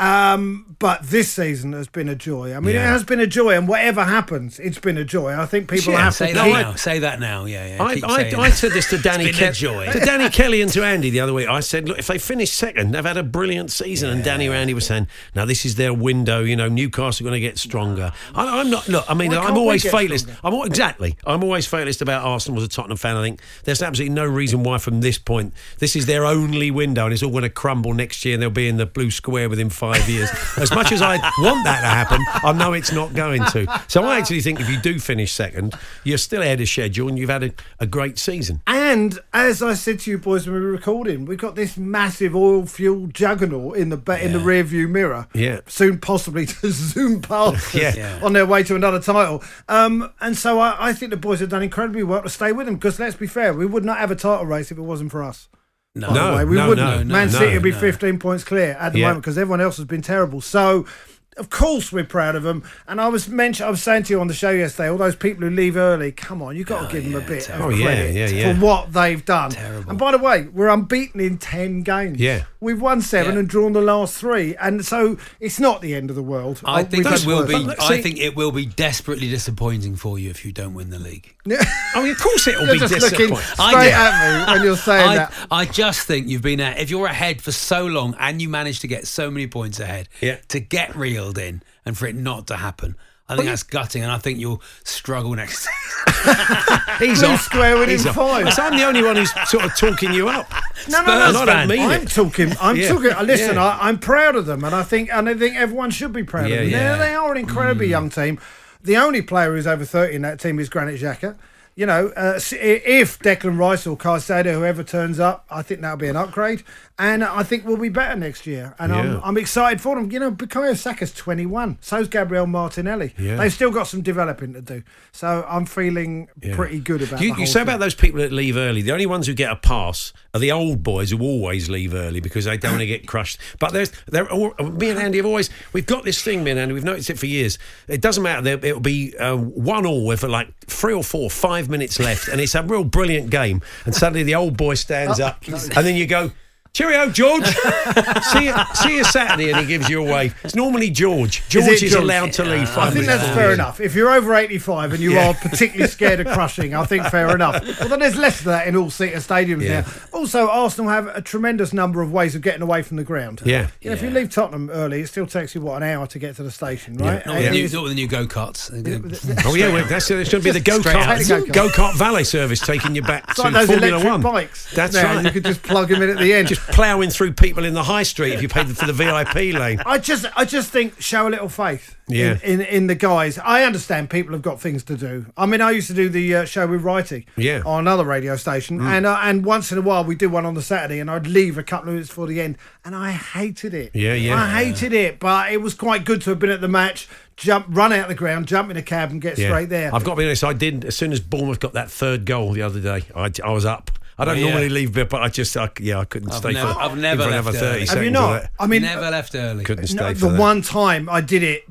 Um, 0.00 0.74
but 0.80 1.04
this 1.04 1.30
season 1.32 1.72
has 1.72 1.86
been 1.86 2.08
a 2.08 2.16
joy. 2.16 2.52
I 2.52 2.58
mean, 2.58 2.74
it 2.74 2.80
has 2.82 3.04
been 3.04 3.20
a 3.20 3.28
joy, 3.28 3.56
and 3.56 3.68
whatever 3.68 4.02
happens, 4.02 4.58
it's 4.58 4.80
been 4.80 4.98
a 4.98 5.04
joy. 5.04 5.32
I 5.40 5.46
think 5.46 5.70
people 5.70 5.92
Yeah, 5.92 6.00
have 6.00 6.14
say 6.16 6.28
to 6.28 6.34
that 6.34 6.44
keep. 6.44 6.52
now. 6.52 6.74
Say 6.74 6.98
that 6.98 7.20
now. 7.20 7.44
Yeah, 7.44 7.76
yeah. 7.76 7.82
I, 7.82 7.94
keep 7.94 8.08
I, 8.38 8.40
I 8.42 8.50
said 8.50 8.72
this 8.72 8.90
to 8.90 8.98
Danny 9.02 9.26
It's 9.26 9.38
been 9.38 9.48
a 9.48 9.52
Ke- 9.52 9.54
joy. 9.54 9.92
to 9.92 10.00
Danny 10.00 10.28
Kelly 10.30 10.62
and 10.62 10.72
to 10.72 10.84
Andy 10.84 11.10
the 11.10 11.20
other 11.20 11.32
week. 11.32 11.48
I 11.48 11.60
said, 11.60 11.88
look, 11.88 11.98
if 12.00 12.08
they 12.08 12.18
finish 12.18 12.50
second, 12.50 12.90
they've 12.90 13.04
had 13.04 13.16
a 13.16 13.22
brilliant 13.22 13.70
season. 13.70 14.10
And 14.10 14.24
Danny 14.24 14.46
and 14.46 14.54
Andy 14.54 14.74
were 14.74 14.80
saying, 14.80 15.06
now 15.36 15.44
this 15.44 15.64
is 15.64 15.76
their 15.76 15.94
window. 15.94 16.42
You 16.42 16.56
know, 16.56 16.68
Newcastle 16.68 17.24
are 17.24 17.30
going 17.30 17.40
to 17.40 17.46
get 17.48 17.56
stronger. 17.56 18.12
I, 18.34 18.60
I'm 18.60 18.70
not. 18.70 18.88
Look, 18.88 19.04
I 19.08 19.14
mean, 19.14 19.32
I'm 19.32 19.56
always 19.56 19.84
fatalist. 19.88 20.28
I'm 20.42 20.54
al- 20.54 20.64
exactly. 20.64 21.16
I'm 21.24 21.44
always 21.44 21.68
fatalist 21.68 22.02
about 22.02 22.24
Arsenal 22.24 22.58
as 22.60 22.64
a 22.66 22.68
Tottenham 22.68 22.96
fan. 22.96 23.16
I 23.16 23.22
think 23.22 23.40
there's 23.62 23.80
absolutely 23.80 24.14
no 24.16 24.26
reason 24.26 24.64
why 24.64 24.78
from 24.78 25.02
this 25.02 25.18
point 25.18 25.54
this 25.78 25.94
is 25.94 26.06
their 26.06 26.24
only 26.26 26.72
window, 26.72 27.04
and 27.04 27.12
it's 27.12 27.22
all 27.22 27.30
going 27.30 27.42
to 27.44 27.48
crumble 27.48 27.94
next 27.94 28.24
year, 28.24 28.34
and 28.34 28.42
they'll 28.42 28.50
be 28.50 28.66
in 28.68 28.76
the 28.76 28.86
blue 28.86 29.12
square 29.12 29.48
within 29.48 29.70
five 29.70 29.83
years. 30.08 30.30
as 30.58 30.70
much 30.74 30.92
as 30.92 31.02
I 31.02 31.16
want 31.38 31.64
that 31.64 31.80
to 31.80 31.86
happen, 31.86 32.20
I 32.42 32.52
know 32.52 32.72
it's 32.72 32.92
not 32.92 33.14
going 33.14 33.42
to. 33.46 33.82
So 33.88 34.04
I 34.04 34.18
actually 34.18 34.40
think 34.40 34.60
if 34.60 34.68
you 34.70 34.80
do 34.80 34.98
finish 34.98 35.32
second, 35.32 35.74
you're 36.04 36.18
still 36.18 36.42
ahead 36.42 36.60
of 36.60 36.68
schedule, 36.68 37.08
and 37.08 37.18
you've 37.18 37.30
had 37.30 37.42
a, 37.44 37.50
a 37.80 37.86
great 37.86 38.18
season. 38.18 38.60
And 38.66 39.18
as 39.32 39.62
I 39.62 39.74
said 39.74 40.00
to 40.00 40.10
you 40.10 40.18
boys 40.18 40.46
when 40.46 40.54
we 40.56 40.60
were 40.62 40.72
recording, 40.72 41.24
we've 41.26 41.38
got 41.38 41.54
this 41.56 41.76
massive 41.76 42.34
oil 42.34 42.66
fuel 42.66 43.06
juggernaut 43.08 43.76
in 43.76 43.88
the 43.90 43.96
ba- 43.96 44.24
in 44.24 44.32
the 44.32 44.38
rear 44.40 44.62
view 44.62 44.88
mirror. 44.88 45.28
Yeah. 45.34 45.60
Soon, 45.66 45.98
possibly 45.98 46.46
to 46.46 46.70
zoom 46.70 47.20
past 47.22 47.74
Yeah. 47.74 47.94
Yeah. 47.96 48.20
on 48.22 48.32
their 48.32 48.46
way 48.46 48.62
to 48.64 48.74
another 48.76 49.00
title. 49.00 49.42
Um, 49.68 50.12
and 50.20 50.36
so 50.36 50.58
I, 50.60 50.88
I 50.88 50.92
think 50.92 51.10
the 51.10 51.16
boys 51.16 51.40
have 51.40 51.48
done 51.50 51.62
incredibly 51.62 52.02
well 52.02 52.22
to 52.22 52.28
stay 52.28 52.52
with 52.52 52.66
them 52.66 52.76
because 52.76 52.98
let's 52.98 53.16
be 53.16 53.26
fair, 53.26 53.52
we 53.52 53.66
would 53.66 53.84
not 53.84 53.98
have 53.98 54.10
a 54.10 54.16
title 54.16 54.46
race 54.46 54.70
if 54.70 54.78
it 54.78 54.82
wasn't 54.82 55.10
for 55.10 55.22
us. 55.22 55.48
No. 55.94 56.12
No, 56.12 56.36
way. 56.36 56.44
We 56.44 56.56
no, 56.56 56.68
wouldn't. 56.68 57.06
no, 57.06 57.12
Man 57.12 57.30
City 57.30 57.54
would 57.54 57.62
be 57.62 57.70
no. 57.70 57.78
15 57.78 58.18
points 58.18 58.44
clear 58.44 58.76
at 58.80 58.92
the 58.92 59.00
Yeah. 59.00 59.08
moment 59.08 59.22
because 59.24 59.38
everyone 59.38 59.60
else 59.60 59.76
has 59.76 59.86
been 59.86 60.02
terrible. 60.02 60.40
So, 60.40 60.86
of 61.36 61.50
course, 61.50 61.92
we're 61.92 62.04
proud 62.04 62.36
of 62.36 62.42
them. 62.42 62.62
And 62.86 63.00
I 63.00 63.08
was 63.08 63.28
mentioned, 63.28 63.66
I 63.66 63.70
was 63.70 63.82
saying 63.82 64.04
to 64.04 64.12
you 64.12 64.20
on 64.20 64.28
the 64.28 64.34
show 64.34 64.50
yesterday, 64.50 64.88
all 64.88 64.96
those 64.96 65.16
people 65.16 65.44
who 65.44 65.50
leave 65.50 65.76
early, 65.76 66.12
come 66.12 66.42
on, 66.42 66.56
you've 66.56 66.66
got 66.66 66.82
to 66.82 66.86
oh, 66.88 66.90
give 66.92 67.04
them 67.04 67.14
a 67.14 67.26
bit 67.26 67.48
Oh, 67.52 67.70
of 67.70 67.78
yeah, 67.78 67.84
credit 67.86 68.14
yeah, 68.14 68.28
yeah. 68.28 68.54
for 68.54 68.60
what 68.64 68.92
they've 68.92 69.24
done. 69.24 69.50
Terrible. 69.50 69.90
And 69.90 69.98
by 69.98 70.12
the 70.12 70.18
way, 70.18 70.42
we're 70.52 70.68
unbeaten 70.68 71.20
in 71.20 71.38
10 71.38 71.82
games. 71.82 72.20
Yeah. 72.20 72.44
We've 72.60 72.80
won 72.80 73.02
seven 73.02 73.34
Yeah. 73.34 73.40
and 73.40 73.48
drawn 73.48 73.72
the 73.72 73.80
last 73.82 74.16
three. 74.16 74.56
And 74.56 74.84
so 74.84 75.18
it's 75.40 75.60
not 75.60 75.80
the 75.82 75.94
end 75.94 76.08
of 76.10 76.16
the 76.16 76.22
world. 76.22 76.60
I 76.64 76.80
Oh, 76.80 76.84
think 76.84 77.04
it 77.06 77.26
will 77.26 77.40
worse. 77.40 77.48
be. 77.48 77.74
I 77.78 78.00
think 78.00 78.18
it 78.18 78.34
will 78.36 78.52
be 78.52 78.64
desperately 78.66 79.28
disappointing 79.28 79.96
for 79.96 80.18
you 80.18 80.30
if 80.30 80.44
you 80.44 80.52
don't 80.52 80.72
win 80.74 80.90
the 80.90 80.98
league. 80.98 81.34
I 81.46 82.02
mean, 82.02 82.12
of 82.12 82.18
course 82.20 82.46
it'll 82.46 82.66
be 82.72 82.78
just 82.78 82.92
looking 82.94 83.28
disappointing. 83.28 83.36
straight 83.36 83.92
I- 83.92 84.46
at 84.46 84.46
me 84.48 84.52
when 84.54 84.62
you're 84.64 84.76
saying 84.92 85.08
I, 85.10 85.16
that. 85.16 85.32
I 85.50 85.64
just 85.66 86.06
think 86.06 86.28
you've 86.28 86.42
been 86.42 86.60
at, 86.60 86.78
if 86.78 86.90
you're 86.90 87.06
ahead 87.06 87.42
for 87.42 87.52
so 87.52 87.84
long 87.86 88.16
and 88.18 88.40
you 88.40 88.48
manage 88.48 88.80
to 88.80 88.86
get 88.88 89.06
so 89.06 89.30
many 89.30 89.46
points 89.46 89.78
ahead, 89.80 90.08
Yeah. 90.22 90.36
to 90.48 90.60
get 90.60 90.96
reeled 91.24 91.38
in 91.38 91.62
and 91.84 91.96
for 91.96 92.06
it 92.06 92.14
not 92.14 92.46
to 92.48 92.56
happen, 92.56 92.96
I 93.28 93.36
think 93.36 93.48
that's 93.48 93.62
gutting, 93.62 94.02
and 94.02 94.12
I 94.12 94.18
think 94.18 94.38
you'll 94.38 94.60
struggle 94.84 95.34
next. 95.34 95.66
He's 96.98 97.20
Blue 97.20 97.28
off. 97.30 97.40
square 97.40 97.74
within 97.78 97.90
He's 97.96 98.06
off. 98.06 98.14
five. 98.16 98.52
So 98.52 98.62
I'm 98.62 98.76
the 98.76 98.84
only 98.84 99.02
one 99.02 99.16
who's 99.16 99.32
sort 99.48 99.64
of 99.64 99.74
talking 99.76 100.12
you 100.12 100.28
up. 100.28 100.50
No, 100.90 101.00
no, 101.02 101.06
no. 101.06 101.28
And 101.28 101.36
I 101.38 101.44
don't 101.60 101.68
mean 101.68 101.80
I'm 101.90 102.02
it. 102.02 102.08
talking. 102.10 102.52
I'm 102.60 102.76
Yeah. 102.76 102.88
talking. 102.90 103.12
uh, 103.12 103.22
Listen, 103.22 103.54
Yeah. 103.54 103.64
I, 103.64 103.88
I'm 103.88 103.98
proud 103.98 104.36
of 104.36 104.44
them, 104.44 104.62
and 104.62 104.74
I 104.74 104.82
think, 104.82 105.08
and 105.10 105.26
I 105.28 105.34
think 105.34 105.56
everyone 105.56 105.90
should 105.90 106.12
be 106.12 106.22
proud 106.22 106.48
Yeah, 106.50 106.56
of 106.56 106.60
them. 106.64 106.70
yeah. 106.70 106.92
They, 106.96 107.06
they 107.08 107.14
are 107.14 107.30
an 107.32 107.38
incredibly 107.38 107.86
young 107.88 108.10
team. 108.10 108.38
the 108.82 108.98
only 108.98 109.22
player 109.22 109.54
who's 109.54 109.66
over 109.66 109.86
30 109.86 110.14
in 110.16 110.22
that 110.22 110.38
team 110.38 110.58
is 110.60 110.68
Granit 110.68 111.00
Xhaka. 111.00 111.36
You 111.76 111.86
know, 111.86 112.12
uh, 112.16 112.38
if 112.52 113.18
Declan 113.18 113.58
Rice 113.58 113.84
or 113.86 113.96
Caicedo, 113.96 114.52
whoever 114.54 114.84
turns 114.84 115.18
up, 115.18 115.44
I 115.50 115.62
think 115.62 115.80
that'll 115.80 115.96
be 115.96 116.06
an 116.08 116.16
upgrade. 116.16 116.62
And 116.96 117.24
I 117.24 117.42
think 117.42 117.66
we'll 117.66 117.76
be 117.76 117.88
better 117.88 118.14
next 118.14 118.46
year. 118.46 118.76
And 118.78 118.92
Yeah. 118.92 119.00
I'm, 119.00 119.20
I'm 119.24 119.36
excited 119.38 119.80
for 119.80 119.96
them. 119.96 120.12
You 120.12 120.20
know, 120.20 120.30
Bukayo 120.30 120.76
Saka's 120.76 121.12
21. 121.12 121.78
So's 121.80 122.06
Gabriel 122.06 122.46
Martinelli. 122.46 123.12
Yeah. 123.18 123.34
They've 123.36 123.52
still 123.52 123.72
got 123.72 123.88
some 123.88 124.02
developing 124.02 124.52
to 124.52 124.60
do. 124.60 124.84
So 125.10 125.44
I'm 125.48 125.66
feeling 125.66 126.28
Yeah. 126.40 126.54
pretty 126.54 126.78
good 126.78 127.02
about 127.02 127.20
You, 127.20 127.34
you 127.34 127.46
say 127.46 127.54
thing. 127.54 127.62
about 127.62 127.80
those 127.80 127.96
people 127.96 128.20
that 128.20 128.30
leave 128.30 128.56
early. 128.56 128.80
The 128.80 128.92
only 128.92 129.06
ones 129.06 129.26
who 129.26 129.34
get 129.34 129.50
a 129.50 129.56
pass 129.56 130.12
are 130.32 130.38
the 130.38 130.52
old 130.52 130.84
boys 130.84 131.10
who 131.10 131.20
always 131.20 131.68
leave 131.68 131.92
early 131.94 132.20
because 132.20 132.44
they 132.44 132.56
don't 132.56 132.72
want 132.72 132.80
to 132.82 132.86
get 132.86 133.08
crushed. 133.08 133.40
But 133.58 133.72
there's, 133.72 133.90
they're 134.06 134.30
all, 134.30 134.54
me 134.60 134.90
and 134.90 134.98
Andy 135.00 135.18
have 135.18 135.26
always 135.26 135.50
we've 135.72 135.86
got 135.86 136.04
this 136.04 136.22
thing, 136.22 136.44
me 136.44 136.52
and 136.52 136.60
Andy. 136.60 136.74
We've 136.74 136.84
noticed 136.84 137.10
it 137.10 137.18
for 137.18 137.26
years. 137.26 137.58
It 137.88 138.00
doesn't 138.00 138.22
matter. 138.22 138.46
It'll 138.46 138.78
be 138.78 139.16
uh, 139.18 139.34
one 139.36 139.84
all 139.84 140.06
with 140.06 140.22
like 140.22 140.56
three 140.66 140.94
or 140.94 141.02
four, 141.02 141.28
five 141.28 141.63
minutes 141.68 141.98
left, 141.98 142.28
and 142.28 142.40
it's 142.40 142.54
a 142.54 142.62
real 142.62 142.84
brilliant 142.84 143.30
game. 143.30 143.62
And 143.84 143.94
suddenly 143.94 144.22
the 144.22 144.34
old 144.34 144.56
boy 144.56 144.74
stands 144.74 145.20
Oh, 145.20 145.26
up, 145.26 145.44
and 145.46 145.70
then 145.86 145.96
you 145.96 146.06
go. 146.06 146.30
Cheerio, 146.74 147.08
George. 147.08 147.44
see, 148.32 148.46
you, 148.46 148.54
see 148.74 148.96
you 148.96 149.04
Saturday, 149.04 149.50
and 149.52 149.60
he 149.60 149.64
gives 149.66 149.88
you 149.88 150.04
a 150.04 150.12
wave. 150.12 150.34
It's 150.42 150.56
normally 150.56 150.90
George. 150.90 151.48
George 151.48 151.68
is, 151.68 151.82
it 151.84 151.90
George? 151.90 152.02
allowed 152.02 152.32
to 152.32 152.42
leave. 152.44 152.68
I 152.76 152.90
think 152.90 153.06
that's 153.06 153.22
fair 153.32 153.46
the 153.48 153.54
enough. 153.54 153.78
If 153.78 153.94
you're 153.94 154.10
over 154.10 154.34
85 154.34 154.94
and 154.94 155.00
you 155.00 155.12
Yeah. 155.12 155.28
are 155.30 155.34
particularly 155.34 155.88
scared 155.88 156.18
of 156.18 156.26
crushing, 156.26 156.74
I 156.74 156.84
think 156.84 157.06
fair 157.06 157.32
enough. 157.32 157.62
Although 157.80 157.98
there's 157.98 158.16
less 158.16 158.40
of 158.40 158.46
that 158.46 158.66
in 158.66 158.74
all 158.74 158.90
seater 158.90 159.18
stadiums 159.18 159.62
Yeah. 159.62 159.82
now. 159.82 159.86
Also, 160.12 160.48
Arsenal 160.48 160.90
have 160.90 161.06
a 161.06 161.22
tremendous 161.22 161.72
number 161.72 162.02
of 162.02 162.10
ways 162.12 162.34
of 162.34 162.42
getting 162.42 162.62
away 162.62 162.82
from 162.82 162.96
the 162.96 163.04
ground. 163.04 163.42
Yeah. 163.44 163.68
You 163.80 163.90
know, 163.90 163.94
if 163.94 164.02
you 164.02 164.10
leave 164.10 164.30
Tottenham 164.32 164.68
early, 164.70 165.02
it 165.02 165.06
still 165.06 165.26
takes 165.28 165.54
you, 165.54 165.60
what, 165.60 165.80
an 165.80 165.88
hour 165.88 166.08
to 166.08 166.18
get 166.18 166.34
to 166.36 166.42
the 166.42 166.50
station, 166.50 166.96
right? 166.96 167.24
Not 167.24 167.36
And 167.36 167.36
with 167.36 167.44
the 167.44 167.50
new, 167.52 167.58
it's- 167.66 167.72
not 167.72 167.82
with 167.84 167.92
the 167.92 167.96
new 167.96 168.08
go 168.08 168.26
karts. 168.26 168.64
Oh 169.46 169.54
yeah, 169.54 169.72
well, 169.72 169.84
that's 169.86 170.10
it's 170.10 170.30
going 170.30 170.42
to 170.42 170.48
be 170.48 170.50
the 170.50 170.58
go 170.58 170.80
Straight 170.80 170.96
out. 170.96 171.18
kart 171.18 171.52
go 171.52 171.68
kart 171.68 171.94
valet 171.96 172.24
service 172.24 172.58
taking 172.58 172.96
you 172.96 173.02
back 173.02 173.24
It's 173.28 173.36
to 173.36 173.42
like 173.42 173.52
those 173.52 173.66
Formula 173.68 173.88
electric 173.98 174.10
One. 174.12 174.22
bikes. 174.22 174.74
That's 174.74 174.94
now, 174.94 175.14
right. 175.16 175.24
You 175.24 175.30
could 175.30 175.44
just 175.44 175.62
plug 175.62 175.88
them 175.88 176.02
in 176.02 176.10
at 176.10 176.18
the 176.18 176.32
end. 176.32 176.48
just 176.48 176.63
ploughing 176.68 177.10
through 177.10 177.32
people 177.34 177.64
in 177.64 177.74
the 177.74 177.82
high 177.82 178.02
street 178.02 178.32
if 178.34 178.42
you 178.42 178.48
paid 178.48 178.66
for 178.76 178.86
the 178.86 178.92
VIP 178.92 179.54
lane. 179.54 179.80
I 179.86 179.98
just, 179.98 180.26
I 180.36 180.44
just 180.44 180.70
think 180.70 181.00
show 181.00 181.28
a 181.28 181.30
little 181.30 181.48
faith. 181.48 181.96
Yeah. 182.06 182.38
In, 182.42 182.60
in 182.60 182.84
in 182.84 182.86
the 182.86 182.94
guys, 182.94 183.38
I 183.38 183.62
understand 183.62 184.10
people 184.10 184.32
have 184.34 184.42
got 184.42 184.60
things 184.60 184.84
to 184.84 184.96
do. 184.96 185.24
I 185.38 185.46
mean, 185.46 185.62
I 185.62 185.70
used 185.70 185.86
to 185.86 185.94
do 185.94 186.10
the 186.10 186.34
uh, 186.36 186.44
show 186.44 186.66
with 186.66 186.82
Righty. 186.82 187.26
Yeah. 187.36 187.62
On 187.64 187.80
another 187.80 188.04
radio 188.04 188.36
station, 188.36 188.78
Mm. 188.78 188.84
and 188.86 189.06
uh, 189.06 189.18
and 189.22 189.42
once 189.44 189.72
in 189.72 189.78
a 189.78 189.80
while 189.80 190.04
we 190.04 190.14
do 190.14 190.28
one 190.28 190.44
on 190.44 190.52
the 190.52 190.60
Saturday, 190.60 190.98
and 191.00 191.10
I'd 191.10 191.26
leave 191.26 191.56
a 191.56 191.62
couple 191.62 191.88
of 191.88 191.94
minutes 191.94 192.10
before 192.10 192.26
the 192.26 192.42
end, 192.42 192.58
and 192.84 192.94
I 192.94 193.12
hated 193.12 193.72
it. 193.72 193.92
Yeah, 193.94 194.12
yeah. 194.12 194.34
I 194.34 194.64
hated 194.64 194.92
it, 194.92 195.18
but 195.18 195.50
it 195.50 195.62
was 195.62 195.72
quite 195.72 196.04
good 196.04 196.20
to 196.22 196.30
have 196.30 196.38
been 196.38 196.50
at 196.50 196.60
the 196.60 196.68
match, 196.68 197.08
jump, 197.36 197.64
run 197.70 197.90
out 197.92 198.00
of 198.02 198.08
the 198.08 198.14
ground, 198.14 198.48
jump 198.48 198.70
in 198.70 198.76
a 198.76 198.82
cab, 198.82 199.10
and 199.10 199.22
get 199.22 199.38
Yeah. 199.38 199.48
straight 199.48 199.70
there. 199.70 199.94
I've 199.94 200.04
got 200.04 200.10
to 200.12 200.18
be 200.18 200.24
honest. 200.24 200.44
I 200.44 200.52
did 200.52 200.84
as 200.84 200.94
soon 200.96 201.10
as 201.10 201.20
Bournemouth 201.20 201.60
got 201.60 201.72
that 201.72 201.90
third 201.90 202.26
goal 202.26 202.52
the 202.52 202.60
other 202.62 202.80
day. 202.80 203.04
I, 203.16 203.30
I 203.42 203.50
was 203.50 203.64
up. 203.64 203.90
I 204.18 204.24
don't 204.24 204.38
yeah. 204.38 204.44
normally 204.44 204.68
leave, 204.68 204.92
but 204.92 205.14
I 205.14 205.28
just 205.28 205.56
I, 205.56 205.68
yeah 205.80 205.98
I 205.98 206.04
couldn't 206.04 206.30
I've 206.30 206.36
stay 206.38 206.52
never- 206.52 206.72
for, 206.72 206.80
I've 206.80 206.96
never 206.98 207.24
for 207.24 207.30
left 207.30 207.48
early. 207.48 207.60
seconds. 207.86 207.90
have 207.90 208.04
you 208.04 208.10
not? 208.10 208.50
I 208.60 208.66
mean, 208.66 208.82
Never 208.82 209.10
left 209.10 209.34
early. 209.34 209.64
Couldn't 209.64 209.86
stay 209.88 209.96
No, 209.96 210.08
for 210.14 210.20
the 210.20 210.28
that. 210.30 210.40
one 210.40 210.62
time 210.62 211.08
I 211.08 211.20
did 211.20 211.42
it 211.42 211.64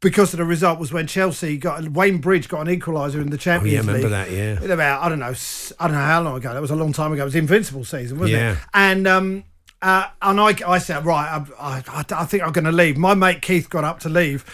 because 0.00 0.34
of 0.34 0.38
the 0.38 0.44
result 0.44 0.78
was 0.78 0.92
when 0.92 1.06
Chelsea 1.06 1.56
got 1.56 1.88
Wayne 1.88 2.18
Bridge 2.18 2.48
got 2.48 2.66
an 2.68 2.78
equaliser 2.80 3.16
in 3.22 3.30
the 3.30 3.38
Champions 3.38 3.86
Oh, 3.88 3.92
remember 3.92 4.08
League. 4.08 4.28
that, 4.28 4.30
yeah. 4.66 4.72
About 4.72 5.02
I 5.02 5.08
don't 5.08 5.18
know, 5.20 5.30
s- 5.30 5.72
I 5.80 5.86
don't 5.88 5.96
know 5.96 6.02
how 6.02 6.20
long 6.22 6.36
ago. 6.36 6.52
That 6.52 6.60
was 6.62 6.70
a 6.70 6.76
long 6.76 6.92
time 6.92 7.12
ago. 7.12 7.22
It 7.22 7.26
was 7.26 7.32
the 7.32 7.38
Invincible 7.40 7.84
season, 7.84 8.18
wasn't 8.18 8.38
Yeah. 8.38 8.52
it? 8.52 8.58
And 8.74 9.06
um, 9.08 9.44
uh, 9.82 10.06
and 10.22 10.40
I, 10.40 10.54
I 10.66 10.78
said 10.78 11.04
right, 11.06 11.42
I, 11.58 11.82
I, 11.88 12.04
I 12.10 12.24
think 12.24 12.42
I'm 12.42 12.52
going 12.52 12.64
to 12.64 12.72
leave. 12.72 12.96
My 12.96 13.14
mate 13.14 13.40
Keith 13.42 13.68
got 13.70 13.84
up 13.84 14.00
to 14.00 14.08
leave. 14.08 14.44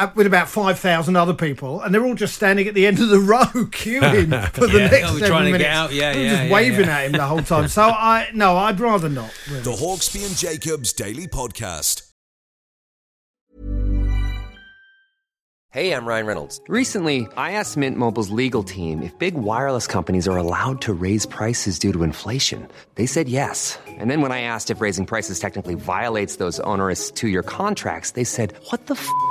Uh, 0.00 0.10
With 0.14 0.26
about 0.26 0.48
five 0.48 0.78
thousand 0.78 1.16
other 1.16 1.34
people, 1.34 1.82
and 1.82 1.94
they're 1.94 2.04
all 2.06 2.14
just 2.14 2.34
standing 2.34 2.66
at 2.66 2.72
the 2.74 2.86
end 2.86 3.00
of 3.00 3.08
the 3.10 3.18
row 3.18 3.38
queuing 3.54 4.50
for 4.54 4.66
the 4.66 4.78
Yeah, 4.78 4.86
next 4.88 5.10
oh, 5.10 5.12
seven 5.18 5.28
trying 5.28 5.44
to 5.52 5.58
get 5.58 5.58
minutes. 5.58 5.68
out. 5.68 5.92
Yeah, 5.92 6.12
yeah, 6.12 6.30
just 6.30 6.42
yeah, 6.44 6.52
waving 6.52 6.86
yeah. 6.86 6.98
at 6.98 7.04
him 7.06 7.12
the 7.12 7.26
whole 7.26 7.42
time. 7.52 7.68
So 7.68 7.82
I 7.82 8.30
no, 8.32 8.56
I'd 8.56 8.80
rather 8.80 9.10
not. 9.10 9.30
Really. 9.48 9.60
The 9.62 9.72
Hawksbee 9.72 10.26
and 10.26 10.34
Jacobs 10.36 10.92
Daily 10.94 11.26
Podcast. 11.26 12.06
Hey, 15.72 15.92
I'm 15.94 16.04
Ryan 16.04 16.26
Reynolds. 16.26 16.60
Recently, 16.66 17.28
I 17.36 17.52
asked 17.52 17.76
Mint 17.76 17.96
Mobile's 17.96 18.30
legal 18.30 18.64
team 18.64 19.04
if 19.04 19.16
big 19.20 19.34
wireless 19.34 19.86
companies 19.86 20.26
are 20.26 20.36
allowed 20.36 20.80
to 20.80 20.92
raise 20.92 21.26
prices 21.26 21.78
due 21.78 21.92
to 21.92 22.02
inflation. 22.02 22.66
They 22.96 23.06
said 23.06 23.28
yes. 23.28 23.78
And 23.86 24.10
then 24.10 24.20
when 24.20 24.32
I 24.32 24.40
asked 24.42 24.72
if 24.72 24.80
raising 24.80 25.06
prices 25.06 25.38
technically 25.38 25.76
violates 25.76 26.36
those 26.36 26.58
onerous 26.60 27.12
two 27.12 27.28
year 27.28 27.44
contracts, 27.44 28.12
they 28.12 28.24
said, 28.24 28.52
What 28.70 28.86
the 28.88 28.94
f 28.94 29.08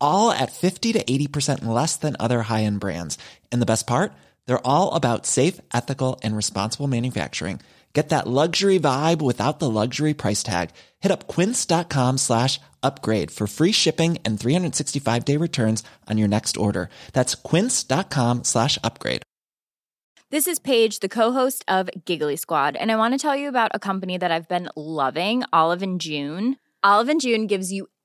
all 0.00 0.30
at 0.30 0.52
50 0.52 0.92
to 0.94 1.04
80% 1.04 1.64
less 1.64 1.96
than 1.96 2.16
other 2.18 2.42
high 2.42 2.64
end 2.64 2.80
brands. 2.80 3.16
And 3.50 3.62
the 3.62 3.66
best 3.72 3.86
part? 3.86 4.12
They're 4.46 4.66
all 4.66 4.94
about 4.94 5.24
safe, 5.24 5.60
ethical, 5.72 6.18
and 6.22 6.36
responsible 6.36 6.88
manufacturing. 6.88 7.60
Get 7.94 8.10
that 8.10 8.26
luxury 8.26 8.78
vibe 8.78 9.22
without 9.22 9.58
the 9.58 9.70
luxury 9.70 10.14
price 10.14 10.42
tag. 10.42 10.70
Hit 11.00 11.10
up 11.10 11.26
quince.com 11.26 12.18
slash 12.18 12.60
upgrade 12.82 13.30
for 13.30 13.46
free 13.46 13.72
shipping 13.72 14.18
and 14.24 14.38
365 14.38 15.24
day 15.24 15.36
returns 15.36 15.82
on 16.06 16.18
your 16.18 16.28
next 16.28 16.56
order. 16.56 16.90
That's 17.12 17.34
quince.com 17.34 18.44
slash 18.44 18.78
upgrade. 18.84 19.22
This 20.30 20.46
is 20.46 20.58
Paige, 20.58 21.00
the 21.00 21.08
co-host 21.08 21.64
of 21.66 21.88
Giggly 22.04 22.36
Squad, 22.36 22.76
and 22.76 22.92
I 22.92 22.96
want 22.96 23.14
to 23.14 23.18
tell 23.18 23.34
you 23.34 23.48
about 23.48 23.70
a 23.72 23.78
company 23.78 24.18
that 24.18 24.30
I've 24.30 24.46
been 24.46 24.68
loving, 24.76 25.42
Olive 25.54 25.96
June. 25.96 26.56
Olive 26.82 27.18
June 27.18 27.46
gives 27.46 27.72
you 27.72 27.88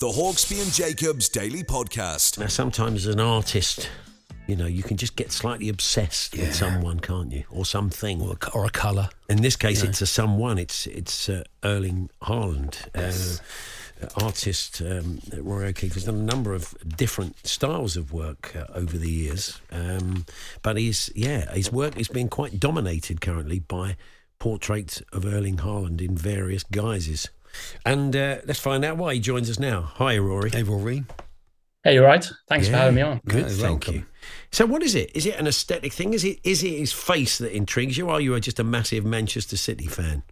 The 0.00 0.06
Hawksbee 0.06 0.62
and 0.62 0.72
Jacobs 0.72 1.28
Daily 1.28 1.62
Podcast. 1.62 2.38
Now, 2.38 2.46
sometimes 2.46 3.06
as 3.06 3.14
an 3.14 3.20
artist, 3.20 3.90
you 4.46 4.56
know, 4.56 4.64
you 4.64 4.82
can 4.82 4.96
just 4.96 5.14
get 5.14 5.30
slightly 5.30 5.68
obsessed 5.68 6.34
with 6.36 6.54
someone, 6.54 7.00
can't 7.00 7.30
you, 7.30 7.44
or 7.50 7.66
something, 7.66 8.22
Or 8.22 8.36
a, 8.40 8.50
or 8.52 8.64
a 8.64 8.70
colour. 8.70 9.10
In 9.28 9.42
this 9.42 9.56
case, 9.56 9.82
it's 9.82 10.00
a 10.00 10.06
someone. 10.06 10.58
It's 10.58 10.86
it's 10.86 11.28
uh, 11.28 11.44
Erling 11.62 12.08
Haaland, 12.22 12.88
uh, 12.94 13.42
artist. 14.16 14.80
Um, 14.80 15.20
Rory 15.36 15.68
O'Keefe 15.68 15.94
has 15.94 16.04
done 16.04 16.14
a 16.16 16.22
number 16.22 16.54
of 16.54 16.74
different 16.96 17.46
styles 17.46 17.96
of 17.96 18.12
work 18.12 18.54
uh, 18.56 18.66
over 18.74 18.96
the 18.96 19.10
years, 19.10 19.60
um, 19.70 20.24
but 20.62 20.76
he's 20.76 21.10
yeah, 21.14 21.52
his 21.52 21.70
work 21.72 21.98
is 21.98 22.08
being 22.08 22.28
quite 22.28 22.58
dominated 22.60 23.20
currently 23.20 23.58
by 23.58 23.96
portraits 24.38 25.02
of 25.12 25.26
Erling 25.26 25.58
Haaland 25.58 26.00
in 26.00 26.16
various 26.16 26.62
guises. 26.64 27.28
And 27.84 28.14
uh, 28.14 28.38
let's 28.46 28.60
find 28.60 28.84
out 28.84 28.96
why 28.96 29.14
he 29.14 29.20
joins 29.20 29.50
us 29.50 29.58
now. 29.58 29.82
Hi, 29.82 30.16
Rory. 30.18 30.50
Hey, 30.50 30.62
Rory. 30.62 31.04
Hey, 31.82 31.94
you 31.94 32.02
all 32.02 32.06
right? 32.08 32.30
Thanks 32.48 32.68
for 32.68 32.76
having 32.76 32.94
me 32.94 33.02
on. 33.02 33.20
Good, 33.26 33.42
Yeah, 33.44 33.48
thank 33.48 33.62
welcome. 33.62 33.94
you. 33.94 34.04
So, 34.52 34.66
what 34.66 34.82
is 34.82 34.94
it? 34.94 35.10
Is 35.16 35.24
it 35.26 35.36
an 35.36 35.46
aesthetic 35.46 35.92
thing? 35.92 36.12
Is 36.14 36.24
it 36.24 36.38
is 36.44 36.62
it 36.62 36.78
his 36.78 36.92
face 36.92 37.38
that 37.38 37.56
intrigues 37.56 37.96
you, 37.96 38.06
or 38.08 38.12
are 38.12 38.20
you 38.20 38.38
just 38.38 38.58
a 38.60 38.64
massive 38.64 39.04
Manchester 39.04 39.56
City 39.56 39.86
fan? 39.86 40.22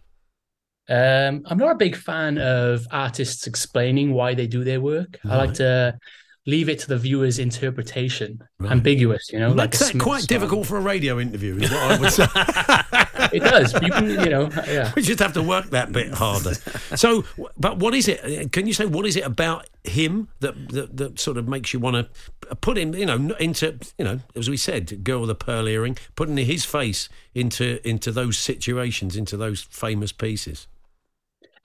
Um, 0.89 1.43
I'm 1.45 1.57
not 1.57 1.71
a 1.71 1.75
big 1.75 1.95
fan 1.95 2.37
of 2.39 2.87
artists 2.91 3.45
explaining 3.47 4.13
why 4.13 4.33
they 4.33 4.47
do 4.47 4.63
their 4.63 4.81
work. 4.81 5.19
I 5.23 5.37
like 5.37 5.53
to 5.55 5.97
leave 6.45 6.67
it 6.67 6.79
to 6.79 6.87
the 6.87 6.97
viewer's 6.97 7.37
interpretation. 7.37 8.41
Ambiguous, 8.65 9.29
you 9.31 9.39
know, 9.39 9.49
like 9.49 9.71
Makes 9.71 9.81
a 9.89 9.93
that 9.93 9.99
quite 9.99 10.21
song. 10.21 10.27
difficult 10.27 10.67
for 10.67 10.77
a 10.77 10.81
radio 10.81 11.19
interview, 11.19 11.57
is 11.57 11.69
what 11.69 11.91
I 11.91 11.99
would 11.99 12.11
say. 12.11 12.25
It 13.31 13.41
does. 13.41 13.73
You 13.73 13.91
can, 13.91 14.09
you 14.09 14.29
know, 14.29 14.49
yeah. 14.67 14.91
we 14.95 15.03
just 15.03 15.19
have 15.19 15.33
to 15.33 15.43
work 15.43 15.69
that 15.71 15.91
bit 15.91 16.13
harder. 16.13 16.55
So, 16.95 17.25
but 17.57 17.77
what 17.77 17.93
is 17.93 18.07
it? 18.07 18.51
Can 18.51 18.65
you 18.65 18.73
say 18.73 18.85
what 18.85 19.05
is 19.05 19.15
it 19.15 19.25
about 19.25 19.67
him 19.83 20.29
that 20.39 20.69
that, 20.69 20.97
that 20.97 21.19
sort 21.19 21.37
of 21.37 21.47
makes 21.47 21.73
you 21.73 21.79
want 21.79 21.95
to 21.95 22.55
put 22.55 22.77
him, 22.77 22.95
you 22.95 23.05
know, 23.05 23.35
into, 23.35 23.77
you 23.99 24.05
know, 24.05 24.21
as 24.35 24.49
we 24.49 24.57
said, 24.57 25.03
girl 25.03 25.21
with 25.21 25.29
a 25.29 25.35
pearl 25.35 25.67
earring, 25.67 25.97
putting 26.15 26.37
his 26.37 26.65
face 26.65 27.07
into 27.35 27.87
into 27.87 28.11
those 28.11 28.37
situations, 28.37 29.15
into 29.15 29.37
those 29.37 29.61
famous 29.61 30.11
pieces. 30.11 30.67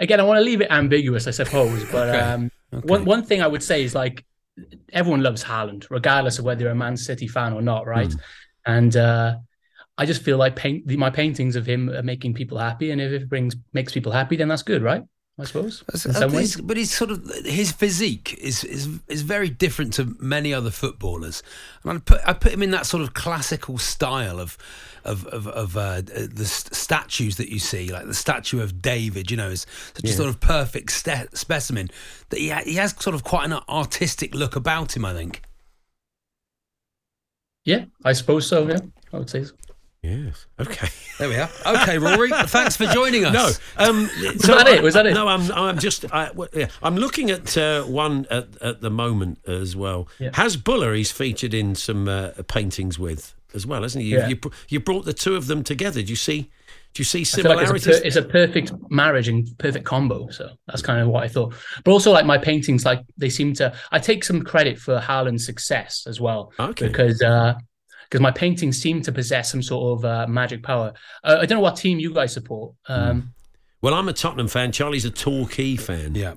Again, 0.00 0.20
I 0.20 0.24
want 0.24 0.38
to 0.38 0.44
leave 0.44 0.60
it 0.60 0.70
ambiguous, 0.70 1.26
I 1.26 1.30
suppose. 1.30 1.84
But 1.92 2.08
Okay. 2.08 2.18
um, 2.18 2.50
one 2.82 3.04
one 3.04 3.22
thing 3.22 3.42
I 3.42 3.46
would 3.46 3.62
say 3.62 3.84
is 3.84 3.94
like 3.94 4.24
everyone 4.92 5.22
loves 5.22 5.42
Haaland, 5.44 5.86
regardless 5.90 6.38
of 6.38 6.44
whether 6.44 6.62
you're 6.62 6.72
a 6.72 6.74
Man 6.74 6.96
City 6.96 7.28
fan 7.28 7.52
or 7.52 7.62
not, 7.62 7.86
right? 7.86 8.12
Hmm. 8.12 8.18
And 8.66 8.96
uh, 8.96 9.36
I 9.96 10.06
just 10.06 10.22
feel 10.22 10.38
like 10.38 10.56
paint 10.56 10.86
my 10.86 11.10
paintings 11.10 11.56
of 11.56 11.66
him 11.66 11.90
are 11.90 12.02
making 12.02 12.34
people 12.34 12.58
happy, 12.58 12.90
and 12.90 13.00
if 13.00 13.12
it 13.12 13.28
brings 13.28 13.54
makes 13.72 13.92
people 13.92 14.12
happy, 14.12 14.36
then 14.36 14.48
that's 14.48 14.62
good, 14.62 14.82
right? 14.82 15.02
I 15.36 15.44
suppose. 15.44 15.82
In 15.92 15.98
some 15.98 16.12
but, 16.12 16.30
ways. 16.30 16.54
he's, 16.54 16.60
but 16.60 16.76
he's 16.76 16.94
sort 16.94 17.10
of 17.10 17.28
his 17.44 17.72
physique 17.72 18.38
is 18.40 18.62
is 18.62 18.88
is 19.08 19.22
very 19.22 19.48
different 19.48 19.92
to 19.94 20.14
many 20.20 20.54
other 20.54 20.70
footballers, 20.70 21.42
and 21.82 21.90
I 21.90 21.98
put 21.98 22.20
I 22.24 22.32
put 22.34 22.52
him 22.52 22.62
in 22.62 22.70
that 22.70 22.86
sort 22.86 23.02
of 23.02 23.14
classical 23.14 23.78
style 23.78 24.38
of 24.38 24.56
of 25.04 25.26
of, 25.26 25.48
of 25.48 25.76
uh, 25.76 26.02
the 26.02 26.46
st- 26.46 26.72
statues 26.74 27.36
that 27.38 27.48
you 27.48 27.58
see, 27.58 27.90
like 27.90 28.06
the 28.06 28.14
statue 28.14 28.62
of 28.62 28.80
David. 28.80 29.28
You 29.32 29.36
know, 29.36 29.48
is 29.50 29.66
such 29.94 30.04
a 30.04 30.12
sort 30.12 30.28
of 30.28 30.38
perfect 30.38 30.92
ste- 30.92 31.36
specimen 31.36 31.90
that 32.28 32.38
he 32.38 32.50
ha- 32.50 32.62
he 32.64 32.74
has 32.74 32.94
sort 33.00 33.14
of 33.14 33.24
quite 33.24 33.44
an 33.50 33.58
artistic 33.68 34.36
look 34.36 34.54
about 34.54 34.96
him. 34.96 35.04
I 35.04 35.14
think. 35.14 35.42
Yeah, 37.64 37.86
I 38.04 38.12
suppose 38.12 38.46
so. 38.46 38.68
Yeah, 38.68 38.78
I 39.12 39.18
would 39.18 39.30
say 39.30 39.42
so. 39.42 39.54
Yes. 40.04 40.46
Okay. 40.60 40.88
There 41.16 41.28
we 41.28 41.36
are. 41.36 41.48
Okay, 41.64 41.96
Rory. 41.98 42.28
thanks 42.46 42.74
for 42.76 42.86
joining 42.86 43.24
us. 43.24 43.32
No. 43.78 43.84
Um, 43.88 44.02
Was 44.02 44.38
that 44.48 44.66
it? 44.66 44.82
Was 44.82 44.94
that 44.94 45.06
it? 45.06 45.14
No, 45.14 45.28
I'm. 45.28 45.48
I'm 45.52 45.78
just. 45.78 46.04
I, 46.12 46.26
w- 46.26 46.48
yeah, 46.52 46.66
I'm 46.82 46.96
looking 46.96 47.30
at 47.30 47.56
uh, 47.56 47.84
one 47.84 48.26
at, 48.32 48.48
at 48.60 48.80
the 48.80 48.90
moment 48.90 49.38
as 49.46 49.76
well. 49.76 50.08
Yeah. 50.18 50.30
Hasbulla? 50.30 50.96
He's 50.96 51.12
featured 51.12 51.54
in 51.54 51.76
some 51.76 52.08
uh, 52.08 52.30
paintings 52.48 52.98
with 52.98 53.32
as 53.54 53.64
well, 53.64 53.82
hasn't 53.82 54.02
he? 54.02 54.10
You, 54.10 54.18
Yeah. 54.18 54.28
you, 54.28 54.40
you 54.68 54.80
brought 54.80 55.04
the 55.04 55.12
two 55.12 55.36
of 55.36 55.46
them 55.46 55.62
together. 55.62 56.02
Do 56.02 56.08
you 56.10 56.16
see? 56.16 56.50
Do 56.94 57.00
you 57.00 57.04
see 57.04 57.20
I 57.20 57.24
feel 57.24 57.44
like 57.54 57.66
similarities? 57.68 57.86
it's 57.86 58.16
a, 58.16 58.22
per- 58.22 58.38
it's 58.38 58.50
a 58.50 58.68
perfect 58.68 58.90
marriage 58.90 59.28
and 59.28 59.46
perfect 59.58 59.84
combo. 59.84 60.28
So 60.30 60.50
that's 60.66 60.82
kind 60.82 61.00
of 61.00 61.06
what 61.06 61.22
I 61.22 61.28
thought. 61.28 61.54
But 61.84 61.92
also, 61.92 62.10
like 62.10 62.26
my 62.26 62.38
paintings, 62.38 62.84
like 62.84 63.02
they 63.16 63.30
seem 63.30 63.54
to. 63.54 63.72
I 63.92 64.00
take 64.00 64.24
some 64.24 64.42
credit 64.42 64.80
for 64.80 64.98
Haaland's 64.98 65.46
success 65.46 66.06
as 66.08 66.20
well. 66.20 66.52
Okay. 66.58 66.88
Because 66.88 67.22
because 68.14 68.22
my 68.22 68.30
paintings 68.30 68.80
seem 68.80 69.02
to 69.02 69.10
possess 69.10 69.50
some 69.50 69.60
sort 69.60 69.98
of 69.98 70.04
uh, 70.04 70.24
magic 70.28 70.62
power. 70.62 70.92
Uh, 71.24 71.38
I 71.40 71.46
don't 71.46 71.56
know 71.58 71.62
what 71.62 71.74
team 71.74 71.98
you 71.98 72.14
guys 72.14 72.32
support. 72.32 72.72
Um, 72.88 73.34
well, 73.82 73.92
I'm 73.92 74.06
a 74.06 74.12
Tottenham 74.12 74.46
fan. 74.46 74.70
Charlie's 74.70 75.04
a 75.04 75.10
Torquay 75.10 75.74
fan. 75.74 76.14
Yeah. 76.14 76.34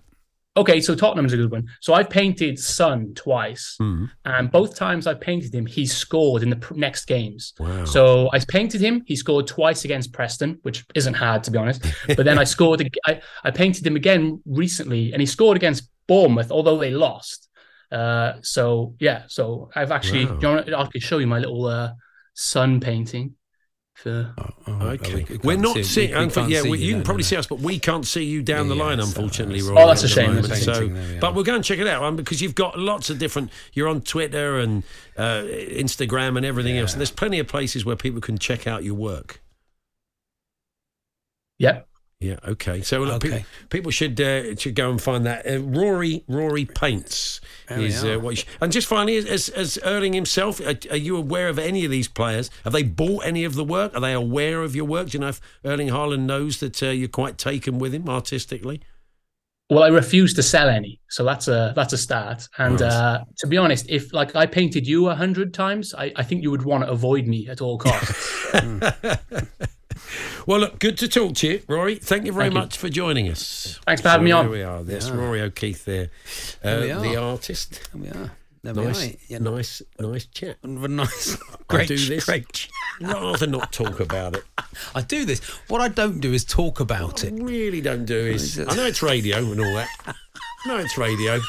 Okay, 0.57 0.81
so 0.81 0.95
Tottenham's 0.95 1.33
a 1.33 1.37
good 1.37 1.51
one. 1.51 1.67
So 1.81 1.93
I've 1.93 2.09
painted 2.09 2.57
Son 2.57 3.13
twice, 3.13 3.75
Hmm. 3.77 4.05
and 4.25 4.49
both 4.51 4.75
times 4.75 5.05
I've 5.05 5.21
painted 5.21 5.53
him, 5.53 5.67
he 5.67 5.85
scored 5.85 6.41
in 6.41 6.49
the 6.49 6.55
pr- 6.55 6.73
next 6.73 7.05
games. 7.05 7.53
Wow. 7.59 7.85
So 7.85 8.27
I 8.33 8.39
painted 8.39 8.81
him. 8.81 9.03
He 9.05 9.15
scored 9.15 9.45
twice 9.45 9.85
against 9.85 10.13
Preston, 10.13 10.57
which 10.63 10.83
isn't 10.95 11.13
hard 11.13 11.43
to 11.43 11.51
be 11.51 11.59
honest. 11.59 11.85
But 12.07 12.25
then 12.25 12.39
I 12.39 12.43
scored. 12.43 12.81
I, 13.05 13.21
I 13.43 13.51
painted 13.51 13.85
him 13.85 13.95
again 13.95 14.41
recently, 14.47 15.13
and 15.13 15.21
he 15.21 15.27
scored 15.27 15.57
against 15.57 15.91
Bournemouth, 16.07 16.49
although 16.51 16.79
they 16.79 16.89
lost. 16.89 17.46
Uh, 17.91 18.33
so 18.41 18.95
yeah. 18.99 19.23
So 19.27 19.69
I've 19.75 19.91
actually. 19.91 20.25
Wow. 20.25 20.39
You 20.41 20.47
want, 20.49 20.73
I 20.73 20.85
could 20.87 21.01
show 21.01 21.17
you 21.19 21.27
my 21.27 21.39
little 21.39 21.65
uh, 21.65 21.91
Son 22.33 22.79
painting. 22.79 23.35
For 23.93 24.31
oh, 24.67 24.73
Okay, 24.89 25.15
we 25.15 25.23
we 25.23 25.33
are 25.33 25.37
can't 25.55 25.61
not 25.61 25.73
see- 25.77 25.83
seeing. 25.83 26.11
we- 26.11 26.25
we 26.27 26.53
yeah, 26.53 26.61
see 26.61 26.69
you, 26.69 26.75
you 26.75 26.93
can 26.93 27.03
probably 27.03 27.23
see 27.23 27.35
us, 27.35 27.47
but 27.47 27.57
we 27.59 27.79
can't 27.79 28.05
see 28.05 28.25
you 28.25 28.43
down 28.43 28.67
the 28.69 28.75
line, 28.75 28.99
so- 28.99 29.05
unfortunately. 29.07 29.59
so- 29.59 29.75
Oh, 29.75 29.87
that's 29.87 30.03
a 30.03 30.07
shame. 30.07 30.35
moment. 30.35 30.53
So, 30.53 30.87
there 30.87 31.13
we 31.13 31.19
but 31.19 31.33
we'll 31.33 31.43
go 31.43 31.55
and 31.55 31.63
check 31.63 31.79
it 31.79 31.87
out, 31.87 32.03
man, 32.03 32.15
because 32.15 32.39
you've 32.39 32.53
got 32.53 32.77
lots 32.77 33.09
of 33.09 33.17
different. 33.17 33.49
You're 33.73 33.87
on 33.87 34.01
Twitter 34.01 34.59
and 34.59 34.83
uh, 35.17 35.41
Instagram 35.47 36.37
and 36.37 36.45
everything 36.45 36.77
else, 36.77 36.93
and 36.93 37.01
there's 37.01 37.09
plenty 37.09 37.39
of 37.39 37.47
places 37.47 37.85
where 37.85 37.95
people 37.95 38.21
can 38.21 38.37
check 38.37 38.67
out 38.67 38.83
your 38.83 38.93
work. 38.93 39.41
yeah. 41.57 41.81
Yeah. 42.19 42.37
Okay. 42.47 42.81
So 42.81 43.01
look, 43.01 43.23
Okay. 43.23 43.39
pe- 43.39 43.67
people 43.69 43.91
should 43.91 44.19
uh, 44.19 44.55
should 44.55 44.73
go 44.73 44.89
and 44.89 44.99
find 44.99 45.23
that. 45.27 45.45
Uh, 45.45 45.59
Rory 45.61 46.23
Rory 46.27 46.65
paints 46.65 47.39
There 47.69 47.77
we 47.77 47.85
is 47.85 48.03
uh, 48.03 48.17
what. 48.17 48.31
You 48.31 48.35
sh- 48.37 48.45
and 48.59 48.71
just 48.71 48.87
finally, 48.87 49.17
as 49.17 49.49
as 49.49 49.77
Erling 49.83 50.13
himself, 50.13 50.59
are, 50.59 50.75
are 50.89 50.97
you 50.97 51.15
aware 51.15 51.47
of 51.47 51.59
any 51.59 51.85
of 51.85 51.91
these 51.91 52.07
players? 52.07 52.49
Have 52.63 52.73
they 52.73 52.81
bought 52.81 53.23
any 53.23 53.43
of 53.43 53.53
the 53.53 53.63
work? 53.63 53.93
Are 53.93 54.01
they 54.01 54.13
aware 54.13 54.63
of 54.63 54.75
your 54.75 54.85
work? 54.85 55.09
Do 55.09 55.17
you 55.17 55.21
know 55.21 55.27
if 55.27 55.39
Erling 55.63 55.89
Haaland 55.89 56.21
knows 56.21 56.59
that 56.59 56.81
uh, 56.81 56.87
you're 56.87 57.07
quite 57.07 57.37
taken 57.37 57.77
with 57.77 57.93
him 57.93 58.09
artistically? 58.09 58.81
Well, 59.69 59.83
I 59.83 59.89
refuse 59.89 60.33
to 60.35 60.43
sell 60.43 60.69
any, 60.69 60.99
so 61.09 61.23
that's 61.23 61.47
a 61.47 61.73
that's 61.75 61.93
a 61.93 61.97
start. 61.99 62.47
And 62.57 62.81
Right. 62.81 62.91
uh, 62.91 63.25
to 63.39 63.47
be 63.47 63.57
honest, 63.57 63.85
if 63.89 64.11
like 64.11 64.35
I 64.35 64.47
painted 64.47 64.87
you 64.87 65.09
a 65.09 65.13
hundred 65.15 65.53
times, 65.53 65.93
I, 65.93 66.11
I 66.15 66.23
think 66.23 66.41
you 66.41 66.49
would 66.49 66.63
want 66.65 66.83
to 66.83 66.89
avoid 66.89 67.27
me 67.27 67.47
at 67.47 67.61
all 67.61 67.77
costs. 67.77 68.53
Well, 70.45 70.59
look, 70.59 70.79
good 70.79 70.97
to 70.99 71.07
talk 71.07 71.35
to 71.35 71.47
you, 71.47 71.61
Rory. 71.67 71.95
Thank 71.95 72.25
you 72.25 72.31
very 72.31 72.45
Thank 72.45 72.53
you. 72.53 72.59
much 72.61 72.77
for 72.77 72.89
joining 72.89 73.29
us. 73.29 73.79
Thanks 73.85 74.01
for 74.01 74.09
having 74.09 74.25
me 74.25 74.31
on. 74.31 74.45
There 74.45 74.51
we 74.51 74.63
are. 74.63 74.83
There's 74.83 75.07
Yeah. 75.09 75.15
Rory 75.15 75.41
O'Keefe 75.41 75.83
there, 75.85 76.09
uh, 76.63 76.99
the 77.01 77.15
artist. 77.17 77.81
There 77.93 78.01
we 78.01 78.07
are. 78.09 78.31
There 78.63 78.73
we 78.73 78.83
Nice, 78.85 79.07
are. 79.07 79.17
Yeah, 79.27 79.37
nice, 79.37 79.81
nice 79.99 80.25
chat. 80.25 80.57
Nice, 80.63 81.37
I 81.41 81.45
great, 81.67 81.87
do 81.87 81.97
this. 81.97 82.25
great. 82.25 82.67
Rather 83.01 83.47
not 83.47 83.71
talk 83.71 83.99
about 83.99 84.35
it. 84.35 84.43
I 84.95 85.01
do 85.01 85.23
this. 85.25 85.39
What 85.69 85.79
I 85.81 85.87
don't 85.87 86.19
do 86.19 86.33
is 86.33 86.43
talk 86.43 86.79
about 86.79 87.23
it. 87.23 87.33
really 87.33 87.79
don't 87.81 88.05
do 88.05 88.15
is 88.17 88.59
I 88.59 88.75
know 88.75 88.85
it's 88.85 89.03
radio 89.03 89.37
and 89.37 89.59
all 89.61 89.73
that. 89.75 89.89
I 90.07 90.13
know 90.67 90.77
it's 90.77 90.97
radio. 90.97 91.39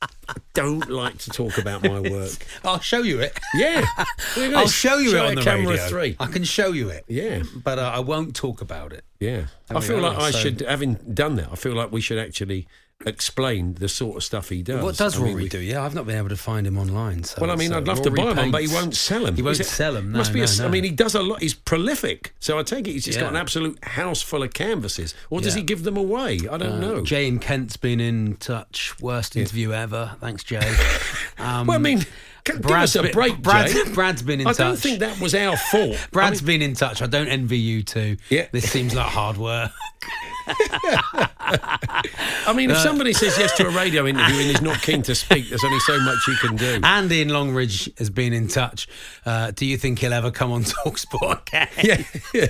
I 0.00 0.34
don't 0.54 0.88
like 0.88 1.18
to 1.18 1.30
talk 1.30 1.58
about 1.58 1.82
my 1.82 1.98
work. 2.10 2.30
I'll 2.64 2.80
show 2.80 3.02
you 3.02 3.20
it. 3.20 3.36
Yeah, 3.54 3.84
I'll 4.36 4.68
show 4.68 4.98
you 4.98 5.10
Show 5.10 5.24
it 5.24 5.28
on 5.30 5.34
the 5.36 5.42
camera 5.42 5.70
radio. 5.72 5.88
three. 5.88 6.16
I 6.20 6.26
can 6.26 6.44
show 6.44 6.72
you 6.72 6.88
it. 6.90 7.04
Yeah, 7.08 7.42
but 7.64 7.78
uh, 7.78 7.90
I 7.94 8.00
won't 8.00 8.36
talk 8.36 8.60
about 8.60 8.92
it. 8.92 9.04
yeah. 9.18 9.46
I 9.70 9.80
feel 9.80 9.98
like 9.98 10.16
I 10.16 10.30
so- 10.30 10.38
should, 10.38 10.60
having 10.60 10.94
done 10.94 11.36
that, 11.36 11.48
I 11.52 11.56
feel 11.56 11.74
like 11.74 11.90
we 11.92 12.00
should 12.00 12.18
actually 12.18 12.68
explain 13.06 13.74
the 13.74 13.88
sort 13.88 14.16
of 14.16 14.24
stuff 14.24 14.48
he 14.48 14.62
does. 14.62 14.82
What 14.82 14.96
does 14.96 15.16
I 15.16 15.18
mean, 15.22 15.28
Rory 15.32 15.42
we- 15.44 15.48
do? 15.48 15.58
Yeah, 15.60 15.84
I've 15.84 15.94
not 15.94 16.06
been 16.06 16.16
able 16.16 16.30
to 16.30 16.36
find 16.36 16.66
him 16.66 16.76
online. 16.76 17.22
So 17.24 17.38
Well, 17.40 17.50
I 17.50 17.56
mean, 17.56 17.70
so 17.70 17.76
I'd 17.78 17.86
love 17.86 18.02
to 18.02 18.10
Rory 18.10 18.34
buy 18.34 18.40
one, 18.42 18.50
but 18.50 18.62
he 18.62 18.68
won't 18.68 18.94
sell 18.96 19.24
them. 19.24 19.36
He 19.36 19.42
won't 19.42 19.56
sell 19.64 19.92
them. 19.92 20.10
No, 20.12 20.18
must 20.18 20.32
be. 20.32 20.40
no, 20.40 20.44
a 20.44 20.48
s- 20.48 20.60
I 20.60 20.64
no. 20.64 20.70
mean, 20.70 20.84
he 20.84 20.90
does 20.90 21.14
a 21.14 21.22
lot. 21.22 21.40
He's 21.40 21.54
prolific, 21.54 22.34
so 22.40 22.58
I 22.58 22.62
take 22.64 22.88
it 22.88 22.92
he's 22.92 23.04
just 23.04 23.20
got 23.20 23.30
an 23.30 23.36
absolute 23.36 23.82
house 23.84 24.20
full 24.20 24.42
of 24.42 24.52
canvases. 24.52 25.14
Or 25.30 25.40
does 25.40 25.54
Yeah. 25.54 25.60
he 25.60 25.66
give 25.66 25.84
them 25.84 25.96
away? 25.96 26.40
I 26.50 26.56
don't 26.58 26.62
Uh, 26.62 26.80
know. 26.80 27.04
Jay 27.04 27.28
and 27.28 27.40
Kent's 27.40 27.76
been 27.76 28.00
in 28.00 28.36
touch. 28.36 28.94
Worst 29.00 29.36
interview 29.36 29.72
ever. 29.72 30.16
Thanks, 30.20 30.42
Jay. 30.44 30.60
Um, 31.40 31.68
well, 31.68 31.76
I 31.76 31.80
mean, 31.80 32.04
give 32.52 32.62
Brad's 32.62 32.96
us 32.96 33.00
a 33.00 33.02
been- 33.04 33.12
break, 33.12 33.42
Brad-. 33.42 33.70
Brad's 33.94 34.22
been 34.22 34.40
in 34.40 34.46
I 34.46 34.50
touch. 34.52 34.60
I 34.60 34.64
don't 34.68 34.76
think 34.78 34.98
that 35.00 35.20
was 35.20 35.34
our 35.34 35.56
fault. 35.56 35.96
Brad's 36.12 36.40
been 36.42 36.62
in 36.62 36.74
touch. 36.74 37.02
I 37.02 37.06
don't 37.06 37.28
envy 37.28 37.58
you 37.58 37.82
two. 37.82 38.16
Yeah. 38.30 38.46
This 38.52 38.70
seems 38.70 38.94
like 38.94 39.06
hard 39.06 39.36
work. 39.36 39.70
I 41.50 42.52
mean, 42.54 42.70
if 42.70 42.76
Uh, 42.76 42.82
somebody 42.82 43.12
says 43.12 43.36
yes 43.38 43.54
to 43.58 43.66
a 43.66 43.70
radio 43.70 44.06
interview 44.06 44.40
and 44.40 44.50
is 44.50 44.60
not 44.62 44.80
keen 44.82 45.02
to 45.02 45.14
speak, 45.14 45.48
there's 45.48 45.64
only 45.64 45.78
so 45.80 45.98
much 46.00 46.18
you 46.26 46.34
can 46.36 46.56
do. 46.56 46.80
Andy 46.82 47.20
in 47.22 47.28
Longridge 47.28 47.90
has 47.98 48.08
been 48.10 48.32
in 48.32 48.48
touch. 48.48 48.88
Uh, 49.26 49.50
do 49.50 49.66
you 49.66 49.76
think 49.76 49.98
he'll 49.98 50.12
ever 50.12 50.30
come 50.30 50.50
on 50.52 50.64
Talksport 50.64 51.48
again? 51.48 51.68
Yeah. 51.82 52.46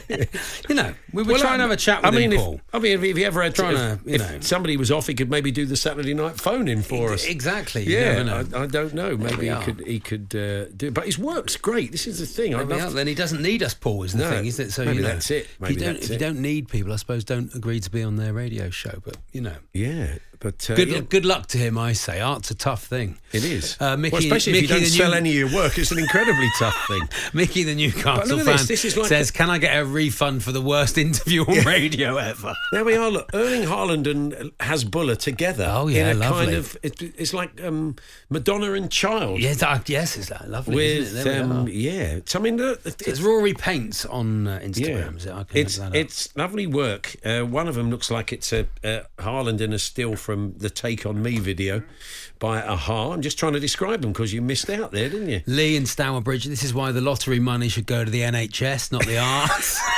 you 0.68 0.74
know, 0.74 0.94
we 1.12 1.22
were 1.22 1.32
Well, 1.32 1.40
trying 1.40 1.58
to 1.58 1.62
have 1.62 1.70
a 1.70 1.76
chat 1.76 2.02
with 2.02 2.14
I 2.14 2.16
mean, 2.16 2.32
him, 2.32 2.38
if, 2.38 2.44
Paul. 2.44 2.60
I 2.72 2.78
mean, 2.78 3.02
if 3.02 3.16
he 3.16 3.24
ever 3.24 3.42
had 3.42 3.54
Trying 3.54 3.74
to, 3.74 3.98
to, 4.04 4.08
you 4.10 4.14
if 4.16 4.20
know. 4.20 4.40
somebody 4.40 4.76
was 4.76 4.90
off, 4.90 5.06
he 5.06 5.14
could 5.14 5.30
maybe 5.30 5.50
do 5.50 5.66
the 5.66 5.76
Saturday 5.76 6.14
night 6.14 6.36
phone 6.40 6.68
in 6.68 6.82
for 6.82 7.12
us. 7.12 7.24
Exactly. 7.24 7.84
you 7.84 7.98
Yeah. 7.98 8.44
I, 8.54 8.62
I 8.62 8.66
don't 8.66 8.94
know. 8.94 9.16
Maybe 9.16 9.48
he 9.48 9.54
could. 9.64 9.80
He 9.88 10.00
could 10.00 10.34
uh, 10.34 10.66
do. 10.76 10.90
But 10.90 11.06
his 11.06 11.18
work's 11.18 11.56
great. 11.56 11.90
This 11.92 12.06
is 12.06 12.18
the 12.20 12.26
thing. 12.26 12.54
I 12.54 12.62
love. 12.62 12.92
Then 12.92 13.06
he 13.06 13.14
doesn't 13.14 13.42
need 13.42 13.62
us, 13.62 13.74
Paul. 13.74 14.02
Is 14.04 14.12
the 14.12 14.18
No, 14.24 14.30
thing, 14.30 14.46
isn't 14.46 14.66
it? 14.68 14.70
So 14.72 14.84
maybe 14.84 14.96
you 14.98 15.02
know, 15.02 15.08
that's 15.08 15.30
it. 15.30 15.44
if 15.44 15.60
Maybe 15.60 15.74
you 15.74 15.80
don't, 15.80 15.94
that's 15.94 16.04
if 16.06 16.10
you 16.12 16.18
don't 16.18 16.40
need 16.40 16.68
people, 16.68 16.92
I 16.92 16.96
suppose 16.96 17.24
don't 17.24 17.54
agree 17.54 17.80
to 17.80 17.90
be 17.90 18.02
on 18.02 18.16
their 18.16 18.32
radio 18.32 18.70
show. 18.70 19.00
But 19.04 19.16
you 19.32 19.40
know, 19.40 19.56
Yeah, 19.72 20.18
but 20.40 20.68
uh, 20.70 20.74
good 20.74 20.88
yeah, 20.88 21.00
good 21.00 21.24
luck 21.24 21.46
to 21.48 21.58
him. 21.58 21.76
I 21.78 21.92
say, 21.92 22.20
art's 22.20 22.50
a 22.50 22.54
tough 22.54 22.84
thing. 22.84 23.18
it 23.32 23.44
is. 23.44 23.76
Uh, 23.80 23.96
Mickey, 23.96 24.14
well, 24.14 24.22
especially 24.22 24.52
Mickey 24.52 24.64
if 24.66 24.70
you 24.70 24.76
don't 24.78 24.86
sell 24.86 25.10
new- 25.10 25.16
any 25.16 25.30
of 25.30 25.50
your 25.50 25.54
work, 25.62 25.78
it's 25.78 25.90
an 25.90 25.98
incredibly 25.98 26.48
tough 26.58 26.76
thing. 26.86 27.08
Mickey, 27.32 27.62
the 27.64 27.74
Newcastle 27.74 28.38
fan, 28.38 28.56
this, 28.66 28.82
this 28.82 28.96
like 28.96 29.06
says, 29.06 29.30
a- 29.30 29.32
"Can 29.32 29.50
I 29.50 29.58
get 29.58 29.76
a 29.78 29.84
refund 29.84 30.42
for 30.44 30.52
the 30.52 30.60
worst 30.62 30.96
interview 31.06 31.42
on 31.44 31.64
radio 31.64 32.16
ever?" 32.16 32.54
There 32.72 32.84
we 32.84 32.96
are. 32.96 33.10
Look, 33.10 33.30
Erling 33.34 33.62
Haaland 33.62 34.06
and 34.10 34.32
Hasbulla 34.58 35.16
together. 35.16 35.66
Oh, 35.70 35.88
yeah, 35.88 36.10
in 36.10 36.16
a 36.16 36.20
lovely. 36.20 36.46
kind 36.46 36.56
of. 36.56 36.76
It, 36.82 37.02
it's 37.02 37.34
like 37.34 37.60
um, 37.62 37.96
Madonna 38.30 38.72
and 38.72 38.90
Child. 38.90 39.40
Yes, 39.40 39.62
uh, 39.62 39.80
yes, 39.86 40.16
is 40.16 40.28
that 40.28 40.48
lovely? 40.48 40.76
With 40.76 40.98
isn't 41.14 41.26
it? 41.26 41.40
Um, 41.40 41.68
yeah, 41.70 42.20
I 42.34 42.38
mean, 42.38 42.56
look, 42.56 42.80
it's 42.84 43.06
it's 43.08 43.20
Rory 43.20 43.54
Paints 43.54 44.04
on 44.06 44.46
uh, 44.46 44.60
Yeah, 44.62 44.68
Instagram. 44.68 45.16
Is 45.16 45.26
it? 45.26 45.32
I 45.32 45.44
can 45.44 45.56
it's 45.58 45.78
look 45.78 45.92
that 45.92 45.98
up. 45.98 46.04
it's 46.04 46.36
lovely 46.36 46.66
work. 46.66 47.16
Uh, 47.24 47.40
one 47.42 47.68
of 47.68 47.74
them 47.74 47.90
looks 47.90 48.10
like 48.10 48.32
it's 48.32 48.52
a, 48.52 48.66
a 48.84 49.02
Haaland 49.18 49.60
in 49.60 49.72
a 49.72 49.78
still 49.78 50.16
from 50.28 50.52
the 50.58 50.68
Take 50.68 51.06
On 51.06 51.22
Me 51.22 51.38
video 51.38 51.82
by 52.38 52.60
a-ha. 52.60 53.12
I'm 53.12 53.22
just 53.22 53.38
trying 53.38 53.54
to 53.54 53.60
describe 53.60 54.02
them 54.02 54.12
because 54.12 54.30
you 54.30 54.42
missed 54.42 54.68
out 54.68 54.92
there, 54.92 55.08
didn't 55.08 55.30
you? 55.30 55.40
Lee 55.46 55.74
and 55.74 55.88
Stourbridge. 55.88 56.44
This 56.44 56.62
is 56.62 56.74
why 56.74 56.92
the 56.92 57.00
lottery 57.00 57.40
money 57.40 57.70
should 57.70 57.86
go 57.86 58.04
to 58.04 58.10
the 58.10 58.20
NHS, 58.20 58.92
not 58.92 59.06
the 59.06 59.16
arts. 59.16 59.80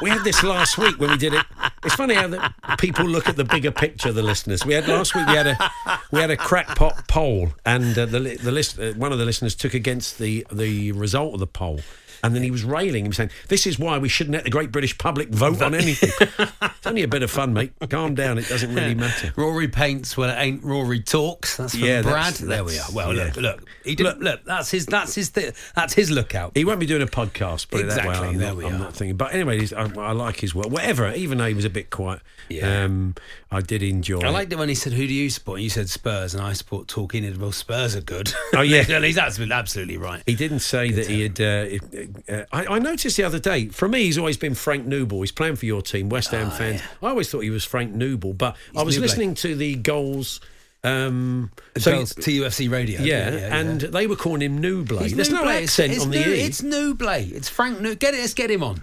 We 0.00 0.10
had 0.10 0.22
this 0.22 0.44
last 0.44 0.78
week 0.78 1.00
when 1.00 1.10
we 1.10 1.16
did 1.16 1.34
it. 1.34 1.44
It's 1.84 1.94
funny 1.94 2.14
how 2.14 2.28
the 2.28 2.52
people 2.78 3.04
look 3.04 3.28
at 3.28 3.36
the 3.36 3.44
bigger 3.44 3.72
picture. 3.72 4.12
The 4.12 4.22
listeners. 4.22 4.64
We 4.64 4.74
had 4.74 4.86
last 4.86 5.14
week. 5.14 5.26
We 5.26 5.34
had 5.34 5.46
a 5.46 5.70
we 6.12 6.20
had 6.20 6.30
a 6.30 6.36
crackpot 6.36 7.08
poll, 7.08 7.48
and 7.64 7.98
uh, 7.98 8.06
the 8.06 8.38
the 8.40 8.52
list 8.52 8.78
uh, 8.78 8.92
one 8.92 9.12
of 9.12 9.18
the 9.18 9.24
listeners 9.24 9.54
took 9.54 9.74
against 9.74 10.18
the 10.18 10.46
the 10.52 10.92
result 10.92 11.34
of 11.34 11.40
the 11.40 11.46
poll. 11.48 11.80
And 12.22 12.34
then 12.34 12.42
he 12.42 12.50
was 12.50 12.64
railing. 12.64 13.04
He 13.04 13.08
was 13.08 13.16
saying, 13.16 13.30
"This 13.48 13.66
is 13.66 13.78
why 13.78 13.98
we 13.98 14.08
shouldn't 14.08 14.34
let 14.34 14.44
the 14.44 14.50
great 14.50 14.72
British 14.72 14.96
public 14.98 15.28
vote 15.30 15.62
on 15.62 15.74
anything. 15.74 16.10
it's 16.60 16.86
only 16.86 17.02
a 17.02 17.08
bit 17.08 17.22
of 17.22 17.30
fun, 17.30 17.52
mate. 17.52 17.72
Calm 17.90 18.14
down. 18.14 18.38
It 18.38 18.48
doesn't 18.48 18.74
really 18.74 18.94
matter." 18.94 19.32
Rory 19.36 19.68
paints 19.68 20.16
when 20.16 20.30
it 20.30 20.36
ain't 20.38 20.62
Rory 20.64 21.00
talks. 21.00 21.56
That's 21.56 21.74
from 21.74 21.84
Yeah, 21.84 22.02
Brad. 22.02 22.14
that's- 22.34 22.38
there 22.38 22.64
we 22.64 22.78
are. 22.78 22.86
Well, 22.92 23.14
yeah. 23.14 23.24
look, 23.24 23.36
look, 23.36 23.68
he 23.84 23.94
did, 23.94 24.18
look, 24.18 24.44
That's 24.44 24.70
his. 24.70 24.86
That's 24.86 25.14
his. 25.14 25.30
Th- 25.30 25.54
that's 25.74 25.94
his 25.94 26.10
lookout. 26.10 26.52
He 26.54 26.64
won't 26.64 26.80
be 26.80 26.86
doing 26.86 27.02
a 27.02 27.06
podcast, 27.06 27.70
put 27.70 27.80
it 27.80 27.88
that 27.88 28.04
way. 28.04 28.08
Exactly, 28.10 28.28
I'm, 28.28 28.36
there 28.38 28.48
not, 28.48 28.56
we 28.56 28.66
I'm 28.66 28.74
are. 28.74 28.78
not 28.78 28.94
thinking. 28.94 29.16
But 29.16 29.34
anyway, 29.34 29.66
I, 29.76 29.82
I 29.98 30.12
like 30.12 30.40
his 30.40 30.54
work. 30.54 30.68
Whatever, 30.70 31.12
even 31.14 31.38
though 31.38 31.46
he 31.46 31.54
was 31.54 31.64
a 31.64 31.70
bit 31.70 31.90
quiet, 31.90 32.20
Yeah. 32.48 32.84
um, 32.84 33.14
I 33.50 33.60
did 33.60 33.82
enjoy. 33.82 34.20
I 34.20 34.28
liked 34.30 34.52
it 34.52 34.58
when 34.58 34.68
he 34.68 34.74
said, 34.74 34.92
"Who 34.92 35.06
do 35.06 35.12
you 35.12 35.30
support?" 35.30 35.56
And 35.58 35.64
you 35.64 35.70
said 35.70 35.88
Spurs, 35.88 36.34
and 36.34 36.42
I 36.42 36.52
support. 36.52 36.88
And 36.96 37.36
well, 37.38 37.52
Spurs 37.52 37.94
are 37.96 38.00
good. 38.00 38.32
Oh, 38.54 38.62
yeah. 38.62 38.84
Well, 38.88 39.02
he's 39.02 39.18
absolutely, 39.18 39.54
absolutely 39.54 39.96
right. 39.98 40.22
He 40.26 40.34
didn't 40.34 40.60
say 40.60 40.90
that 40.92 41.06
he 41.06 41.22
had. 41.22 41.40
Uh, 41.40 42.07
I, 42.52 42.66
I 42.66 42.78
noticed 42.78 43.16
the 43.16 43.24
other 43.24 43.38
day. 43.38 43.68
For 43.68 43.88
me, 43.88 44.04
he's 44.04 44.18
always 44.18 44.36
been 44.36 44.54
Frank 44.54 44.86
Newball. 44.86 45.20
He's 45.20 45.32
playing 45.32 45.56
for 45.56 45.66
your 45.66 45.82
team, 45.82 46.08
West 46.08 46.30
Ham 46.30 46.50
fans. 46.50 46.80
I 47.02 47.08
always 47.08 47.30
thought 47.30 47.40
he 47.40 47.50
was 47.50 47.64
Frank 47.64 47.94
Newball, 47.94 48.32
but 48.34 48.56
I 48.76 48.82
was 48.82 48.98
listening 48.98 49.34
to 49.36 49.54
the 49.54 49.76
goals. 49.76 50.40
Um, 50.84 51.50
So 51.76 52.02
TUFC 52.02 52.70
radio. 52.70 53.02
yeah, 53.02 53.58
and 53.58 53.80
they 53.80 54.06
were 54.06 54.14
calling 54.16 54.42
him 54.42 54.62
Newblay. 54.62 55.02
He's 55.02 55.16
There's 55.16 55.30
no 55.30 55.48
accent 55.48 55.92
it's, 55.92 56.04
on 56.04 56.14
it's 56.14 56.24
the 56.24 56.30
New, 56.30 56.36
E. 56.36 56.40
It's 56.40 56.60
Newblay. 56.62 57.32
It's 57.32 57.48
Frank 57.48 57.80
New. 57.80 57.96
Get 57.96 58.14
it. 58.14 58.20
Let's 58.20 58.34
get 58.34 58.48
him 58.50 58.62
on. 58.62 58.82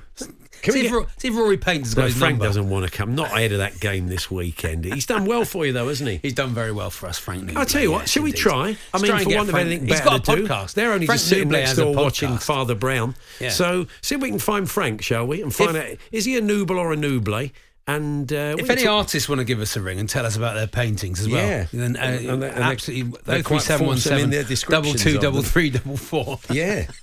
Can 0.66 0.74
see, 0.74 0.82
we 0.82 0.86
if, 0.88 0.91
get- 0.91 0.97
Ro- 0.99 1.07
see 1.18 1.28
if 1.30 1.36
Rory 1.36 1.57
Painter's 1.57 1.93
got 1.93 2.01
No, 2.01 2.07
his 2.07 2.18
Frank 2.18 2.34
number. 2.34 2.45
doesn't 2.45 2.70
want 2.70 2.86
to 2.86 2.91
come. 2.91 3.16
Not 3.16 3.28
ahead 3.32 3.51
of 3.53 3.59
that 3.59 3.80
game 3.80 4.07
this 4.07 4.30
weekend. 4.30 4.84
He's 4.86 5.05
done 5.05 5.26
well 5.26 5.45
for 5.45 5.66
you, 5.66 5.72
though, 5.74 5.88
hasn't 5.88 6.09
he? 6.09 6.20
He's 6.22 6.34
done 6.34 6.49
very 6.53 6.72
well 6.72 6.89
for 6.89 7.07
us, 7.07 7.18
Frank. 7.18 7.55
I'll 7.55 7.66
tell 7.66 7.82
you 7.82 7.91
what, 7.91 8.01
yes, 8.01 8.09
shall 8.09 8.24
we 8.24 8.30
indeed. 8.32 8.41
try? 8.41 8.78
I 8.93 8.97
mean, 8.97 9.11
try 9.11 9.24
for 9.24 9.36
want 9.36 9.49
of 9.49 9.55
anything 9.55 9.88
He's 9.88 9.97
better 9.99 10.09
got 10.09 10.24
to 10.26 10.32
a 10.34 10.36
do, 10.36 10.47
they're 10.76 10.91
only 10.93 11.05
Frank 11.05 11.20
just 11.20 11.30
sitting 11.30 11.47
Newblay 11.47 11.51
next 11.51 11.76
door 11.78 11.95
watching. 11.95 12.38
Father 12.38 12.76
Brown. 12.76 13.16
Yeah. 13.39 13.49
So 13.49 13.88
see 14.01 14.16
if 14.16 14.22
we 14.22 14.30
can 14.30 14.39
find 14.39 14.70
Frank, 14.70 15.01
shall 15.01 15.26
we? 15.26 15.41
And 15.41 15.53
find 15.55 15.78
out 15.78 15.86
is 16.11 16.26
he 16.26 16.38
a 16.38 16.41
Newble 16.41 16.78
or 16.78 16.91
a 16.91 16.97
Newblay? 16.97 17.51
And 17.88 18.34
uh, 18.34 18.55
If 18.57 18.68
any 18.72 18.82
talk- 18.82 18.93
artists 19.05 19.30
want 19.30 19.39
to 19.39 19.45
give 19.45 19.61
us 19.61 19.76
a 19.76 19.82
ring 19.82 19.99
and 19.99 20.09
tell 20.09 20.26
us 20.26 20.36
about 20.36 20.55
their 20.55 20.66
paintings 20.66 21.20
as 21.20 21.30
well, 21.30 21.45
Yeah. 21.47 21.68
then 21.72 21.95
uh, 21.95 21.99
And- 21.99 22.16
and 22.16 22.41
they- 22.41 22.47
and 22.49 22.57
they- 22.57 22.61
absolutely. 22.63 23.20
they're 23.26 23.43
quite 23.43 23.61
fulsome 23.61 24.18
in 24.18 24.30
their 24.32 24.43
double 24.68 24.93
two, 24.95 25.20
double 25.20 25.43
three, 25.43 25.70
double 25.70 25.95
four. 25.95 26.39
yeah. 26.49 26.88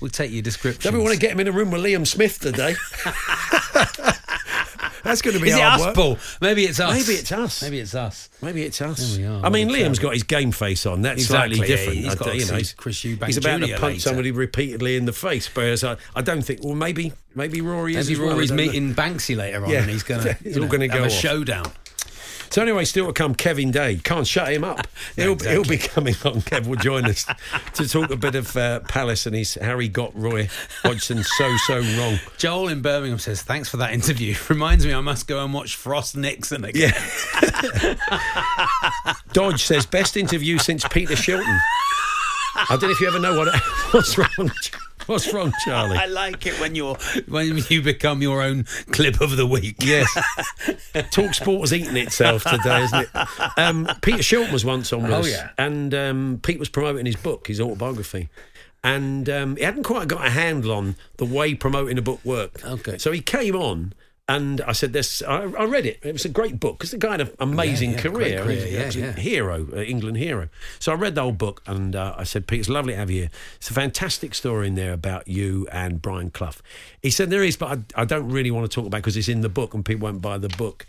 We'll 0.00 0.10
take 0.10 0.30
your 0.32 0.42
description. 0.42 0.90
Don't 0.92 0.98
we 0.98 1.04
want 1.04 1.14
to 1.14 1.20
get 1.20 1.32
him 1.32 1.40
in 1.40 1.48
a 1.48 1.52
room 1.52 1.70
with 1.70 1.82
Liam 1.82 2.06
Smith 2.06 2.38
today? 2.40 2.74
That's 5.02 5.22
going 5.22 5.34
to 5.34 5.42
be 5.42 5.48
Is 5.48 5.56
it 5.56 5.62
us, 5.62 5.80
work. 5.80 5.94
Paul? 5.94 6.18
Maybe 6.42 6.64
it's 6.64 6.78
us. 6.78 6.92
Maybe 6.92 7.18
it's 7.18 7.32
us. 7.32 7.62
Maybe 7.62 7.78
it's 7.80 7.94
us. 7.94 8.28
Maybe 8.42 8.62
it's 8.64 8.82
us. 8.82 9.16
There 9.16 9.30
we 9.30 9.34
are. 9.34 9.46
I 9.46 9.48
mean, 9.48 9.68
Liam's 9.70 9.98
got 9.98 10.12
his 10.12 10.24
game 10.24 10.52
face 10.52 10.84
on. 10.84 11.00
That's 11.00 11.22
Exactly, 11.22 11.56
slightly 11.56 11.70
yeah, 11.70 11.76
different. 11.76 11.98
he's 12.00 12.12
I 12.12 12.14
got 12.16 12.34
you 12.36 12.46
know, 12.46 12.56
he's 12.56 12.72
Chris 12.74 12.98
Eubank 13.00 13.26
he's 13.26 13.36
about 13.38 13.60
Jr. 13.60 13.66
to 13.66 13.72
punch 13.72 13.82
later. 13.82 14.00
somebody 14.00 14.30
repeatedly 14.30 14.96
in 14.96 15.06
the 15.06 15.12
face. 15.14 15.48
Whereas 15.56 15.84
I, 15.84 15.96
I 16.14 16.20
don't 16.20 16.42
think. 16.42 16.62
Well, 16.62 16.74
maybe 16.74 17.12
maybe 17.34 17.62
Rory 17.62 17.96
is. 17.96 18.08
Maybe 18.08 18.20
as 18.20 18.20
well, 18.26 18.34
Rory's 18.34 18.50
know. 18.50 18.56
meeting 18.58 18.94
Banksy 18.94 19.36
later 19.36 19.64
on, 19.64 19.70
Yeah. 19.70 19.80
and 19.80 19.90
he's 19.90 20.02
going 20.02 20.20
to. 20.24 20.36
It's 20.44 20.58
all 20.58 20.66
gonna 20.68 20.84
have 20.88 20.92
go 20.96 21.02
a 21.04 21.06
off. 21.06 21.12
showdown. 21.12 21.72
So 22.50 22.62
anyway, 22.62 22.84
still 22.84 23.06
to 23.06 23.12
come, 23.12 23.36
Kevin 23.36 23.70
Day. 23.70 24.00
Can't 24.02 24.26
shut 24.26 24.52
him 24.52 24.64
up. 24.64 24.88
he'll, 25.16 25.34
exactly. 25.34 25.52
he'll 25.52 25.64
be 25.64 25.78
coming 25.78 26.14
on. 26.24 26.40
Kev 26.42 26.66
will 26.66 26.76
join 26.76 27.04
us 27.04 27.24
to 27.74 27.88
talk 27.88 28.10
a 28.10 28.16
bit 28.16 28.34
of 28.34 28.56
uh, 28.56 28.80
Palace 28.80 29.26
and 29.26 29.36
his 29.36 29.54
how 29.54 29.78
he 29.78 29.88
got 29.88 30.10
Roy 30.18 30.48
Hodgson 30.82 31.22
so 31.22 31.56
so 31.66 31.78
wrong. 31.96 32.18
Joel 32.38 32.68
in 32.68 32.82
Birmingham 32.82 33.20
says, 33.20 33.42
"Thanks 33.42 33.68
for 33.68 33.76
that 33.76 33.92
interview. 33.92 34.34
Reminds 34.48 34.84
me, 34.84 34.92
I 34.92 35.00
must 35.00 35.28
go 35.28 35.44
and 35.44 35.54
watch 35.54 35.76
Frost 35.76 36.16
Nixon 36.16 36.64
again." 36.64 36.92
Dodge 39.32 39.62
says 39.62 39.86
best 39.86 40.16
interview 40.16 40.58
since 40.58 40.84
Peter 40.88 41.14
Shilton. 41.14 41.58
I 42.56 42.66
don't 42.70 42.82
know 42.82 42.90
if 42.90 43.00
you 43.00 43.06
ever 43.06 43.20
know 43.20 43.38
what 43.38 43.54
what's 43.92 44.18
wrong. 44.18 44.50
What's 45.10 45.34
wrong, 45.34 45.52
Charlie? 45.64 45.96
I 45.98 46.06
like 46.06 46.46
it 46.46 46.60
when 46.60 46.76
you're 46.76 46.94
when 47.26 47.58
you 47.68 47.82
become 47.82 48.22
your 48.22 48.42
own 48.42 48.62
clip 48.92 49.20
of 49.20 49.36
the 49.36 49.44
week. 49.44 49.74
Yes. 49.80 50.08
Talk 51.10 51.34
Sport 51.34 51.62
has 51.62 51.72
eaten 51.72 51.96
itself 51.96 52.44
today, 52.44 52.84
isn't 52.84 53.08
it? 53.12 53.28
Um, 53.58 53.88
Peter 54.02 54.18
Shilton 54.22 54.52
was 54.52 54.64
once 54.64 54.92
on 54.92 55.02
with 55.02 55.10
Oh, 55.10 55.18
us, 55.18 55.30
yeah. 55.32 55.50
and 55.58 55.92
um, 55.94 56.40
Pete 56.44 56.60
was 56.60 56.68
promoting 56.68 57.06
his 57.06 57.16
book, 57.16 57.48
his 57.48 57.60
autobiography. 57.60 58.28
And 58.84 59.28
um, 59.28 59.56
he 59.56 59.64
hadn't 59.64 59.82
quite 59.82 60.06
got 60.06 60.24
a 60.24 60.30
handle 60.30 60.70
on 60.72 60.94
the 61.16 61.24
way 61.24 61.54
promoting 61.56 61.98
a 61.98 62.02
book 62.02 62.20
worked. 62.24 62.64
Okay. 62.64 62.96
So 62.98 63.10
he 63.10 63.20
came 63.20 63.56
on, 63.56 63.92
and 64.30 64.60
I 64.60 64.72
said, 64.72 64.92
"This." 64.92 65.22
I, 65.22 65.42
I 65.42 65.64
read 65.64 65.86
it. 65.86 65.98
It 66.02 66.12
was 66.12 66.24
a 66.24 66.28
great 66.28 66.60
book 66.60 66.78
because 66.78 66.92
the 66.92 66.98
guy 66.98 67.12
had 67.12 67.22
an 67.22 67.30
amazing 67.40 67.92
yeah, 67.92 68.00
career, 68.00 68.44
great 68.44 68.60
career, 68.60 68.84
He's 68.84 68.94
an 68.94 69.02
yeah, 69.02 69.06
yeah. 69.08 69.12
hero, 69.14 69.66
uh, 69.72 69.80
England 69.80 70.18
hero. 70.18 70.48
So 70.78 70.92
I 70.92 70.94
read 70.94 71.16
the 71.16 71.22
whole 71.22 71.32
book, 71.32 71.62
and 71.66 71.96
uh, 71.96 72.14
I 72.16 72.22
said, 72.22 72.46
"Pete, 72.46 72.60
it's 72.60 72.68
lovely 72.68 72.92
to 72.92 72.98
have 72.98 73.10
you 73.10 73.22
here. 73.22 73.30
It's 73.56 73.70
a 73.70 73.74
fantastic 73.74 74.36
story 74.36 74.68
in 74.68 74.76
there 74.76 74.92
about 74.92 75.26
you 75.26 75.66
and 75.72 76.00
Brian 76.00 76.30
Clough." 76.30 76.62
He 77.02 77.10
said, 77.10 77.30
"There 77.30 77.42
is, 77.42 77.56
but 77.56 77.78
I, 77.96 78.02
I 78.02 78.04
don't 78.04 78.28
really 78.28 78.52
want 78.52 78.70
to 78.70 78.74
talk 78.74 78.86
about 78.86 78.98
because 78.98 79.16
it's 79.16 79.28
in 79.28 79.40
the 79.40 79.48
book, 79.48 79.74
and 79.74 79.84
people 79.84 80.04
won't 80.06 80.22
buy 80.22 80.38
the 80.38 80.48
book." 80.48 80.86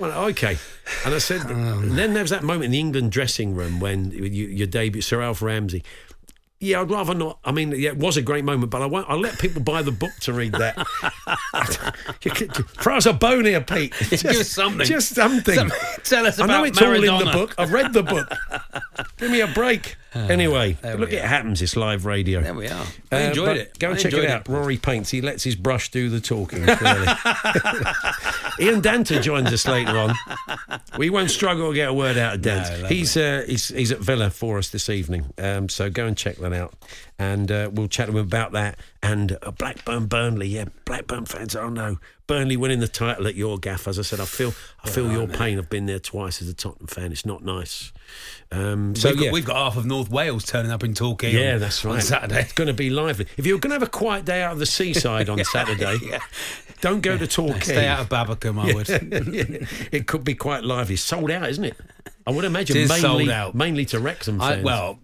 Well, 0.00 0.26
okay. 0.30 0.58
And 1.04 1.14
I 1.14 1.18
said, 1.18 1.42
and 1.48 1.92
then 1.92 2.14
there 2.14 2.24
was 2.24 2.30
that 2.30 2.42
moment 2.42 2.64
in 2.64 2.70
the 2.72 2.80
England 2.80 3.12
dressing 3.12 3.54
room 3.54 3.78
when 3.78 4.10
you, 4.10 4.46
your 4.46 4.66
debut, 4.66 5.02
Sir 5.02 5.22
Alf 5.22 5.40
Ramsey. 5.42 5.84
Yeah, 6.62 6.80
I'd 6.80 6.90
rather 6.92 7.12
not. 7.12 7.40
I 7.44 7.50
mean, 7.50 7.72
yeah, 7.72 7.90
it 7.90 7.96
was 7.96 8.16
a 8.16 8.22
great 8.22 8.44
moment, 8.44 8.70
but 8.70 8.82
I 8.82 8.86
won't. 8.86 9.10
I'll 9.10 9.18
let 9.18 9.36
people 9.40 9.60
buy 9.60 9.82
the 9.82 9.90
book 9.90 10.12
to 10.20 10.32
read 10.32 10.52
that. 10.52 10.76
Throw 12.80 12.98
us 12.98 13.06
a 13.06 13.12
bone 13.12 13.46
here, 13.46 13.60
Pete. 13.60 13.92
Just, 13.98 14.22
Give 14.22 14.46
something. 14.46 14.86
Just 14.86 15.12
something. 15.12 15.56
Some- 15.56 15.72
tell 16.04 16.24
us 16.24 16.38
I 16.38 16.46
know 16.46 16.62
it's 16.62 16.80
all 16.80 16.92
in 16.92 17.18
the 17.18 17.30
book. 17.32 17.56
I've 17.58 17.72
read 17.72 17.92
the 17.92 18.04
book. 18.04 18.32
Give 19.16 19.32
me 19.32 19.40
a 19.40 19.48
break. 19.48 19.96
Anyway, 20.14 20.76
look, 20.82 21.12
it 21.12 21.24
happens. 21.24 21.62
It's 21.62 21.74
live 21.76 22.04
radio. 22.04 22.40
There 22.42 22.54
we 22.54 22.68
are. 22.68 22.84
I 23.10 23.16
Uh, 23.16 23.18
enjoyed 23.28 23.46
but 23.46 23.56
it. 23.56 23.78
Go 23.78 23.90
and 23.90 23.98
I 23.98 24.02
check 24.02 24.12
it 24.12 24.16
enjoyed 24.18 24.30
out. 24.30 24.48
Rory 24.48 24.76
paints. 24.76 25.10
He 25.10 25.20
lets 25.22 25.42
his 25.42 25.56
brush 25.56 25.90
do 25.90 26.08
the 26.10 26.20
talking. 26.20 26.64
Clearly. 26.66 27.06
Ian 28.60 28.82
Danter 28.82 29.22
joins 29.22 29.52
us 29.52 29.66
later 29.66 29.96
on. 29.98 30.14
We 30.98 31.08
won't 31.10 31.30
struggle 31.30 31.70
to 31.70 31.74
get 31.74 31.88
a 31.88 31.94
word 31.94 32.18
out 32.18 32.34
of 32.34 32.42
Dant. 32.42 32.82
No, 32.82 32.88
he's, 32.88 33.16
uh, 33.16 33.44
he's 33.46 33.68
he's 33.68 33.90
at 33.92 34.00
Villa 34.00 34.30
for 34.30 34.58
us 34.58 34.68
this 34.68 34.90
evening. 34.90 35.32
Um, 35.38 35.68
so 35.68 35.88
go 35.90 36.06
and 36.06 36.16
check 36.16 36.36
that 36.36 36.52
out, 36.52 36.74
and 37.18 37.50
uh, 37.50 37.70
we'll 37.72 37.88
chat 37.88 38.06
to 38.06 38.12
him 38.12 38.18
about 38.18 38.52
that. 38.52 38.78
And 39.02 39.36
uh, 39.42 39.50
Blackburn 39.52 40.06
Burnley, 40.06 40.48
yeah, 40.48 40.66
Blackburn 40.84 41.24
fans. 41.26 41.54
Oh 41.54 41.68
no, 41.68 41.98
Burnley 42.26 42.56
winning 42.56 42.80
the 42.80 42.88
title 42.88 43.26
at 43.26 43.34
your 43.34 43.58
gaff. 43.58 43.86
As 43.86 43.98
I 43.98 44.02
said, 44.02 44.20
I 44.20 44.24
feel 44.24 44.54
I 44.84 44.90
feel 44.90 45.10
your 45.10 45.26
pain. 45.26 45.58
I've 45.58 45.70
been 45.70 45.86
there 45.86 45.98
twice 45.98 46.40
as 46.42 46.48
a 46.48 46.54
Tottenham 46.54 46.86
fan. 46.86 47.12
It's 47.12 47.26
not 47.26 47.44
nice. 47.44 47.92
Um, 48.50 48.94
so 48.94 49.10
we've, 49.10 49.18
got, 49.18 49.24
yeah. 49.24 49.32
we've 49.32 49.44
got 49.44 49.56
half 49.56 49.76
of 49.76 49.86
North 49.86 50.10
Wales 50.10 50.44
turning 50.44 50.70
up 50.70 50.84
in 50.84 50.94
Torquay. 50.94 51.32
Yeah, 51.32 51.54
on- 51.54 51.60
that's 51.60 51.84
on 51.84 51.94
right. 51.94 52.02
Saturday. 52.02 52.40
It's 52.40 52.52
going 52.52 52.68
to 52.68 52.74
be 52.74 52.90
lively. 52.90 53.26
If 53.36 53.46
you're 53.46 53.58
going 53.58 53.70
to 53.70 53.74
have 53.74 53.82
a 53.82 53.90
quiet 53.90 54.24
day 54.24 54.42
out 54.42 54.52
of 54.52 54.58
the 54.58 54.66
seaside 54.66 55.28
on 55.28 55.42
Saturday, 55.44 55.98
don't 56.80 57.00
go 57.00 57.16
to 57.16 57.26
Torquay. 57.26 57.60
Stay 57.60 57.86
out 57.86 58.00
of 58.00 58.08
Babbacombe, 58.08 58.58
I 58.58 58.74
would. 58.74 58.88
Yeah, 59.32 59.66
it 59.90 60.06
could 60.06 60.24
be 60.24 60.34
quite 60.34 60.64
lively. 60.64 60.96
Sold 60.96 61.30
out, 61.30 61.48
isn't 61.48 61.64
it? 61.64 61.76
I 62.26 62.30
would 62.30 62.44
imagine 62.44 62.76
mainly, 62.76 63.00
sold 63.00 63.28
out. 63.30 63.54
mainly 63.54 63.84
to 63.86 64.00
Wrexham 64.00 64.40
I, 64.40 64.52
fans. 64.54 64.64
well, 64.64 64.98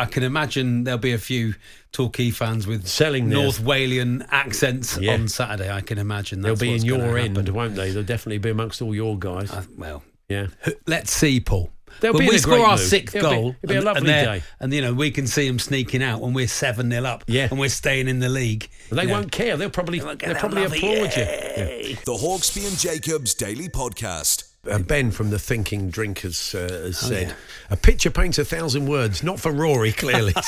I 0.00 0.06
can 0.06 0.22
imagine 0.22 0.84
there'll 0.84 0.98
be 0.98 1.12
a 1.12 1.18
few 1.18 1.54
Torquay 1.92 2.30
fans 2.30 2.66
with 2.66 2.86
Selling 2.88 3.28
their- 3.28 3.42
North 3.42 3.60
Walian 3.60 4.26
accents 4.30 4.96
Yeah. 5.00 5.12
on 5.14 5.28
Saturday. 5.28 5.70
I 5.70 5.80
can 5.82 5.98
imagine 5.98 6.40
they'll 6.42 6.56
be 6.56 6.74
in 6.74 6.84
your 6.84 7.18
end, 7.18 7.36
happen. 7.36 7.52
won't 7.54 7.74
they? 7.76 7.90
They'll 7.90 8.02
definitely 8.02 8.38
be 8.38 8.50
amongst 8.50 8.80
all 8.80 8.94
your 8.94 9.18
guys. 9.18 9.50
Uh, 9.50 9.64
well, 9.76 10.02
yeah. 10.28 10.46
let's 10.86 11.12
see, 11.12 11.40
Paul. 11.40 11.70
They'll 12.00 12.12
when 12.14 12.26
be 12.26 12.30
we 12.30 12.38
score 12.38 12.64
our 12.64 12.76
mood. 12.76 12.86
sixth 12.86 13.16
It'll 13.16 13.30
be- 13.30 13.36
goal, 13.36 13.56
it'll 13.62 13.68
be 13.68 13.74
a 13.74 13.78
and- 13.78 13.84
lovely 13.84 14.10
and 14.12 14.40
day. 14.40 14.42
and 14.60 14.72
you 14.72 14.80
know 14.80 14.94
we 14.94 15.10
can 15.10 15.26
see 15.26 15.46
them 15.48 15.58
sneaking 15.58 16.02
out 16.04 16.20
when 16.20 16.32
we're 16.32 16.46
seven 16.48 16.88
0 16.90 17.04
up, 17.04 17.24
Yeah. 17.26 17.48
and 17.50 17.58
we're 17.58 17.68
staying 17.68 18.06
in 18.08 18.20
the 18.20 18.28
league. 18.28 18.68
They 18.90 19.02
you 19.02 19.08
know. 19.08 19.14
won't 19.14 19.32
care. 19.32 19.56
They'll 19.56 19.68
probably 19.70 19.98
They'll 19.98 20.14
they'll 20.16 20.34
probably 20.36 20.62
lovely, 20.62 20.78
applaud 20.78 21.16
you. 21.16 21.22
"Yay." 21.24 21.98
The 22.06 22.12
Hawksbee 22.14 22.66
and 22.68 22.78
Jacobs 22.78 23.34
Daily 23.34 23.68
Podcast. 23.68 24.44
Uh, 24.68 24.78
ben 24.78 25.10
from 25.10 25.30
the 25.30 25.38
Thinking 25.38 25.88
Drinkers 25.88 26.54
uh, 26.54 26.58
has 26.84 27.02
Oh, 27.02 27.08
said, 27.08 27.28
yeah. 27.28 27.34
"A 27.70 27.76
picture 27.78 28.10
paints 28.10 28.36
a 28.38 28.44
thousand 28.44 28.86
words." 28.86 29.22
Not 29.22 29.40
for 29.40 29.50
Rory, 29.50 29.90
clearly. 29.90 30.34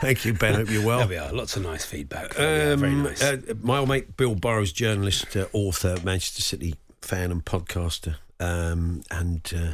Thank 0.00 0.24
you, 0.24 0.32
Ben. 0.32 0.54
Hope 0.54 0.70
you're 0.70 0.84
well. 0.86 1.00
There 1.00 1.08
we 1.08 1.16
are. 1.18 1.30
Lots 1.30 1.54
of 1.56 1.62
nice 1.62 1.84
feedback. 1.84 2.32
Yeah, 2.38 2.74
very 2.76 2.92
Um, 2.92 3.02
nice. 3.02 3.22
uh, 3.22 3.36
my 3.60 3.78
old 3.78 3.90
mate 3.90 4.16
Bill 4.16 4.34
Borrows, 4.34 4.72
journalist, 4.72 5.36
uh, 5.36 5.46
author, 5.52 5.96
Manchester 6.02 6.40
City 6.40 6.76
fan, 7.02 7.30
and 7.30 7.44
podcaster, 7.44 8.14
um, 8.40 9.02
and 9.10 9.52
uh, 9.54 9.72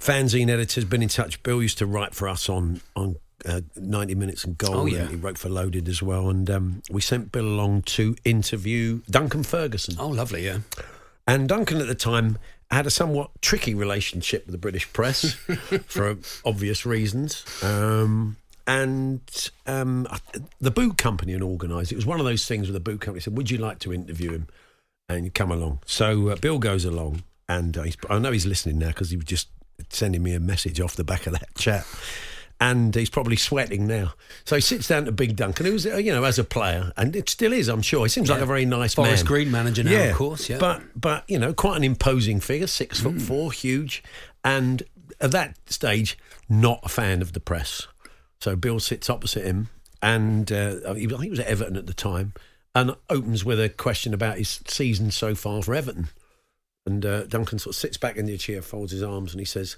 fanzine 0.00 0.50
editor, 0.50 0.80
has 0.80 0.84
been 0.84 1.02
in 1.02 1.08
touch. 1.08 1.40
Bill 1.44 1.62
used 1.62 1.78
to 1.78 1.86
write 1.86 2.14
for 2.14 2.28
us 2.28 2.48
on 2.48 2.80
on. 2.96 3.16
Uh, 3.46 3.60
90 3.76 4.16
minutes 4.16 4.42
and 4.42 4.58
goal. 4.58 4.74
Oh, 4.74 4.86
yeah. 4.86 5.06
he 5.06 5.14
wrote 5.14 5.38
for 5.38 5.48
Loaded 5.48 5.88
as 5.88 6.02
well. 6.02 6.28
And 6.28 6.50
um, 6.50 6.82
we 6.90 7.00
sent 7.00 7.30
Bill 7.30 7.44
along 7.46 7.82
to 7.82 8.16
interview 8.24 9.00
Duncan 9.08 9.44
Ferguson. 9.44 9.94
oh, 10.00 10.08
lovely. 10.08 10.44
Yeah. 10.44 10.58
And 11.28 11.46
Duncan 11.46 11.78
at 11.82 11.86
the 11.86 11.94
time 11.94 12.38
had 12.70 12.86
a 12.86 12.90
somewhat 12.90 13.30
tricky 13.42 13.74
relationship 13.74 14.46
with 14.46 14.52
the 14.52 14.58
British 14.58 14.90
press 14.94 15.32
for 15.86 16.16
obvious 16.44 16.86
reasons. 16.86 17.44
Um, 17.62 18.38
and 18.66 19.20
um, 19.66 20.08
the 20.58 20.70
boot 20.70 20.96
company 20.96 21.32
had 21.34 21.42
organised 21.42 21.92
it. 21.92 21.96
was 21.96 22.06
one 22.06 22.18
of 22.18 22.24
those 22.24 22.46
things 22.46 22.66
where 22.66 22.72
the 22.72 22.80
boot 22.80 23.02
company 23.02 23.20
said, 23.20 23.36
"Would 23.36 23.50
you 23.50 23.58
like 23.58 23.78
to 23.80 23.92
interview 23.92 24.32
him?" 24.32 24.48
And 25.10 25.32
come 25.34 25.50
along. 25.50 25.80
So 25.84 26.28
uh, 26.28 26.36
Bill 26.36 26.58
goes 26.58 26.84
along, 26.84 27.24
and 27.46 27.76
uh, 27.76 27.82
he's, 27.82 27.96
I 28.08 28.18
know 28.18 28.32
he's 28.32 28.46
listening 28.46 28.78
now 28.78 28.88
because 28.88 29.10
he 29.10 29.16
was 29.16 29.26
just 29.26 29.48
sending 29.90 30.22
me 30.22 30.34
a 30.34 30.40
message 30.40 30.80
off 30.80 30.96
the 30.96 31.04
back 31.04 31.26
of 31.26 31.34
that 31.34 31.54
chat. 31.56 31.86
And 32.60 32.92
he's 32.94 33.08
probably 33.10 33.36
sweating 33.36 33.86
now. 33.86 34.14
So 34.44 34.56
he 34.56 34.60
sits 34.60 34.88
down 34.88 35.04
to 35.04 35.12
Big 35.12 35.36
Duncan, 35.36 35.64
who's, 35.66 35.86
uh, 35.86 35.96
you 35.96 36.12
know, 36.12 36.24
as 36.24 36.40
a 36.40 36.44
player, 36.44 36.92
and 36.96 37.14
it 37.14 37.28
still 37.28 37.52
is, 37.52 37.68
I'm 37.68 37.82
sure. 37.82 38.04
He 38.04 38.08
seems 38.08 38.28
like 38.28 38.40
a 38.40 38.46
very 38.46 38.64
nice 38.64 38.94
Forest 38.94 39.22
man. 39.24 39.28
Green 39.28 39.50
manager 39.52 39.84
now, 39.84 39.92
of 40.10 40.16
course, 40.16 40.48
yeah. 40.50 40.58
But, 40.58 40.82
but 41.00 41.22
you 41.28 41.38
know, 41.38 41.52
quite 41.54 41.76
an 41.76 41.84
imposing 41.84 42.40
figure, 42.40 42.66
six 42.66 42.98
foot 42.98 43.22
four, 43.22 43.52
huge. 43.52 44.02
And 44.42 44.82
at 45.20 45.30
that 45.30 45.56
stage, 45.70 46.18
not 46.48 46.80
a 46.82 46.88
fan 46.88 47.22
of 47.22 47.32
the 47.32 47.40
press. 47.40 47.86
So 48.40 48.56
Bill 48.56 48.80
sits 48.80 49.08
opposite 49.08 49.44
him, 49.44 49.68
and 50.02 50.50
uh, 50.50 50.94
he, 50.94 51.06
was- 51.06 51.14
I 51.14 51.18
think 51.18 51.22
he 51.24 51.30
was 51.30 51.40
at 51.40 51.46
Everton 51.46 51.76
at 51.76 51.86
the 51.86 51.94
time, 51.94 52.32
and 52.74 52.96
opens 53.08 53.44
with 53.44 53.60
a 53.60 53.68
question 53.68 54.12
about 54.12 54.38
his 54.38 54.60
season 54.66 55.12
so 55.12 55.36
far 55.36 55.62
for 55.62 55.74
Everton. 55.76 56.08
And 56.86 57.06
uh, 57.06 57.22
Duncan 57.24 57.58
sort 57.60 57.76
of 57.76 57.80
sits 57.80 57.96
back 57.98 58.16
in 58.16 58.26
the 58.26 58.36
chair, 58.36 58.62
folds 58.62 58.90
his 58.92 59.02
arms, 59.02 59.32
and 59.32 59.40
he 59.40 59.44
says, 59.44 59.76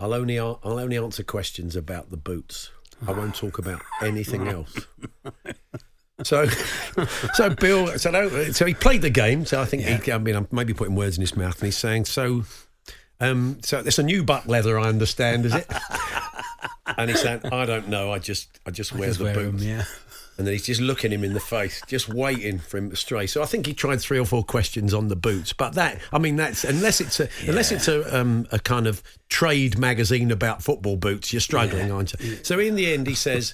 "I'll 0.00 0.14
only 0.14 0.38
I'll 0.38 0.58
only 0.64 0.96
answer 0.96 1.22
questions 1.22 1.76
about 1.76 2.10
the 2.10 2.16
boots. 2.16 2.70
I 3.06 3.12
won't 3.12 3.34
talk 3.34 3.58
about 3.58 3.82
anything 4.02 4.48
else." 4.56 4.86
So, 6.24 6.46
so 7.34 7.50
Bill, 7.50 7.98
so, 7.98 8.10
no, 8.10 8.50
so 8.50 8.66
he 8.66 8.74
played 8.74 9.02
the 9.02 9.10
game. 9.10 9.46
So 9.46 9.60
I 9.60 9.64
think 9.64 9.82
he, 9.82 10.12
I 10.12 10.18
mean, 10.18 10.34
I'm 10.34 10.48
maybe 10.50 10.74
putting 10.74 10.96
words 10.96 11.16
in 11.16 11.20
his 11.20 11.36
mouth, 11.36 11.54
and 11.60 11.66
he's 11.66 11.76
saying, 11.76 12.06
"So, 12.06 12.44
um, 13.20 13.58
so 13.62 13.78
it's 13.78 13.98
a 13.98 14.02
new 14.02 14.24
buck 14.24 14.46
leather, 14.46 14.78
I 14.78 14.88
understand, 14.88 15.46
is 15.46 15.54
it?" 15.54 15.66
and 16.98 17.10
he's 17.10 17.20
saying, 17.20 17.40
"I 17.52 17.64
don't 17.66 17.88
know. 17.88 18.12
I 18.12 18.18
just, 18.18 18.58
I 18.66 18.70
just 18.70 18.92
wear 18.92 19.08
just 19.08 19.18
the 19.18 19.24
wear 19.26 19.34
boots." 19.34 19.62
yeah. 19.62 19.84
And 20.38 20.46
then 20.46 20.54
he's 20.54 20.66
just 20.66 20.80
looking 20.80 21.10
him 21.10 21.24
in 21.24 21.34
the 21.34 21.40
face, 21.40 21.82
just 21.88 22.08
waiting 22.08 22.60
for 22.60 22.78
him 22.78 22.90
to 22.90 22.96
stray. 22.96 23.26
So 23.26 23.42
I 23.42 23.46
think 23.46 23.66
he 23.66 23.74
tried 23.74 24.00
three 24.00 24.20
or 24.20 24.24
four 24.24 24.44
questions 24.44 24.94
on 24.94 25.08
the 25.08 25.16
boots, 25.16 25.52
but 25.52 25.74
that, 25.74 25.98
I 26.12 26.18
mean, 26.18 26.36
that's 26.36 26.62
unless 26.62 27.00
it's 27.00 27.18
a 27.18 27.28
unless 27.48 27.72
it's 27.72 27.88
a 27.88 28.16
um, 28.16 28.46
a 28.52 28.60
kind 28.60 28.86
of 28.86 29.02
trade 29.28 29.78
magazine 29.78 30.30
about 30.30 30.62
football 30.62 30.96
boots, 30.96 31.32
you're 31.32 31.40
struggling, 31.40 31.90
aren't 31.90 32.14
you? 32.20 32.38
So 32.44 32.60
in 32.60 32.76
the 32.76 32.92
end, 32.92 33.08
he 33.08 33.16
says, 33.16 33.52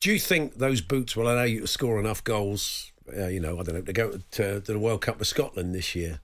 "Do 0.00 0.12
you 0.12 0.20
think 0.20 0.54
those 0.54 0.80
boots 0.80 1.16
will 1.16 1.24
allow 1.28 1.42
you 1.42 1.62
to 1.62 1.66
score 1.66 1.98
enough 1.98 2.22
goals? 2.22 2.92
Uh, 3.16 3.26
you 3.26 3.40
know, 3.40 3.58
I 3.58 3.64
don't 3.64 3.74
know, 3.74 3.80
to 3.80 3.92
go 3.92 4.20
to, 4.32 4.60
to 4.60 4.72
the 4.72 4.78
World 4.78 5.00
Cup 5.00 5.20
of 5.20 5.26
Scotland 5.26 5.74
this 5.74 5.96
year?" 5.96 6.20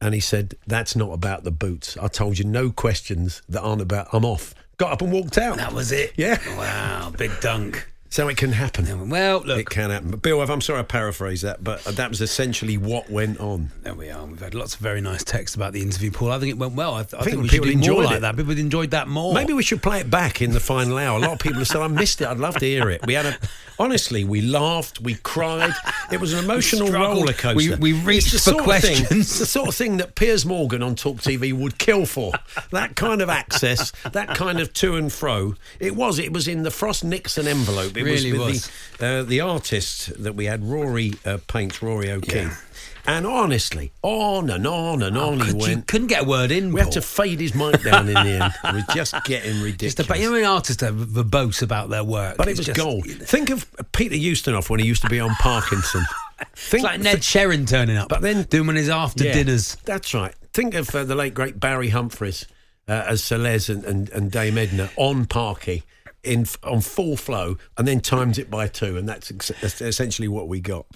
And 0.00 0.14
he 0.14 0.20
said, 0.20 0.54
"That's 0.64 0.94
not 0.94 1.10
about 1.10 1.42
the 1.42 1.50
boots. 1.50 1.96
I 1.96 2.06
told 2.06 2.38
you 2.38 2.44
no 2.44 2.70
questions 2.70 3.42
that 3.48 3.62
aren't 3.62 3.82
about. 3.82 4.08
I'm 4.12 4.24
off." 4.24 4.54
Got 4.76 4.92
up 4.92 5.02
and 5.02 5.10
walked 5.10 5.38
out. 5.38 5.56
That 5.56 5.72
was 5.72 5.90
it. 5.90 6.12
Yeah. 6.16 6.38
Wow, 6.56 7.10
big 7.10 7.32
dunk. 7.40 7.88
So 8.10 8.26
it 8.28 8.38
can 8.38 8.52
happen. 8.52 9.10
Well, 9.10 9.42
look. 9.44 9.58
It 9.58 9.68
can 9.68 9.90
happen. 9.90 10.10
But 10.10 10.22
Bill, 10.22 10.40
I'm 10.40 10.62
sorry 10.62 10.80
I 10.80 10.82
paraphrased 10.82 11.44
that, 11.44 11.62
but 11.62 11.84
that 11.84 12.08
was 12.08 12.22
essentially 12.22 12.78
what 12.78 13.10
went 13.10 13.38
on. 13.38 13.70
There 13.82 13.92
we 13.94 14.08
are. 14.08 14.24
We've 14.24 14.40
had 14.40 14.54
lots 14.54 14.74
of 14.74 14.80
very 14.80 15.02
nice 15.02 15.22
texts 15.22 15.54
about 15.54 15.74
the 15.74 15.82
interview, 15.82 16.10
Paul. 16.10 16.32
I 16.32 16.38
think 16.38 16.50
it 16.52 16.58
went 16.58 16.72
well. 16.74 16.94
I, 16.94 17.00
I, 17.00 17.02
think, 17.04 17.22
think 17.24 17.42
we 17.42 17.48
should 17.48 17.62
people 17.62 17.66
do 17.66 17.72
more 17.76 17.80
enjoyed 17.82 18.04
like 18.06 18.16
it. 18.16 18.20
that. 18.20 18.36
People 18.36 18.58
enjoyed 18.58 18.90
that 18.92 19.08
more. 19.08 19.34
Maybe 19.34 19.52
we 19.52 19.62
should 19.62 19.82
play 19.82 20.00
it 20.00 20.08
back 20.08 20.40
in 20.40 20.52
the 20.52 20.60
final 20.60 20.96
hour. 20.96 21.18
A 21.18 21.20
lot 21.20 21.32
of 21.32 21.38
people 21.38 21.58
have 21.58 21.68
said, 21.68 21.82
I 21.82 21.88
missed 21.88 22.22
it. 22.22 22.28
I'd 22.28 22.38
love 22.38 22.54
to 22.56 22.64
hear 22.64 22.88
it. 22.88 23.04
We 23.06 23.12
had 23.12 23.26
a, 23.26 23.36
honestly, 23.78 24.24
we 24.24 24.40
laughed, 24.40 25.02
we 25.02 25.14
cried. 25.16 25.74
It 26.10 26.18
was 26.18 26.32
an 26.32 26.42
emotional 26.42 26.90
roller 26.90 27.34
coaster. 27.34 27.76
We- 27.76 27.92
we 27.92 27.92
reached 27.92 28.32
It's 28.32 28.46
the 28.46 28.52
for 28.52 28.62
sort 28.64 28.76
of 28.76 28.80
thing- 28.82 28.96
questions. 29.04 29.20
it's 29.20 29.38
the 29.38 29.46
sort 29.46 29.68
of 29.68 29.74
thing 29.74 29.98
that 29.98 30.14
Piers 30.14 30.46
Morgan 30.46 30.82
on 30.82 30.94
Talk 30.94 31.18
TV 31.18 31.52
would 31.52 31.76
kill 31.78 32.06
for. 32.06 32.32
That 32.70 32.96
kind 32.96 33.20
of 33.20 33.28
access, 33.28 33.92
that 34.12 34.34
kind 34.34 34.60
of 34.60 34.72
to 34.74 34.96
and 34.96 35.12
fro. 35.12 35.56
It 35.78 35.94
was. 35.94 36.18
It 36.18 36.32
was 36.32 36.48
in 36.48 36.62
the 36.62 36.70
Frost 36.70 37.04
Nixon 37.04 37.46
envelope. 37.46 37.97
It 37.98 38.04
Really 38.04 38.32
was 38.32 38.40
with 38.40 38.48
was. 38.48 38.70
the 38.98 39.06
uh, 39.06 39.22
the 39.22 39.40
artist 39.40 40.22
that 40.22 40.34
we 40.34 40.44
had, 40.46 40.64
Rory 40.64 41.14
uh, 41.24 41.38
Paints, 41.46 41.82
Rory 41.82 42.10
O'Keefe. 42.10 42.64
And 43.06 43.26
honestly, 43.26 43.90
on 44.02 44.50
and 44.50 44.66
on 44.66 45.02
and 45.02 45.16
on 45.16 45.36
he 45.36 45.40
Oh, 45.40 45.44
could 45.46 45.52
you- 45.54 45.58
went. 45.60 45.86
couldn't 45.86 46.06
get 46.08 46.24
a 46.24 46.26
word 46.28 46.50
in. 46.50 46.72
We 46.74 46.80
had 46.80 46.92
to 46.92 47.00
fade 47.00 47.40
his 47.40 47.54
mic 47.54 47.82
down 47.82 48.06
in 48.08 48.12
the 48.14 48.20
end. 48.20 48.52
It 48.64 48.74
was 48.74 48.84
just 48.94 49.14
getting 49.24 49.62
ridiculous. 49.62 49.94
Just 49.94 50.00
about, 50.06 50.20
you 50.20 50.30
know, 50.30 50.52
artists 50.52 50.82
are 50.82 50.92
verbose 50.92 51.62
about 51.62 51.88
their 51.88 52.04
work. 52.04 52.36
But 52.36 52.48
it 52.48 52.50
It's 52.50 52.58
was 52.60 52.66
just- 52.66 52.78
gold. 52.78 53.06
Think 53.06 53.48
of 53.48 53.66
Peter 53.92 54.14
Ustinov 54.14 54.68
when 54.68 54.80
he 54.80 54.86
used 54.86 55.00
to 55.02 55.08
be 55.08 55.20
on 55.20 55.34
Parkinson. 55.36 56.04
Think, 56.54 56.82
It's 56.84 56.84
like 56.84 57.00
Ned 57.00 57.20
Sherrin 57.20 57.66
turning 57.66 57.96
up, 57.96 58.10
But 58.10 58.20
then- 58.20 58.42
doing 58.42 58.76
his 58.76 58.90
after 58.90 59.24
Yeah, 59.24 59.32
dinners. 59.32 59.78
That's 59.86 60.12
right. 60.12 60.34
Think 60.52 60.74
of 60.74 60.94
uh, 60.94 61.04
the 61.04 61.14
late 61.14 61.32
great 61.32 61.58
Barry 61.58 61.88
Humphries 61.88 62.44
uh, 62.88 63.04
as 63.06 63.24
Sir 63.24 63.38
Les 63.38 63.70
and, 63.70 63.84
and, 63.84 64.10
and 64.10 64.30
Dame 64.30 64.58
Edna 64.58 64.90
on 64.96 65.24
Parky 65.24 65.84
in 66.24 66.46
on 66.62 66.80
full 66.80 67.16
flow, 67.16 67.56
and 67.76 67.86
then 67.86 68.00
times 68.00 68.38
it 68.38 68.50
by 68.50 68.68
two, 68.68 68.96
and 68.96 69.08
that's, 69.08 69.30
ex- 69.30 69.80
essentially 69.80 70.28
what 70.28 70.48
we 70.48 70.60
got. 70.60 70.86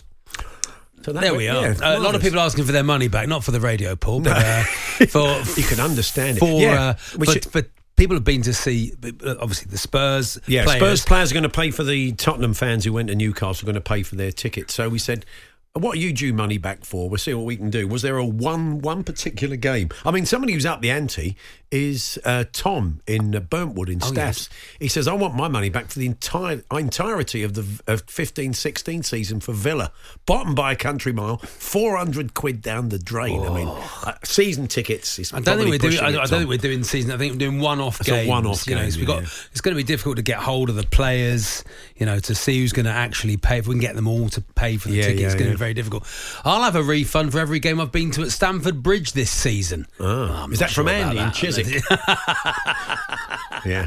So 1.05 1.13
There 1.13 1.35
we 1.35 1.49
are. 1.49 1.63
yeah, 1.73 1.75
Uh, 1.83 1.99
a 1.99 2.01
lot 2.01 2.15
of 2.15 2.23
people 2.23 2.39
asking 2.39 2.65
for 2.65 2.73
their 2.73 2.85
money 2.85 3.09
back, 3.09 3.27
not 3.29 3.43
for 3.43 3.51
the 3.51 3.61
radio, 3.61 3.97
Paul, 3.97 4.21
but 4.21 4.37
uh, 4.37 4.63
for 5.09 5.43
You 5.61 5.67
can 5.67 5.81
understand 5.81 6.37
it. 6.37 6.41
for 6.41 6.61
yeah, 6.61 6.81
uh, 6.91 6.93
for, 6.95 7.25
should- 7.27 7.45
for 7.47 7.63
people 7.97 8.15
have 8.17 8.25
been 8.25 8.43
to 8.43 8.55
see 8.55 8.93
obviously 9.27 9.69
the 9.71 9.79
Spurs. 9.79 10.39
Yeah, 10.47 10.65
players. 10.65 10.79
Spurs 10.81 11.05
players 11.05 11.31
are 11.33 11.35
going 11.35 11.43
to 11.43 11.49
pay 11.49 11.71
for 11.73 11.83
the 11.83 12.13
Tottenham 12.13 12.55
fans 12.55 12.85
who 12.85 12.93
went 12.93 13.09
to 13.09 13.15
Newcastle 13.17 13.65
are 13.65 13.73
going 13.73 13.83
to 13.83 13.89
pay 13.89 14.03
for 14.05 14.15
their 14.17 14.31
ticket. 14.33 14.71
So 14.71 14.89
we 14.89 14.99
said, 15.01 15.27
"What 15.75 15.97
are 15.97 16.01
you 16.01 16.13
due 16.13 16.33
money 16.33 16.59
back 16.59 16.85
for? 16.85 17.09
We'll 17.09 17.19
see 17.19 17.35
what 17.35 17.47
we 17.47 17.57
can 17.57 17.71
do." 17.71 17.87
Was 17.89 18.03
there 18.03 18.17
a 18.19 18.25
one 18.27 18.81
one 18.81 19.05
particular 19.05 19.57
game? 19.57 19.89
I 20.05 20.11
mean, 20.11 20.27
somebody 20.27 20.53
who's 20.53 20.67
up 20.67 20.81
the 20.81 20.91
ante 20.91 21.37
is 21.71 22.19
uh, 22.27 22.45
Tom 22.53 23.01
in 23.07 23.35
uh, 23.35 23.41
Burntwood 23.41 23.89
in 23.89 24.01
Oh, 24.03 24.07
Staffs. 24.07 24.51
He 24.79 24.89
says, 24.89 25.09
"I 25.09 25.15
want 25.15 25.35
my 25.35 25.49
money 25.49 25.71
back 25.71 25.87
for 25.89 25.99
the 25.99 26.05
entire 26.07 26.63
entirety 26.71 27.43
of 27.43 27.55
the 27.55 27.63
of 27.87 28.05
15-16 28.07 29.03
season 29.05 29.41
for 29.41 29.53
Villa, 29.53 29.91
bottom 30.27 30.55
by 30.55 30.73
a 30.73 30.77
country 30.77 31.13
mile, 31.13 31.39
four 31.39 31.97
hundred 31.97 32.35
quid 32.35 32.61
down 32.61 32.91
the 32.91 32.99
drain. 32.99 33.41
I 33.43 33.49
mean, 33.55 33.69
uh, 33.69 34.15
season 34.25 34.67
tickets. 34.67 35.19
Is 35.19 35.33
I 35.33 35.41
don't 35.41 35.57
think 35.59 35.71
we're 35.71 35.79
doing. 35.79 35.99
I, 35.99 36.11
it, 36.11 36.17
I 36.19 36.27
don't 36.27 36.41
think 36.41 36.49
we're 36.51 36.59
doing 36.59 36.85
season. 36.85 37.11
I 37.11 37.17
think 37.17 37.33
we're 37.33 37.39
doing 37.39 37.61
one-off 37.61 38.01
It's 38.01 38.09
games. 38.11 38.29
one-off 38.29 38.67
You 38.67 38.75
know, 38.75 38.89
game, 38.91 39.05
got. 39.07 39.23
yeah. 39.23 39.29
It's 39.53 39.61
going 39.63 39.75
to 39.75 39.83
be 39.83 39.87
difficult 39.87 40.17
to 40.17 40.23
get 40.23 40.39
hold 40.39 40.69
of 40.69 40.77
the 40.77 40.83
players. 40.85 41.65
You 41.97 42.05
know, 42.07 42.19
to 42.19 42.35
see 42.35 42.59
who's 42.61 42.73
going 42.73 42.87
to 42.87 42.93
actually 42.93 43.39
pay. 43.39 43.59
If 43.59 43.67
we 43.67 43.75
can 43.75 43.81
get 43.81 43.95
them 43.97 44.09
all 44.09 44.29
to 44.31 44.41
pay 44.43 44.77
for 44.77 44.89
the 44.89 44.97
Yeah, 44.97 45.03
ticket, 45.05 45.23
it's 45.25 45.35
yeah, 45.35 45.39
going 45.63 45.75
to 45.75 45.79
yeah. 45.79 45.85
be 45.85 45.91
very 45.91 46.03
difficult. 46.03 46.07
I'll 46.45 46.63
have 46.63 46.77
a 46.77 46.83
refund 46.83 47.33
for 47.33 47.39
every 47.39 47.59
game 47.61 47.81
I've 47.81 47.93
been 47.93 48.11
to 48.13 48.23
at 48.23 48.31
Stamford 48.31 48.83
Bridge 48.83 49.13
this 49.13 49.31
season. 49.31 49.87
Oh, 50.01 50.49
is 50.51 50.59
that 50.59 50.71
from 50.71 50.87
sure 50.87 50.97
about 50.97 51.17
Andy 51.17 51.21
in. 51.21 51.31
Chiswick? 51.33 51.67
yeah, 53.65 53.87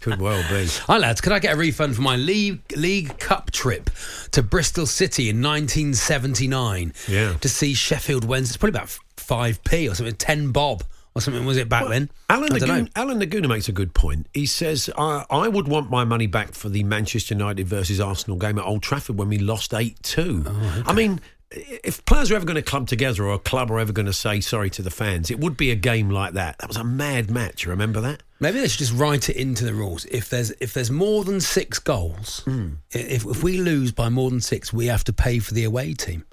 could 0.00 0.20
well 0.20 0.42
be. 0.48 0.66
Hi 0.86 0.98
lads, 0.98 1.20
could 1.20 1.32
I 1.32 1.38
get 1.38 1.54
a 1.54 1.56
refund 1.56 1.96
for 1.96 2.02
my 2.02 2.16
league 2.16 2.60
league 2.76 3.18
cup 3.18 3.50
trip 3.50 3.90
to 4.32 4.42
Bristol 4.42 4.86
City 4.86 5.30
in 5.30 5.42
1979? 5.42 6.92
Yeah. 7.08 7.34
to 7.34 7.48
see 7.48 7.74
Sheffield 7.74 8.24
Wednesday. 8.24 8.52
It's 8.52 8.56
probably 8.56 8.78
about 8.78 8.98
five 9.16 9.62
p 9.64 9.88
or 9.88 9.94
something, 9.94 10.16
ten 10.16 10.52
bob 10.52 10.84
or 11.14 11.20
something. 11.20 11.44
Was 11.44 11.56
it 11.56 11.68
back 11.68 11.88
then? 11.88 12.10
Alan 12.28 12.52
I 12.52 12.58
don't 12.58 12.68
know. 12.68 12.74
Naguna, 12.74 12.90
Alan 12.96 13.18
Naguna 13.18 13.48
makes 13.48 13.68
a 13.68 13.72
good 13.72 13.94
point. 13.94 14.26
He 14.34 14.46
says, 14.46 14.90
I, 14.98 15.24
I 15.30 15.48
would 15.48 15.68
want 15.68 15.90
my 15.90 16.04
money 16.04 16.26
back 16.26 16.52
for 16.52 16.68
the 16.68 16.82
Manchester 16.84 17.34
United 17.34 17.66
versus 17.68 18.00
Arsenal 18.00 18.36
game 18.36 18.58
at 18.58 18.64
Old 18.64 18.82
Trafford 18.82 19.16
when 19.18 19.28
we 19.28 19.38
lost 19.38 19.72
8 19.72 20.02
2. 20.02 20.44
Oh, 20.46 20.82
I 20.86 20.92
mean, 20.92 21.20
if 21.50 22.04
players 22.04 22.32
are 22.32 22.34
ever 22.36 22.44
going 22.44 22.56
to 22.56 22.62
club 22.62 22.88
together 22.88 23.24
or 23.24 23.34
a 23.34 23.38
club 23.38 23.70
are 23.70 23.78
ever 23.78 23.92
going 23.92 24.06
to 24.06 24.12
say 24.12 24.40
sorry 24.40 24.70
to 24.70 24.82
the 24.82 24.90
fans, 24.90 25.30
it 25.30 25.38
would 25.38 25.56
be 25.56 25.70
a 25.70 25.76
game 25.76 26.10
like 26.10 26.32
that. 26.32 26.58
That 26.58 26.66
was 26.68 26.76
a 26.76 26.84
mad 26.84 27.30
match. 27.30 27.66
Remember 27.66 28.00
that? 28.00 28.22
Maybe 28.40 28.58
they 28.58 28.66
should 28.68 28.80
just 28.80 28.92
write 28.94 29.28
it 29.30 29.36
into 29.36 29.64
the 29.64 29.72
rules. 29.72 30.04
If 30.06 30.28
there's 30.28 30.50
if 30.60 30.74
there's 30.74 30.90
more 30.90 31.22
than 31.24 31.40
six 31.40 31.78
goals, 31.78 32.40
hmm. 32.44 32.70
i- 32.94 32.98
if 32.98 33.24
if 33.24 33.42
we 33.44 33.58
lose 33.58 33.92
by 33.92 34.08
more 34.08 34.30
than 34.30 34.40
six, 34.40 34.72
we 34.72 34.86
have 34.86 35.04
to 35.04 35.12
pay 35.12 35.38
for 35.38 35.54
the 35.54 35.64
away 35.64 35.94
team. 35.94 36.24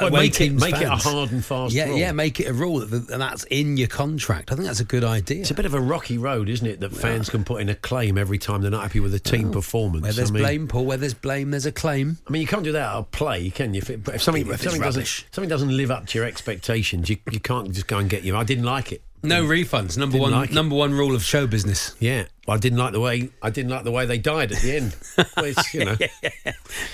Well, 0.00 0.10
make 0.10 0.40
it- 0.40 0.52
make 0.52 0.74
it 0.76 0.82
a 0.82 0.90
hard 0.96 1.32
and 1.32 1.44
fast 1.44 1.74
Yeah, 1.74 1.86
rule. 1.88 1.98
yeah, 1.98 2.12
make 2.12 2.40
it 2.40 2.46
a 2.48 2.52
rule 2.52 2.80
that, 2.80 3.06
that's 3.08 3.44
in 3.44 3.76
your 3.76 3.88
contract. 3.88 4.50
I 4.52 4.54
think 4.54 4.66
that's 4.66 4.80
a 4.80 4.84
good 4.84 5.04
idea. 5.04 5.40
It's 5.40 5.50
a 5.50 5.54
bit 5.54 5.66
of 5.66 5.74
a 5.74 5.80
rocky 5.80 6.18
road, 6.18 6.48
isn't 6.48 6.66
it? 6.66 6.80
That 6.80 6.92
fans 6.92 7.28
can 7.28 7.44
put 7.44 7.60
in 7.60 7.68
a 7.68 7.74
claim 7.74 8.18
every 8.18 8.38
time 8.38 8.62
they're 8.62 8.70
not 8.70 8.82
happy 8.82 9.00
with 9.00 9.14
a 9.14 9.18
team 9.20 9.50
performance. 9.50 10.02
Where 10.02 10.12
there's 10.12 10.30
I 10.30 10.34
mean, 10.34 10.42
blame, 10.42 10.68
Paul. 10.68 10.86
Where 10.86 10.96
there's 10.96 11.14
blame, 11.14 11.50
there's 11.50 11.66
a 11.66 11.72
claim. 11.72 12.18
I 12.26 12.30
mean, 12.32 12.42
you 12.42 12.48
can't 12.48 12.64
do 12.64 12.72
that 12.72 12.82
out 12.82 12.96
of 12.98 13.10
play, 13.10 13.50
can 13.50 13.74
you? 13.74 13.78
If, 13.78 13.90
it, 13.90 14.08
if 14.08 14.22
something, 14.22 14.46
If 14.46 14.54
if 14.54 14.60
something 14.62 14.80
doesn't, 14.80 15.00
rubbish. 15.00 15.26
something 15.32 15.48
doesn't 15.48 15.76
live 15.76 15.90
up 15.90 16.06
to 16.08 16.18
your 16.18 16.26
expectations, 16.26 17.08
you, 17.10 17.16
you 17.30 17.40
can't 17.40 17.72
just 17.72 17.86
go 17.86 17.98
and 17.98 18.08
get 18.08 18.22
you. 18.24 18.36
I 18.36 18.44
didn't 18.44 18.64
like 18.64 18.92
it. 18.92 19.02
No 19.22 19.44
refunds. 19.44 19.98
Number 19.98 20.14
Didn't 20.14 20.22
one. 20.22 20.32
like 20.32 20.50
number 20.50 20.74
one 20.74 20.92
rule 20.92 21.14
of 21.14 21.22
show 21.22 21.46
business. 21.46 21.94
Yeah, 21.98 22.24
I 22.48 22.56
didn't 22.56 22.78
like 22.78 22.92
the 22.92 23.00
way 23.00 23.30
I 23.42 23.50
didn't 23.50 23.70
like 23.70 23.84
the 23.84 23.90
way 23.90 24.06
they 24.06 24.18
died 24.18 24.52
at 24.52 24.62
the 24.62 24.76
end. 24.76 24.96
Well, 25.36 25.44
it's, 25.46 25.74
you 25.74 25.84
know, 25.84 25.96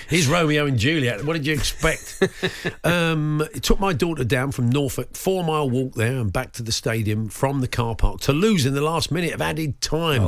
here's 0.09 0.27
Romeo 0.27 0.65
and 0.65 0.77
Juliet. 0.77 1.23
What 1.25 1.33
did 1.33 1.45
you 1.45 1.53
expect? 1.53 2.21
um, 2.83 3.41
it 3.53 3.63
took 3.63 3.79
my 3.79 3.93
daughter 3.93 4.23
down 4.23 4.51
from 4.51 4.69
Norfolk, 4.69 5.15
four 5.15 5.43
mile 5.43 5.69
walk 5.69 5.93
there 5.95 6.17
and 6.17 6.31
back 6.31 6.51
to 6.53 6.63
the 6.63 6.71
stadium 6.71 7.29
from 7.29 7.61
the 7.61 7.67
car 7.67 7.95
park 7.95 8.19
to 8.21 8.33
lose 8.33 8.65
in 8.65 8.73
the 8.73 8.81
last 8.81 9.11
minute 9.11 9.33
of 9.33 9.41
added 9.41 9.79
time. 9.81 10.23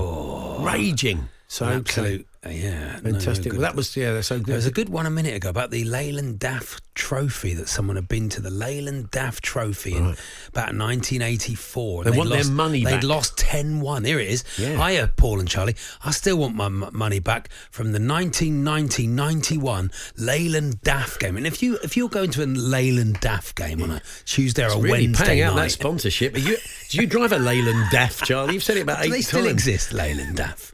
Raging. 0.63 1.29
So 1.47 1.65
absolute, 1.65 2.27
Uh, 2.45 2.49
yeah, 2.51 2.99
no, 3.03 3.11
no, 3.11 3.19
Fantastic. 3.19 3.51
well, 3.51 3.61
that 3.63 3.75
was 3.75 3.97
yeah. 3.97 4.13
That's 4.13 4.27
so 4.27 4.37
good. 4.37 4.45
There 4.47 4.55
was 4.55 4.65
a 4.65 4.71
good 4.71 4.87
one 4.87 5.05
a 5.05 5.09
minute 5.09 5.35
ago 5.35 5.49
about 5.49 5.71
the 5.71 5.83
Leyland 5.83 6.39
DAF 6.39 6.79
Trophy 6.95 7.53
that 7.55 7.67
someone 7.67 7.97
had 7.97 8.07
been 8.07 8.29
to 8.29 8.41
the 8.41 8.49
Leyland 8.49 9.11
DAF 9.11 9.41
Trophy 9.41 9.91
in 9.97 10.15
about 10.47 10.73
1984. 10.73 12.03
They 12.05 12.11
want 12.11 12.29
their 12.29 12.39
lost- 12.39 12.51
money 12.51 12.83
They'd 12.85 12.91
back. 12.91 13.03
lost 13.03 13.37
10 13.37 13.81
1. 13.81 14.05
Here 14.05 14.19
it 14.19 14.29
is. 14.29 14.43
Yeah. 14.57 14.87
Hiya, 14.87 15.11
Paul 15.17 15.39
and 15.41 15.49
Charlie. 15.49 15.75
I 16.03 16.11
still 16.11 16.37
want 16.37 16.55
my 16.55 16.67
m- 16.67 16.89
money 16.93 17.19
back 17.19 17.49
from 17.71 17.91
the 17.91 17.99
1990 17.99 19.07
91 19.07 19.91
Leyland 20.17 20.81
DAF 20.81 21.19
game. 21.19 21.35
And 21.35 21.45
if, 21.45 21.61
you, 21.61 21.77
if 21.83 21.97
you're 21.97 22.07
going 22.09 22.31
to 22.31 22.43
a 22.43 22.47
Leyland 22.47 23.19
DAF 23.21 23.53
game 23.55 23.81
on 23.81 23.91
a 23.91 24.01
Tuesday 24.25 24.63
or 24.63 24.67
It's 24.67 24.75
a 24.75 24.79
really 24.79 25.07
Wednesday 25.07 25.25
paying 25.25 25.41
out 25.41 25.55
that 25.55 25.61
night. 25.63 25.71
sponsorship. 25.71 26.35
Are 26.35 26.39
you, 26.39 26.57
do 26.89 26.97
you 27.01 27.07
drive 27.07 27.33
a 27.33 27.39
Leyland 27.39 27.91
DAF, 27.91 28.23
Charlie? 28.23 28.53
You've 28.53 28.63
said 28.63 28.77
it 28.77 28.81
about 28.81 28.99
Do 29.01 29.09
eight 29.09 29.11
they 29.11 29.21
still 29.21 29.41
times. 29.41 29.51
exist, 29.51 29.93
Leyland 29.93 30.37
DAF? 30.37 30.71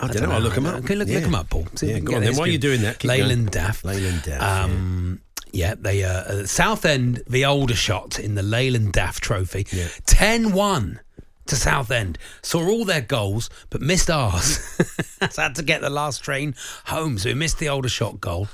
I 0.00 0.06
don't 0.08 0.22
know. 0.22 0.30
I'll 0.32 0.40
look 0.40 0.56
'em 0.56 0.66
up. 0.66 0.76
Okay, 0.84 0.94
look, 0.94 1.08
Yeah. 1.08 1.14
look 1.16 1.24
them 1.24 1.34
up, 1.34 1.50
Paul. 1.50 1.66
See 1.74 1.90
Yeah, 1.90 1.98
go 1.98 2.14
on 2.14 2.20
then. 2.22 2.36
While 2.36 2.44
history. 2.46 2.50
you're 2.52 2.60
doing 2.60 2.82
that, 2.82 2.98
keep 3.00 3.08
Leyland. 3.08 3.50
Daff. 3.50 3.84
Leyland 3.84 4.22
DAF. 4.22 4.40
Um, 4.40 5.20
yeah, 5.52 5.74
they 5.78 6.04
uh, 6.04 6.08
uh, 6.12 6.46
Southend, 6.46 7.22
the 7.28 7.44
Aldershot 7.44 8.18
in 8.20 8.34
the 8.36 8.42
Leyland 8.42 8.92
DAF 8.92 9.18
Trophy, 9.20 9.66
10 10.06 10.52
1 10.52 11.00
to 11.46 11.56
Southend. 11.56 12.18
Saw 12.42 12.64
all 12.68 12.84
their 12.84 13.00
goals, 13.00 13.50
but 13.70 13.80
missed 13.80 14.10
ours. 14.10 14.58
so 15.30 15.42
had 15.42 15.54
to 15.56 15.62
get 15.62 15.80
the 15.80 15.90
last 15.90 16.22
train 16.22 16.54
home. 16.86 17.18
So 17.18 17.30
we 17.30 17.34
missed 17.34 17.58
the 17.58 17.68
Aldershot 17.68 18.20
goal. 18.20 18.48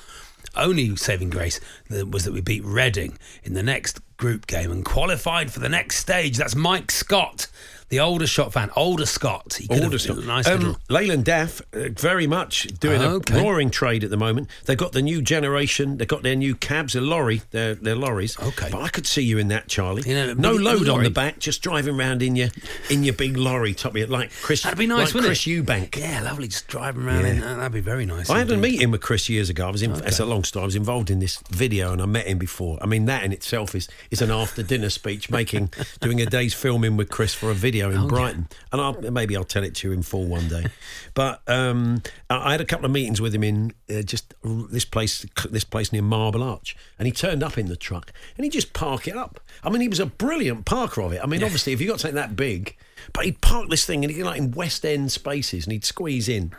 Only 0.57 0.95
saving 0.97 1.31
grace 1.31 1.59
was 1.91 2.25
that 2.25 2.33
we 2.33 2.41
beat 2.41 2.65
Reading 2.65 3.19
in 3.43 3.55
the 3.55 3.63
next 3.63 3.99
group 4.17 4.47
game 4.47 4.71
and 4.71 4.85
qualified 4.85 5.51
for 5.53 5.59
the 5.59 5.69
next 5.69 5.97
stage. 5.97 6.37
That's 6.37 6.55
Mike 6.55 6.93
Scott, 6.93 7.49
the 7.89 7.99
Aldershot 8.01 8.53
fan. 8.53 8.71
Older 8.77 9.07
Scott. 9.07 9.55
He 9.61 9.67
Older 9.69 9.99
stuff. 9.99 10.25
Nice 10.25 10.47
um, 10.49 10.59
little. 10.59 10.77
Leyland 10.89 11.25
DAF, 11.25 11.61
uh, 11.73 11.91
very 11.99 12.27
much 12.27 12.67
doing 12.81 13.01
Okay. 13.03 13.39
a 13.39 13.43
roaring 13.43 13.71
trade 13.71 14.05
at 14.05 14.11
the 14.11 14.17
moment. 14.17 14.49
They've 14.65 14.77
got 14.79 14.93
the 14.93 15.03
new 15.03 15.23
generation. 15.23 15.99
They've 15.99 16.09
got 16.09 16.23
their 16.23 16.37
new 16.37 16.55
cabs, 16.55 16.95
a 16.95 17.01
lorry. 17.01 17.43
They're, 17.51 17.75
they're 17.75 17.97
lorries. 17.97 18.39
Okay. 18.39 18.69
But 18.71 18.83
I 18.83 18.89
could 18.89 19.07
see 19.07 19.23
you 19.23 19.39
in 19.39 19.49
that, 19.49 19.69
Charlie. 19.69 20.03
In 20.09 20.17
a 20.17 20.35
no 20.35 20.53
load 20.53 20.89
on 20.89 21.03
the 21.03 21.11
back, 21.11 21.39
just 21.39 21.63
driving 21.63 21.99
around 21.99 22.23
in 22.23 22.37
your 22.37 22.49
in 22.91 23.05
your 23.05 23.15
big 23.15 23.37
lorry, 23.37 23.75
top 23.75 23.93
of 23.93 23.97
it, 23.99 24.11
like 24.11 24.31
Chris. 24.43 24.63
That'd 24.63 24.79
be 24.79 24.87
nice, 24.87 25.09
like 25.09 25.15
wouldn't 25.15 25.29
Chris 25.31 25.47
it? 25.47 25.51
Eubank. 25.51 25.97
Yeah, 25.97 26.23
lovely. 26.23 26.49
Just 26.49 26.67
driving 26.69 27.05
around 27.05 27.23
Yeah. 27.23 27.33
in. 27.33 27.41
That'd 27.41 27.73
be 27.73 27.81
very 27.81 28.07
nice. 28.07 28.31
I 28.31 28.39
had 28.39 28.51
a 28.51 28.55
indeed. 28.55 28.73
meeting 28.73 28.91
with 28.91 29.03
Chris 29.03 29.29
years 29.29 29.51
ago. 29.51 29.69
I 29.69 29.71
was 29.71 29.83
in. 29.83 29.93
It's 29.93 30.19
a 30.21 30.25
long 30.27 30.45
story. 30.45 30.63
I 30.63 30.67
was 30.67 30.77
involved 30.77 31.11
in 31.11 31.19
this 31.21 31.39
video, 31.51 31.93
and 31.93 32.01
I 32.03 32.07
met 32.07 32.27
him 32.27 32.39
before. 32.39 32.79
I 32.81 32.87
mean, 32.87 33.05
that 33.07 33.23
in 33.25 33.33
itself 33.33 33.75
is 33.75 33.89
is 34.11 34.23
an 34.23 34.31
after 34.31 34.63
dinner 34.63 34.91
speech, 34.91 35.31
making 35.31 35.71
doing 36.01 36.21
a 36.21 36.27
day's 36.27 36.55
filming 36.55 36.97
with 36.97 37.11
Chris 37.11 37.35
for 37.35 37.51
a 37.51 37.55
video 37.55 37.74
in 37.83 38.09
Brighton. 38.09 38.49
And 38.73 38.81
I'll, 38.81 39.01
maybe 39.11 39.37
I'll 39.37 39.45
tell 39.45 39.65
it 39.65 39.75
to 39.77 39.89
you 39.89 39.95
in 39.95 40.03
full 40.03 40.27
one 40.27 40.49
day. 40.49 40.67
But 41.15 41.43
um, 41.47 42.03
I 42.29 42.51
had 42.51 42.61
a 42.61 42.65
couple 42.65 42.87
of 42.87 42.91
meetings 42.91 43.21
with 43.21 43.33
him 43.33 43.45
in 43.45 43.73
uh, 43.89 44.03
just 44.03 44.35
this 44.43 44.85
place, 44.85 45.25
this 45.49 45.63
place 45.63 45.93
near 45.93 46.03
Marble 46.03 46.43
Arch, 46.43 46.77
and 46.99 47.07
he 47.07 47.13
turned 47.13 47.45
up 47.45 47.57
in 47.57 47.67
the 47.67 47.77
truck 47.77 48.13
and 48.37 48.45
he 48.45 48.51
just 48.51 48.73
parked 48.73 49.07
it 49.07 49.17
up. 49.17 49.39
I 49.63 49.71
mean, 49.71 49.81
he 49.81 49.87
was 49.87 50.01
a 50.01 50.07
brilliant 50.07 50.65
parker 50.65 51.03
of 51.03 51.13
it. 51.13 51.21
I 51.23 51.27
mean, 51.27 51.45
obviously, 51.45 51.73
if 51.73 51.81
you 51.81 51.87
got 51.87 52.01
something 52.01 52.17
that 52.17 52.35
big. 52.35 52.77
But 53.13 53.27
he'd 53.27 53.41
park 53.41 53.69
this 53.69 53.85
thing 53.85 54.05
and 54.05 54.13
he'd 54.13 54.23
like 54.23 54.39
in 54.39 54.51
West 54.53 54.85
End 54.85 55.13
spaces 55.13 55.67
and 55.67 55.73
he'd 55.73 55.85
squeeze 55.85 56.29
in. 56.29 56.53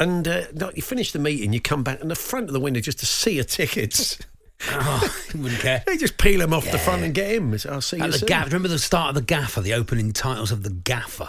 And 0.00 0.26
uh, 0.26 0.44
you 0.74 0.82
finish 0.82 1.12
the 1.12 1.18
meeting, 1.18 1.52
you 1.52 1.60
come 1.60 1.82
back, 1.82 2.00
and 2.00 2.10
the 2.10 2.16
front 2.16 2.48
of 2.48 2.52
the 2.52 2.60
window 2.60 2.80
just 2.80 3.02
a 3.02 3.06
sea 3.06 3.38
of 3.38 3.46
tickets. 3.46 4.18
Oh, 4.70 5.24
he 5.32 5.38
wouldn't 5.42 5.60
care. 5.60 5.82
They 5.86 5.96
just 5.96 6.18
peel 6.18 6.40
him 6.40 6.52
off 6.54 6.70
the 6.70 6.78
front 6.78 7.02
and 7.02 7.12
get 7.14 7.30
him. 7.34 7.52
I'll 7.68 7.80
see 7.80 7.96
you 7.96 8.04
At 8.04 8.12
the 8.12 8.18
soon. 8.18 8.26
gaff. 8.28 8.46
Remember 8.46 8.68
the 8.68 8.78
start 8.78 9.08
of 9.10 9.14
the 9.16 9.22
Gaffer, 9.22 9.60
the 9.60 9.74
opening 9.74 10.12
titles 10.12 10.52
of 10.52 10.62
the 10.62 10.70
Gaffer. 10.70 11.28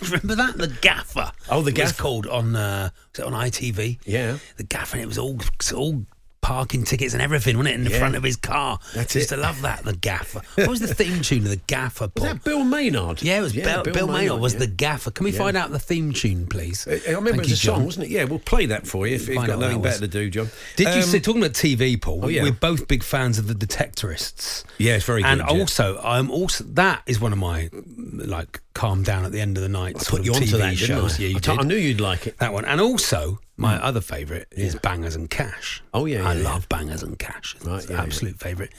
remember 0.04 0.34
that 0.36 0.56
the 0.58 0.68
Gaffer. 0.80 1.32
Oh, 1.50 1.62
The 1.62 1.70
It 1.70 1.78
was 1.78 1.90
Gaffer. 1.92 2.02
called 2.02 2.26
on 2.26 2.54
uh, 2.54 2.90
was 3.12 3.18
it 3.20 3.24
on 3.26 3.32
ITV? 3.32 3.98
Yeah. 4.04 4.38
the 4.56 4.62
Gaffer. 4.64 4.96
And 4.96 5.02
it 5.02 5.06
was 5.08 5.18
all 5.18 5.38
all 5.74 6.04
parking 6.42 6.84
tickets 6.84 7.12
and 7.12 7.22
everything, 7.22 7.56
wasn't 7.58 7.74
it, 7.74 7.78
in 7.78 7.84
the 7.84 7.90
Yeah. 7.90 7.98
front 7.98 8.16
of 8.16 8.22
his 8.22 8.36
car? 8.36 8.78
That's 8.94 9.14
Used 9.14 9.30
it. 9.32 9.36
to 9.36 9.40
love 9.42 9.60
that. 9.62 9.84
The 9.84 9.92
Gaffer. 9.94 10.40
What 10.54 10.68
was 10.68 10.80
the 10.80 10.92
theme 10.94 11.20
tune 11.22 11.44
of 11.44 11.50
the 11.50 11.60
Gaffer? 11.66 12.10
Was 12.14 12.24
that 12.24 12.42
Bill 12.44 12.64
Maynard? 12.64 13.22
yeah, 13.22 13.38
it 13.38 13.42
was 13.42 13.52
Bill, 13.52 13.82
Bill, 13.84 14.06
Maynard 14.08 14.40
was 14.40 14.54
yeah. 14.54 14.60
the 14.60 14.66
Gaffer. 14.66 15.10
Can 15.10 15.24
we 15.24 15.32
Yeah. 15.32 15.38
find 15.38 15.56
out 15.56 15.70
the 15.70 15.78
theme 15.78 16.12
tune, 16.12 16.46
please? 16.46 16.86
I 16.88 16.92
I 16.92 17.10
remember 17.12 17.30
Thank 17.30 17.34
it 17.34 17.40
was 17.40 17.50
you, 17.50 17.54
a 17.54 17.56
song, 17.56 17.76
John. 17.76 17.84
wasn't 17.84 18.04
it? 18.06 18.10
Yeah, 18.10 18.24
we'll 18.24 18.38
play 18.38 18.66
that 18.66 18.86
for 18.86 19.06
you 19.06 19.16
if 19.16 19.28
you've 19.28 19.46
got 19.46 19.58
nothing 19.58 19.82
better 19.82 20.00
to 20.00 20.08
do, 20.08 20.30
John. 20.30 20.50
Did 20.76 20.88
you 20.88 20.94
Um, 20.94 21.02
see, 21.02 21.20
talking 21.20 21.42
about 21.42 21.54
TV, 21.54 21.96
Paul? 22.00 22.20
Oh, 22.24 22.28
yeah. 22.28 22.42
We're 22.42 22.52
both 22.52 22.88
big 22.88 23.02
fans 23.02 23.38
of 23.38 23.46
the 23.46 23.54
Detectorists. 23.54 24.64
Yeah, 24.78 24.94
it's 24.96 25.04
very 25.04 25.22
and 25.22 25.40
good, 25.40 25.50
yeah. 25.54 25.60
also, 25.60 26.00
I'm 26.02 26.30
also 26.30 26.64
that 26.64 27.02
is 27.06 27.20
one 27.20 27.32
of 27.32 27.38
my 27.38 27.68
like 28.14 28.60
calm 28.80 29.02
down 29.02 29.24
at 29.26 29.32
the 29.32 29.40
end 29.40 29.56
of 29.58 29.62
the 29.62 29.68
night 29.68 29.96
I 30.00 30.04
put 30.04 30.24
you 30.24 30.32
onto 30.32 30.46
TV 30.46 30.58
that, 30.58 30.70
didn't 30.76 30.76
shows. 30.78 31.18
I? 31.18 31.22
Yeah, 31.22 31.28
you 31.28 31.36
I, 31.36 31.40
t- 31.40 31.52
I 31.52 31.56
did. 31.58 31.66
knew 31.66 31.76
you'd 31.76 32.00
like 32.00 32.26
it. 32.26 32.38
that 32.38 32.52
one, 32.52 32.64
and 32.64 32.80
also 32.80 33.38
my 33.56 33.76
other 33.82 34.00
favourite 34.00 34.46
is 34.50 34.74
Bangers 34.76 35.16
and 35.16 35.28
Cash. 35.28 35.82
Oh, 35.92 36.06
yeah, 36.06 36.26
I 36.26 36.34
yeah, 36.34 36.44
love 36.44 36.68
Bangers 36.68 37.02
and 37.02 37.18
Cash. 37.18 37.56
It's 37.56 37.64
Right, 37.66 37.84
an 37.84 37.90
yeah, 37.90 37.96
yeah. 37.96 38.02
absolute 38.02 38.38
favourite. 38.40 38.70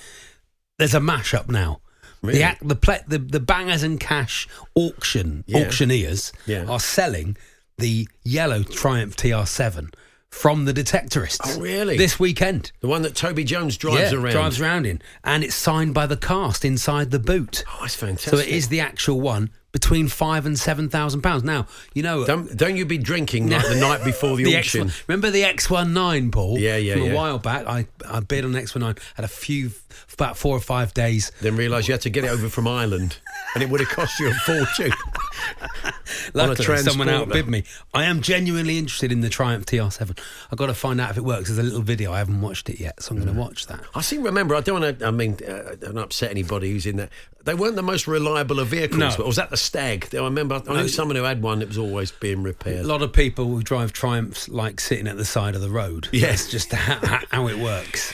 There's 0.79 0.95
a 0.95 0.99
mashup 0.99 1.49
now. 1.49 1.81
Really? 2.23 2.39
The, 2.39 2.43
act, 2.43 2.67
the, 2.67 2.75
ple- 2.75 3.03
the 3.07 3.17
the 3.19 3.39
Bangers 3.39 3.83
and 3.83 3.99
Cash 3.99 4.47
auction 4.75 5.43
Yeah. 5.47 5.59
auctioneers 5.65 6.31
Yeah. 6.45 6.65
are 6.65 6.79
selling 6.79 7.37
the 7.77 8.07
yellow 8.23 8.63
Triumph 8.63 9.15
TR7 9.15 9.93
from 10.29 10.65
the 10.65 10.73
Detectorists. 10.73 11.57
Oh, 11.57 11.59
really? 11.59 11.97
This 11.97 12.19
weekend. 12.19 12.71
The 12.79 12.87
one 12.87 13.01
that 13.01 13.15
Toby 13.15 13.43
Jones 13.43 13.75
drives 13.77 14.11
yeah, 14.13 14.17
around. 14.19 14.31
drives 14.33 14.61
around 14.61 14.85
in, 14.85 15.01
and 15.23 15.43
it's 15.43 15.55
signed 15.55 15.93
by 15.93 16.05
the 16.07 16.15
cast 16.17 16.63
inside 16.63 17.11
the 17.11 17.19
boot. 17.19 17.63
Oh, 17.67 17.77
that's 17.81 17.95
fantastic. 17.95 18.31
So 18.31 18.37
it 18.39 18.47
is 18.47 18.69
the 18.69 18.79
actual 18.79 19.19
one 19.19 19.49
between 19.71 20.07
five 20.07 20.45
and 20.45 20.57
seven 20.59 20.89
thousand 20.89 21.21
pounds. 21.21 21.43
Now 21.43 21.67
you 21.93 22.03
know. 22.03 22.25
Don't, 22.25 22.55
don't 22.55 22.75
you 22.75 22.85
be 22.85 22.97
drinking 22.97 23.49
like 23.49 23.67
the 23.67 23.75
night 23.75 24.03
before 24.03 24.35
the, 24.35 24.55
X, 24.55 24.67
auction. 24.75 24.91
remember 25.07 25.29
the 25.31 25.43
X 25.43 25.69
one 25.69 25.93
nine, 25.93 26.31
Paul? 26.31 26.57
Yeah, 26.59 26.77
yeah, 26.77 26.93
From 26.93 27.03
yeah. 27.03 27.11
a 27.11 27.15
while 27.15 27.39
back, 27.39 27.65
I, 27.67 27.87
I 28.07 28.19
bid 28.19 28.45
on 28.45 28.55
X 28.55 28.75
one 28.75 28.81
nine. 28.81 28.95
had 29.15 29.25
a 29.25 29.29
few, 29.29 29.71
for 29.91 30.13
about 30.15 30.37
four 30.37 30.55
or 30.55 30.59
five 30.61 30.93
days. 30.93 31.31
Then 31.41 31.55
realised 31.55 31.87
you 31.87 31.93
had 31.93 32.01
to 32.01 32.09
get 32.09 32.23
it 32.23 32.29
over 32.29 32.49
from 32.49 32.67
Ireland, 32.67 33.17
and 33.53 33.63
it 33.63 33.69
would 33.69 33.79
have 33.79 33.89
cost 33.89 34.19
you 34.19 34.29
a 34.29 34.33
fortune. 34.33 34.91
Luckily, 36.33 36.77
someone 36.77 37.09
outbid 37.09 37.47
me. 37.47 37.63
I 37.93 38.05
am 38.05 38.21
genuinely 38.21 38.77
interested 38.77 39.11
in 39.11 39.21
the 39.21 39.29
Triumph 39.29 39.65
TR7. 39.65 40.17
I've 40.51 40.57
got 40.57 40.67
to 40.67 40.73
find 40.73 40.99
out 40.99 41.11
if 41.11 41.17
it 41.17 41.23
works. 41.23 41.47
There's 41.47 41.59
a 41.59 41.63
little 41.63 41.81
video. 41.81 42.11
I 42.13 42.17
haven't 42.19 42.41
watched 42.41 42.69
it 42.69 42.79
yet, 42.79 43.01
so 43.01 43.11
I'm 43.15 43.21
Mm. 43.21 43.25
going 43.25 43.35
to 43.35 43.39
watch 43.41 43.67
that. 43.67 43.79
I 43.95 44.01
seem 44.01 44.21
to 44.21 44.25
remember. 44.25 44.55
I 44.55 44.61
don't 44.61 44.81
want 44.81 44.99
to. 44.99 45.05
I 45.07 45.11
mean, 45.11 45.37
uh, 45.47 45.75
don't 45.79 45.97
upset 45.97 46.31
anybody 46.31 46.71
who's 46.71 46.85
in 46.85 46.97
there. 46.97 47.09
They 47.43 47.53
weren't 47.55 47.75
the 47.75 47.81
most 47.81 48.07
reliable 48.07 48.59
of 48.59 48.67
vehicles. 48.67 48.99
No. 48.99 49.13
But 49.17 49.25
was 49.25 49.35
that 49.37 49.49
the 49.49 49.57
Stag? 49.57 50.13
I 50.13 50.17
remember. 50.19 50.61
I 50.67 50.73
knew 50.81 50.87
someone 50.87 51.15
who 51.15 51.23
had 51.23 51.41
one 51.41 51.59
that 51.59 51.67
was 51.69 51.77
always 51.77 52.11
being 52.11 52.43
repaired. 52.43 52.85
A 52.85 52.87
lot 52.87 53.01
of 53.01 53.13
people 53.13 53.45
who 53.45 53.63
drive 53.63 53.93
Triumphs 53.93 54.47
like 54.47 54.79
sitting 54.79 55.07
at 55.07 55.17
the 55.17 55.25
side 55.25 55.55
of 55.55 55.61
the 55.61 55.69
road. 55.69 56.07
Yes. 56.11 56.49
Just 56.51 56.71
how, 56.73 57.19
how 57.31 57.47
it 57.47 57.57
works. 57.57 58.13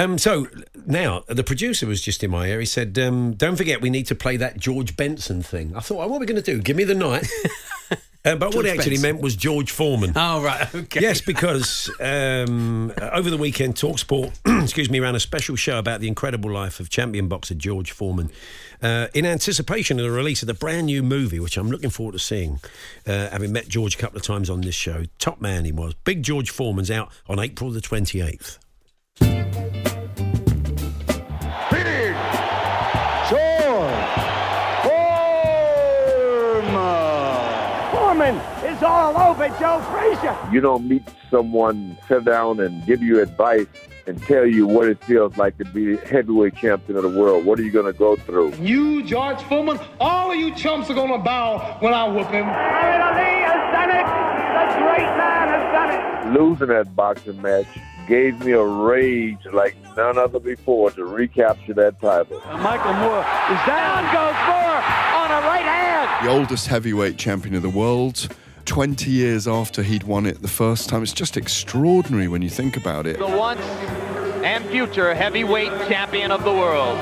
Um, 0.00 0.16
so 0.16 0.46
now 0.86 1.24
the 1.28 1.44
producer 1.44 1.86
was 1.86 2.00
just 2.00 2.24
in 2.24 2.30
my 2.30 2.46
ear. 2.46 2.58
He 2.58 2.66
said, 2.66 2.98
um, 2.98 3.34
"Don't 3.34 3.56
forget, 3.56 3.82
we 3.82 3.90
need 3.90 4.06
to 4.06 4.14
play 4.14 4.38
that 4.38 4.56
George 4.58 4.96
Benson 4.96 5.42
thing." 5.42 5.76
I 5.76 5.80
thought, 5.80 5.98
well, 5.98 6.08
"What 6.08 6.16
are 6.16 6.20
we 6.20 6.26
going 6.26 6.42
to 6.42 6.54
do? 6.54 6.62
Give 6.62 6.76
me 6.76 6.84
the 6.84 6.94
night." 6.94 7.28
Uh, 8.22 8.36
but 8.36 8.54
what 8.54 8.66
he 8.66 8.70
actually 8.70 8.90
Benson. 8.90 9.14
meant 9.14 9.22
was 9.22 9.34
George 9.34 9.70
Foreman. 9.70 10.12
Oh, 10.14 10.42
right. 10.42 10.74
Okay. 10.74 11.00
Yes, 11.00 11.22
because 11.22 11.88
um, 12.00 12.92
over 13.00 13.30
the 13.30 13.38
weekend, 13.38 13.76
Talksport, 13.76 14.38
excuse 14.62 14.90
me, 14.90 15.00
ran 15.00 15.14
a 15.14 15.20
special 15.20 15.56
show 15.56 15.78
about 15.78 16.00
the 16.00 16.08
incredible 16.08 16.50
life 16.50 16.80
of 16.80 16.90
champion 16.90 17.28
boxer 17.28 17.54
George 17.54 17.92
Foreman. 17.92 18.30
Uh, 18.82 19.06
in 19.14 19.24
anticipation 19.24 19.98
of 19.98 20.04
the 20.04 20.10
release 20.10 20.42
of 20.42 20.48
the 20.48 20.54
brand 20.54 20.84
new 20.84 21.02
movie, 21.02 21.40
which 21.40 21.56
I'm 21.56 21.70
looking 21.70 21.88
forward 21.88 22.12
to 22.12 22.18
seeing, 22.18 22.60
uh, 23.06 23.30
having 23.30 23.52
met 23.52 23.68
George 23.68 23.94
a 23.94 23.98
couple 23.98 24.18
of 24.18 24.22
times 24.22 24.50
on 24.50 24.60
this 24.60 24.74
show, 24.74 25.04
top 25.18 25.40
man 25.40 25.64
he 25.64 25.72
was. 25.72 25.94
Big 26.04 26.22
George 26.22 26.50
Foreman's 26.50 26.90
out 26.90 27.10
on 27.26 27.38
April 27.38 27.70
the 27.70 27.80
28th. 27.80 28.58
All 39.10 39.32
over 39.32 39.48
Joe 39.58 39.80
Frazier. 39.90 40.36
You 40.52 40.60
don't 40.60 40.86
meet 40.88 41.02
someone, 41.30 41.98
sit 42.06 42.24
down 42.24 42.60
and 42.60 42.86
give 42.86 43.02
you 43.02 43.20
advice 43.20 43.66
and 44.06 44.22
tell 44.22 44.46
you 44.46 44.66
what 44.68 44.86
it 44.88 45.02
feels 45.04 45.36
like 45.36 45.58
to 45.58 45.64
be 45.64 45.96
heavyweight 45.96 46.54
champion 46.54 46.96
of 46.96 47.02
the 47.02 47.08
world. 47.18 47.44
What 47.44 47.58
are 47.58 47.62
you 47.62 47.72
going 47.72 47.86
to 47.92 47.92
go 47.98 48.14
through? 48.14 48.54
You, 48.56 49.02
George 49.02 49.42
Foreman, 49.42 49.80
all 49.98 50.30
of 50.30 50.38
you 50.38 50.54
chumps 50.54 50.90
are 50.90 50.94
gonna 50.94 51.18
bow 51.18 51.76
when 51.80 51.92
I 51.92 52.06
whoop 52.06 52.28
him. 52.28 52.46
Muhammad 52.46 53.00
Ali 53.00 53.42
has 53.42 53.72
done 53.74 53.90
it. 53.90 54.06
The 54.60 54.80
great 54.84 55.16
man 55.18 55.48
has 55.48 55.72
done 55.72 56.34
it. 56.36 56.40
Losing 56.40 56.68
that 56.68 56.94
boxing 56.94 57.42
match 57.42 57.66
gave 58.06 58.38
me 58.44 58.52
a 58.52 58.62
rage 58.64 59.38
like 59.52 59.76
none 59.96 60.18
other 60.18 60.38
before 60.38 60.92
to 60.92 61.04
recapture 61.04 61.74
that 61.74 62.00
title. 62.00 62.40
Michael 62.58 62.94
Moorer 62.94 63.20
is 63.50 63.66
down. 63.66 64.04
Goes 64.14 64.38
Moorer 64.46 64.82
on 65.18 65.30
a 65.30 65.40
right 65.46 65.64
hand. 65.64 66.26
the 66.26 66.30
oldest 66.30 66.68
heavyweight 66.68 67.16
champion 67.18 67.54
of 67.56 67.62
the 67.62 67.70
world. 67.70 68.28
20 68.70 69.10
years 69.10 69.48
after 69.48 69.82
he'd 69.82 70.04
won 70.04 70.26
it 70.26 70.42
the 70.42 70.46
first 70.46 70.88
time. 70.88 71.02
It's 71.02 71.12
just 71.12 71.36
extraordinary 71.36 72.28
when 72.28 72.40
you 72.40 72.48
think 72.48 72.76
about 72.76 73.04
it. 73.04 73.18
The 73.18 73.26
once 73.26 73.60
and 74.44 74.64
future 74.66 75.12
heavyweight 75.12 75.72
champion 75.88 76.30
of 76.30 76.44
the 76.44 76.52
world. 76.52 76.96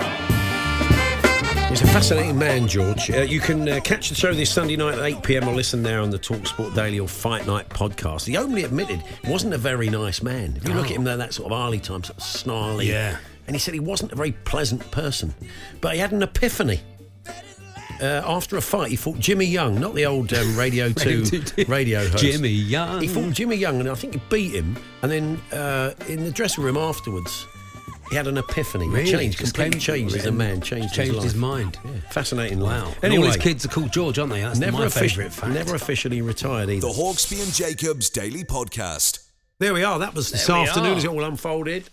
He's 1.68 1.82
a 1.82 1.86
fascinating 1.88 2.38
man, 2.38 2.68
George. 2.68 3.10
Uh, 3.10 3.18
you 3.18 3.38
can 3.38 3.68
uh, 3.68 3.80
catch 3.84 4.08
the 4.08 4.14
show 4.14 4.32
this 4.32 4.50
Sunday 4.50 4.76
night 4.76 4.94
at 4.94 5.04
8 5.04 5.22
pm 5.22 5.46
or 5.46 5.54
listen 5.54 5.82
there 5.82 6.00
on 6.00 6.08
the 6.08 6.18
Talksport 6.18 6.74
Daily 6.74 7.00
or 7.00 7.06
Fight 7.06 7.46
Night 7.46 7.68
podcast. 7.68 8.26
He 8.26 8.38
openly 8.38 8.64
admitted 8.64 9.02
he 9.22 9.30
wasn't 9.30 9.52
a 9.52 9.58
very 9.58 9.90
nice 9.90 10.22
man. 10.22 10.54
If 10.56 10.66
you 10.66 10.72
look 10.72 10.86
at 10.86 10.92
him 10.92 11.04
there, 11.04 11.18
that 11.18 11.34
sort 11.34 11.52
of 11.52 11.58
early 11.58 11.80
time, 11.80 12.02
sort 12.02 12.16
of 12.16 12.24
snarly. 12.24 12.88
Yeah. 12.88 13.18
And 13.46 13.54
he 13.54 13.60
said 13.60 13.74
he 13.74 13.80
wasn't 13.80 14.12
a 14.12 14.16
very 14.16 14.32
pleasant 14.32 14.90
person. 14.90 15.34
But 15.82 15.92
he 15.92 15.98
had 15.98 16.12
an 16.12 16.22
epiphany. 16.22 16.80
Uh, 18.00 18.22
after 18.26 18.56
a 18.56 18.60
fight, 18.60 18.90
he 18.90 18.96
fought 18.96 19.18
Jimmy 19.18 19.44
Young, 19.44 19.80
not 19.80 19.94
the 19.94 20.06
old 20.06 20.32
um, 20.32 20.56
Radio 20.56 20.90
2 20.92 21.24
radio 21.68 22.00
host. 22.08 22.18
Jimmy 22.18 22.48
Young. 22.48 23.00
He 23.02 23.08
fought 23.08 23.32
Jimmy 23.32 23.56
Young, 23.56 23.80
and 23.80 23.88
I 23.88 23.94
think 23.94 24.14
he 24.14 24.20
beat 24.30 24.52
him. 24.54 24.76
And 25.02 25.10
then 25.10 25.40
uh, 25.52 25.94
in 26.08 26.22
the 26.24 26.30
dressing 26.30 26.62
room 26.64 26.76
afterwards, 26.76 27.46
he 28.10 28.16
had 28.16 28.26
an 28.26 28.38
epiphany. 28.38 28.86
He 28.86 28.90
Really? 28.92 29.10
changed, 29.10 29.38
Just 29.38 29.54
completely 29.54 29.80
changed 29.80 30.14
as 30.16 30.26
a 30.26 30.32
man. 30.32 30.60
Changed, 30.62 30.94
Changed 30.94 31.14
his, 31.16 31.24
his 31.24 31.34
mind. 31.34 31.76
Yeah, 31.84 31.90
fascinating. 32.10 32.60
Wow. 32.60 32.86
life. 32.86 32.98
And 33.02 33.12
all 33.12 33.18
Anyway, 33.18 33.26
his 33.26 33.36
kids 33.36 33.66
are 33.66 33.68
called 33.68 33.92
George, 33.92 34.18
aren't 34.18 34.32
they? 34.32 34.40
That's 34.42 34.58
never, 34.58 34.78
my 34.78 34.86
offici- 34.86 35.10
favourite 35.10 35.32
fact. 35.32 35.52
never 35.52 35.74
officially 35.74 36.22
retired 36.22 36.70
either. 36.70 36.80
The 36.86 36.92
Hawksbee 36.92 37.42
and 37.42 37.52
Jacobs 37.52 38.08
Daily 38.10 38.44
Podcast. 38.44 39.24
There 39.58 39.74
we 39.74 39.82
are. 39.82 39.98
That 39.98 40.14
was 40.14 40.30
this 40.30 40.46
There 40.46 40.56
we 40.56 40.68
afternoon 40.68 40.92
are. 40.92 40.96
as 40.96 41.04
it 41.04 41.10
all 41.10 41.24
unfolded. 41.24 41.90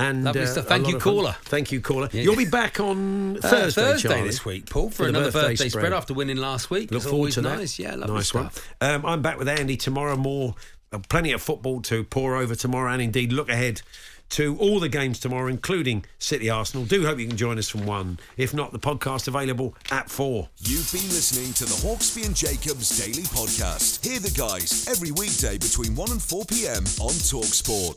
And 0.00 0.24
Lovely 0.24 0.42
uh, 0.42 0.46
stuff. 0.46 0.64
a 0.66 0.68
Thank 0.68 0.88
you, 0.88 0.98
caller. 0.98 1.36
Thank 1.44 1.72
you, 1.72 1.80
caller. 1.80 2.08
Yeah. 2.12 2.22
You'll 2.22 2.36
be 2.36 2.46
back 2.46 2.80
on 2.80 3.36
Uh, 3.36 3.40
Thursday, 3.40 3.82
Thursday 3.82 4.08
Charlie, 4.08 4.26
this 4.26 4.44
week, 4.44 4.68
Paul, 4.70 4.90
for, 4.90 5.02
the 5.04 5.08
another 5.10 5.30
birthday, 5.30 5.68
spread. 5.68 5.92
after 5.92 6.14
winning 6.14 6.38
last 6.38 6.70
week. 6.70 6.90
Look 6.90 6.98
It's 7.02 7.04
forward 7.04 7.18
always 7.18 7.34
to 7.34 7.42
that. 7.42 7.58
nice. 7.58 7.78
Yeah, 7.78 7.94
lovely 7.96 8.16
nice 8.16 8.28
stuff. 8.28 8.66
one. 8.80 8.90
Um, 8.90 9.06
I'm 9.06 9.22
back 9.22 9.38
with 9.38 9.48
Andy 9.48 9.76
tomorrow. 9.76 10.16
More, 10.16 10.54
uh, 10.92 10.98
plenty 11.08 11.32
of 11.32 11.42
football 11.42 11.80
to 11.82 12.04
pour 12.04 12.36
over 12.36 12.54
tomorrow, 12.54 12.92
and 12.92 13.02
indeed 13.02 13.32
look 13.32 13.48
ahead 13.48 13.82
to 14.30 14.56
all 14.58 14.78
the 14.78 14.88
games 14.88 15.18
tomorrow, 15.18 15.48
including 15.48 16.04
City 16.20 16.48
Arsenal. 16.48 16.86
Do 16.86 17.04
hope 17.04 17.18
you 17.18 17.26
can 17.26 17.36
join 17.36 17.58
us 17.58 17.68
from 17.68 17.84
one. 17.84 18.20
If 18.36 18.54
not, 18.54 18.70
the 18.72 18.78
podcast 18.78 19.26
available 19.28 19.74
at 19.90 20.08
four. 20.08 20.48
You've 20.60 20.90
been 20.92 21.08
listening 21.08 21.52
to 21.54 21.64
the 21.64 21.74
Hawksbee 21.86 22.26
and 22.26 22.36
Jacobs 22.36 22.96
Daily 22.96 23.24
Podcast. 23.24 24.04
Hear 24.06 24.20
the 24.20 24.30
guys 24.30 24.86
every 24.88 25.10
weekday 25.10 25.58
between 25.58 25.96
1 25.96 26.12
and 26.12 26.22
4 26.22 26.44
p.m. 26.44 26.84
on 27.00 27.10
Talksport. 27.10 27.96